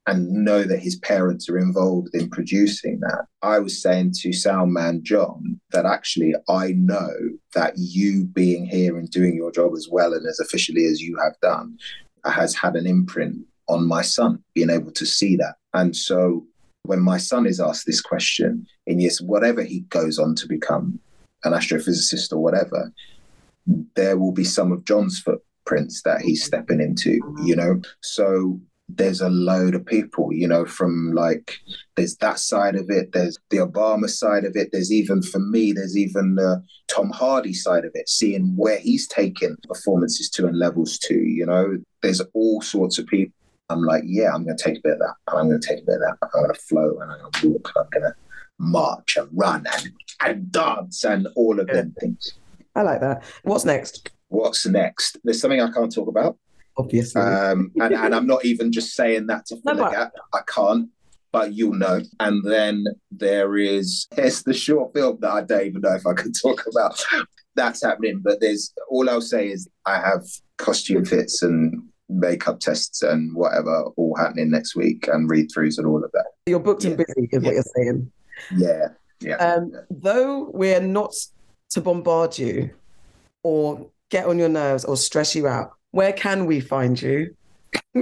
and 0.07 0.29
know 0.31 0.63
that 0.63 0.79
his 0.79 0.95
parents 0.95 1.47
are 1.47 1.59
involved 1.59 2.09
in 2.15 2.29
producing 2.29 2.99
that. 3.01 3.25
I 3.43 3.59
was 3.59 3.81
saying 3.81 4.13
to 4.21 4.29
Soundman 4.29 5.03
John 5.03 5.59
that 5.71 5.85
actually 5.85 6.33
I 6.49 6.71
know 6.71 7.11
that 7.53 7.73
you 7.77 8.25
being 8.25 8.65
here 8.65 8.97
and 8.97 9.09
doing 9.11 9.35
your 9.35 9.51
job 9.51 9.73
as 9.75 9.87
well 9.91 10.13
and 10.13 10.25
as 10.25 10.39
officially 10.39 10.85
as 10.85 11.01
you 11.01 11.17
have 11.21 11.35
done 11.41 11.77
has 12.25 12.55
had 12.55 12.75
an 12.75 12.87
imprint 12.87 13.37
on 13.67 13.87
my 13.87 14.01
son, 14.01 14.43
being 14.53 14.69
able 14.69 14.91
to 14.91 15.05
see 15.05 15.35
that. 15.37 15.55
And 15.73 15.95
so 15.95 16.45
when 16.83 16.99
my 16.99 17.17
son 17.17 17.45
is 17.45 17.59
asked 17.59 17.85
this 17.85 18.01
question 18.01 18.67
in 18.87 18.99
yes, 18.99 19.21
whatever 19.21 19.63
he 19.63 19.81
goes 19.81 20.19
on 20.19 20.35
to 20.35 20.47
become, 20.47 20.99
an 21.43 21.53
astrophysicist 21.53 22.31
or 22.31 22.37
whatever, 22.37 22.91
there 23.95 24.17
will 24.17 24.31
be 24.31 24.43
some 24.43 24.71
of 24.71 24.85
John's 24.85 25.19
footprints 25.19 26.01
that 26.03 26.21
he's 26.21 26.43
stepping 26.43 26.81
into, 26.81 27.19
you 27.43 27.55
know? 27.55 27.81
So 28.01 28.59
there's 28.95 29.21
a 29.21 29.29
load 29.29 29.75
of 29.75 29.85
people, 29.85 30.33
you 30.33 30.47
know, 30.47 30.65
from 30.65 31.13
like 31.13 31.57
there's 31.95 32.15
that 32.17 32.39
side 32.39 32.75
of 32.75 32.89
it, 32.89 33.11
there's 33.11 33.37
the 33.49 33.57
Obama 33.57 34.09
side 34.09 34.45
of 34.45 34.55
it, 34.55 34.69
there's 34.71 34.91
even 34.91 35.21
for 35.21 35.39
me, 35.39 35.71
there's 35.71 35.97
even 35.97 36.35
the 36.35 36.63
Tom 36.87 37.09
Hardy 37.09 37.53
side 37.53 37.85
of 37.85 37.91
it, 37.93 38.09
seeing 38.09 38.53
where 38.55 38.79
he's 38.79 39.07
taken 39.07 39.57
performances 39.67 40.29
to 40.31 40.47
and 40.47 40.57
levels 40.57 40.97
to, 40.99 41.13
you 41.13 41.45
know, 41.45 41.77
there's 42.01 42.21
all 42.33 42.61
sorts 42.61 42.97
of 42.97 43.07
people. 43.07 43.33
I'm 43.69 43.83
like, 43.83 44.03
yeah, 44.05 44.33
I'm 44.33 44.43
going 44.43 44.57
to 44.57 44.63
take 44.63 44.79
a 44.79 44.81
bit 44.83 44.93
of 44.93 44.99
that, 44.99 45.15
and 45.27 45.39
I'm 45.39 45.47
going 45.47 45.61
to 45.61 45.67
take 45.67 45.79
a 45.79 45.85
bit 45.85 45.95
of 45.95 46.01
that. 46.01 46.17
I'm 46.21 46.43
going 46.43 46.53
to 46.53 46.59
flow, 46.59 46.99
and 46.99 47.11
I'm 47.11 47.19
going 47.19 47.31
to 47.31 47.47
walk, 47.49 47.71
and 47.73 47.85
I'm 47.85 48.01
going 48.01 48.11
to 48.11 48.15
march 48.59 49.17
and 49.17 49.29
run 49.31 49.65
and, 49.73 49.91
and 50.19 50.51
dance 50.51 51.03
and 51.03 51.27
all 51.35 51.59
of 51.59 51.67
them 51.67 51.95
things. 51.99 52.33
I 52.75 52.81
like 52.83 52.99
that. 53.01 53.23
What's 53.43 53.65
next? 53.65 54.09
What's 54.27 54.65
next? 54.65 55.17
There's 55.23 55.41
something 55.41 55.61
I 55.61 55.71
can't 55.71 55.93
talk 55.93 56.07
about. 56.07 56.37
Obviously. 56.77 57.21
Um, 57.21 57.71
and, 57.75 57.93
and 57.93 58.15
I'm 58.15 58.27
not 58.27 58.45
even 58.45 58.71
just 58.71 58.95
saying 58.95 59.27
that 59.27 59.45
to 59.47 59.57
fill 59.65 59.75
no, 59.75 59.87
a 59.87 59.91
gap. 59.91 60.13
I 60.33 60.39
can't, 60.47 60.89
but 61.31 61.53
you'll 61.53 61.73
know. 61.73 62.01
And 62.19 62.43
then 62.43 62.85
there 63.11 63.57
is 63.57 64.07
there's 64.15 64.43
the 64.43 64.53
short 64.53 64.93
film 64.93 65.17
that 65.21 65.31
I 65.31 65.41
don't 65.41 65.65
even 65.65 65.81
know 65.81 65.95
if 65.95 66.05
I 66.05 66.13
can 66.13 66.31
talk 66.31 66.65
about. 66.67 67.03
That's 67.55 67.83
happening, 67.83 68.21
but 68.23 68.39
there's 68.39 68.73
all 68.89 69.09
I'll 69.09 69.21
say 69.21 69.49
is 69.49 69.67
I 69.85 69.95
have 69.95 70.23
costume 70.57 71.03
fits 71.03 71.41
and 71.43 71.83
makeup 72.07 72.59
tests 72.59 73.01
and 73.01 73.33
whatever 73.35 73.85
all 73.97 74.15
happening 74.17 74.51
next 74.51 74.75
week 74.75 75.07
and 75.07 75.29
read 75.29 75.49
throughs 75.49 75.77
and 75.77 75.87
all 75.87 76.03
of 76.03 76.11
that. 76.11 76.25
You're 76.45 76.59
booked 76.59 76.83
yeah. 76.83 76.91
and 76.91 76.97
busy, 76.97 77.21
is 77.23 77.29
yeah. 77.31 77.39
what 77.39 77.53
you're 77.53 77.63
saying. 77.75 78.11
Yeah. 78.55 78.87
Yeah. 79.21 79.35
Um, 79.35 79.73
though 79.89 80.49
we're 80.53 80.81
not 80.81 81.13
to 81.71 81.81
bombard 81.81 82.37
you 82.37 82.71
or 83.43 83.87
get 84.09 84.25
on 84.25 84.37
your 84.37 84.49
nerves 84.49 84.83
or 84.85 84.97
stress 84.97 85.35
you 85.35 85.47
out, 85.47 85.73
where 85.91 86.13
can 86.13 86.45
we 86.45 86.59
find 86.59 87.01
you? 87.01 87.35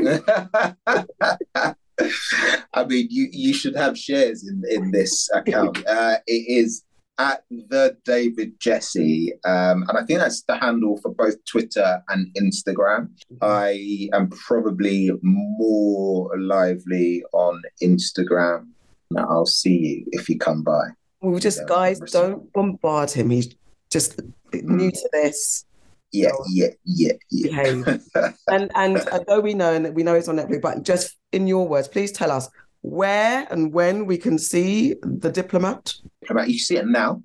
I 2.74 2.86
mean, 2.86 3.08
you 3.10 3.28
you 3.32 3.54
should 3.54 3.76
have 3.76 3.98
shares 3.98 4.48
in 4.48 4.64
in 4.70 4.92
this 4.92 5.30
account. 5.34 5.84
Uh, 5.88 6.18
it 6.28 6.46
is 6.48 6.84
at 7.18 7.44
the 7.50 7.98
David 8.06 8.60
Gyasi, 8.60 9.32
um, 9.44 9.84
and 9.88 9.98
I 9.98 10.06
think 10.06 10.20
that's 10.20 10.44
the 10.44 10.56
handle 10.56 10.98
for 11.02 11.14
both 11.14 11.36
Twitter 11.46 12.02
and 12.08 12.34
Instagram. 12.36 13.10
I 13.42 14.08
am 14.14 14.30
probably 14.30 15.12
more 15.22 16.32
lively 16.40 17.24
on 17.34 17.62
Instagram. 17.84 18.68
Now 19.12 19.28
I'll 19.30 19.46
see 19.46 19.78
you 19.78 20.06
if 20.12 20.30
you 20.30 20.38
come 20.38 20.64
by. 20.64 20.90
Well, 21.22 21.40
just 21.40 21.68
guys, 21.68 22.00
don't 22.00 22.52
bombard 22.54 23.12
him. 23.12 23.32
He's 23.32 23.54
just 23.90 24.22
new 24.54 24.92
to 24.92 25.10
this 25.12 25.66
yeah, 26.12 26.32
yeah, 26.50 26.70
yeah, 26.86 27.12
yeah. 27.30 27.98
and 28.48 28.72
and 28.76 29.10
although 29.12 29.40
we 29.40 29.54
know 29.54 29.74
and 29.74 29.96
we 29.96 30.04
know 30.04 30.16
it's 30.16 30.28
on 30.28 30.38
Netflix, 30.38 30.62
but 30.62 30.84
just 30.84 31.18
in 31.32 31.48
your 31.48 31.68
words, 31.68 31.88
please 31.88 32.12
tell 32.12 32.32
us 32.32 32.50
where 32.82 33.48
and 33.52 33.74
when 33.74 34.06
we 34.06 34.18
can 34.18 34.38
see 34.38 34.96
the 35.02 35.32
diplomat. 35.32 35.94
Diplomat, 36.22 36.50
you 36.50 36.60
see 36.60 36.78
it 36.78 36.88
now 36.88 37.22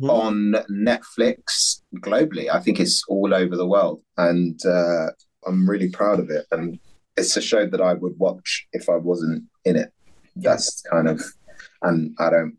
mm-hmm. 0.00 0.10
on 0.10 0.54
Netflix 0.70 1.82
globally. 1.96 2.48
I 2.52 2.60
think 2.60 2.80
it's 2.80 3.02
all 3.08 3.34
over 3.34 3.56
the 3.56 3.66
world, 3.66 4.02
and 4.16 4.58
uh, 4.64 5.08
I'm 5.46 5.68
really 5.68 5.90
proud 5.90 6.20
of 6.20 6.30
it. 6.30 6.46
And 6.50 6.78
it's 7.16 7.36
a 7.36 7.42
show 7.42 7.66
that 7.66 7.80
I 7.80 7.94
would 7.94 8.18
watch 8.18 8.66
if 8.72 8.88
I 8.88 8.96
wasn't 8.96 9.44
in 9.64 9.76
it. 9.76 9.92
That's 10.36 10.82
kind 10.90 11.08
of, 11.08 11.22
and 11.82 12.14
I 12.18 12.30
don't 12.30 12.58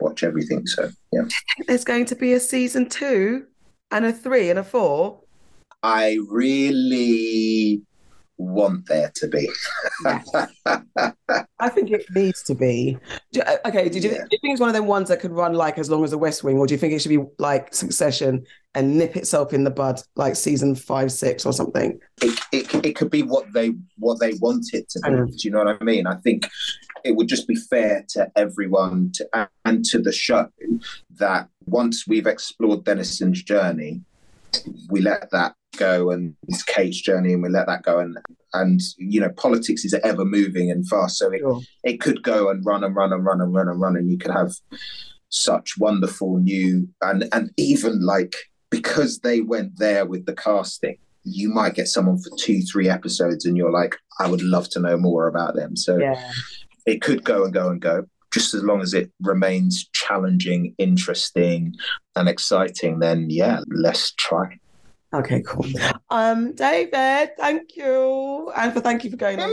watch 0.00 0.24
everything, 0.24 0.66
so 0.66 0.90
yeah. 1.12 1.24
There's 1.66 1.84
going 1.84 2.06
to 2.06 2.16
be 2.16 2.32
a 2.32 2.40
season 2.40 2.88
two 2.88 3.46
and 3.92 4.06
a 4.06 4.12
three 4.12 4.50
and 4.50 4.58
a 4.58 4.64
four? 4.64 5.20
I 5.82 6.18
really 6.28 7.82
want 8.38 8.86
there 8.86 9.10
to 9.14 9.28
be. 9.28 9.48
I 11.58 11.68
think 11.68 11.90
it 11.90 12.06
needs 12.14 12.42
to 12.44 12.54
be. 12.54 12.98
Uh, 13.36 13.56
okay, 13.66 13.88
did 13.88 14.02
you, 14.02 14.10
yeah. 14.10 14.18
do 14.18 14.28
you 14.30 14.38
think 14.40 14.52
it's 14.52 14.60
one 14.60 14.68
of 14.68 14.74
them 14.74 14.86
ones 14.86 15.08
that 15.08 15.20
could 15.20 15.32
run 15.32 15.54
like 15.54 15.78
as 15.78 15.90
long 15.90 16.02
as 16.04 16.10
the 16.10 16.18
West 16.18 16.42
Wing, 16.42 16.58
or 16.58 16.66
do 16.66 16.74
you 16.74 16.78
think 16.78 16.92
it 16.92 17.00
should 17.00 17.08
be 17.08 17.24
like 17.38 17.74
Succession 17.74 18.44
and 18.74 18.96
nip 18.96 19.16
itself 19.16 19.52
in 19.52 19.64
the 19.64 19.70
bud 19.70 20.00
like 20.16 20.34
season 20.34 20.74
five, 20.74 21.12
six, 21.12 21.46
or 21.46 21.52
something? 21.52 22.00
It, 22.20 22.40
it, 22.52 22.86
it 22.86 22.96
could 22.96 23.10
be 23.10 23.22
what 23.22 23.52
they 23.52 23.74
what 23.98 24.18
they 24.20 24.32
want 24.34 24.66
it 24.72 24.88
to 24.90 25.00
be. 25.00 25.10
Do 25.10 25.36
you 25.42 25.50
know 25.50 25.64
what 25.64 25.78
I 25.80 25.84
mean? 25.84 26.06
I 26.06 26.16
think 26.16 26.48
it 27.04 27.16
would 27.16 27.28
just 27.28 27.46
be 27.48 27.54
fair 27.54 28.04
to 28.10 28.30
everyone 28.36 29.12
to, 29.14 29.48
and 29.64 29.84
to 29.86 29.98
the 29.98 30.12
show 30.12 30.48
that 31.18 31.48
once 31.66 32.06
we've 32.06 32.26
explored 32.26 32.84
Dennison's 32.84 33.42
journey, 33.42 34.00
we 34.90 35.00
let 35.00 35.30
that 35.30 35.54
go 35.76 36.10
and 36.10 36.34
it's 36.48 36.62
Kate's 36.62 37.00
journey 37.00 37.32
and 37.32 37.42
we 37.42 37.48
let 37.48 37.66
that 37.66 37.82
go 37.82 37.98
and 37.98 38.18
and 38.52 38.80
you 38.98 39.20
know 39.20 39.30
politics 39.30 39.84
is 39.84 39.94
ever 40.04 40.24
moving 40.24 40.70
and 40.70 40.86
fast. 40.88 41.18
So 41.18 41.30
it, 41.32 41.40
sure. 41.40 41.60
it 41.84 42.00
could 42.00 42.22
go 42.22 42.50
and 42.50 42.64
run 42.64 42.84
and 42.84 42.94
run 42.94 43.12
and 43.12 43.24
run 43.24 43.40
and 43.40 43.54
run 43.54 43.68
and 43.68 43.80
run 43.80 43.96
and 43.96 44.10
you 44.10 44.18
could 44.18 44.32
have 44.32 44.52
such 45.30 45.78
wonderful 45.78 46.38
new 46.38 46.88
and 47.00 47.24
and 47.32 47.50
even 47.56 48.04
like 48.04 48.34
because 48.70 49.20
they 49.20 49.40
went 49.40 49.78
there 49.78 50.04
with 50.04 50.26
the 50.26 50.34
casting 50.34 50.98
you 51.24 51.48
might 51.48 51.74
get 51.74 51.88
someone 51.88 52.18
for 52.18 52.30
two 52.36 52.60
three 52.62 52.90
episodes 52.90 53.46
and 53.46 53.56
you're 53.56 53.72
like 53.72 53.96
i 54.20 54.28
would 54.28 54.42
love 54.42 54.68
to 54.68 54.80
know 54.80 54.98
more 54.98 55.28
about 55.28 55.54
them. 55.54 55.74
So 55.74 55.96
yeah 55.96 56.30
it 56.86 57.00
could 57.02 57.24
go 57.24 57.44
and 57.44 57.52
go 57.52 57.68
and 57.70 57.80
go 57.80 58.04
just 58.32 58.54
as 58.54 58.62
long 58.64 58.80
as 58.80 58.94
it 58.94 59.10
remains 59.20 59.88
challenging, 59.92 60.74
interesting, 60.78 61.74
and 62.16 62.28
exciting, 62.28 62.98
then 62.98 63.28
yeah, 63.28 63.60
let's 63.68 64.12
try. 64.12 64.58
Okay, 65.14 65.42
cool. 65.46 65.66
Um, 66.08 66.54
David, 66.54 67.36
thank 67.36 67.76
you. 67.76 68.50
And 68.56 68.72
for 68.72 68.80
thank 68.80 69.04
you 69.04 69.10
for 69.10 69.18
going 69.18 69.38
on. 69.38 69.50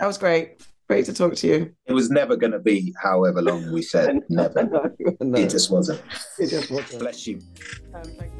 That 0.00 0.06
was 0.06 0.18
great. 0.18 0.66
Great 0.88 1.04
to 1.06 1.14
talk 1.14 1.34
to 1.36 1.46
you. 1.46 1.72
It 1.86 1.92
was 1.92 2.10
never 2.10 2.36
going 2.36 2.52
to 2.52 2.58
be 2.58 2.92
however 3.00 3.40
long 3.40 3.72
we 3.72 3.80
said 3.82 4.18
never. 4.28 4.64
no, 4.64 4.90
no, 5.20 5.38
It 5.38 5.48
just 5.48 5.70
wasn't. 5.70 6.02
it 6.38 6.48
just 6.48 6.70
wasn't. 6.70 6.98
Bless 6.98 7.26
you. 7.26 7.38
Um, 7.94 8.02
thank 8.18 8.32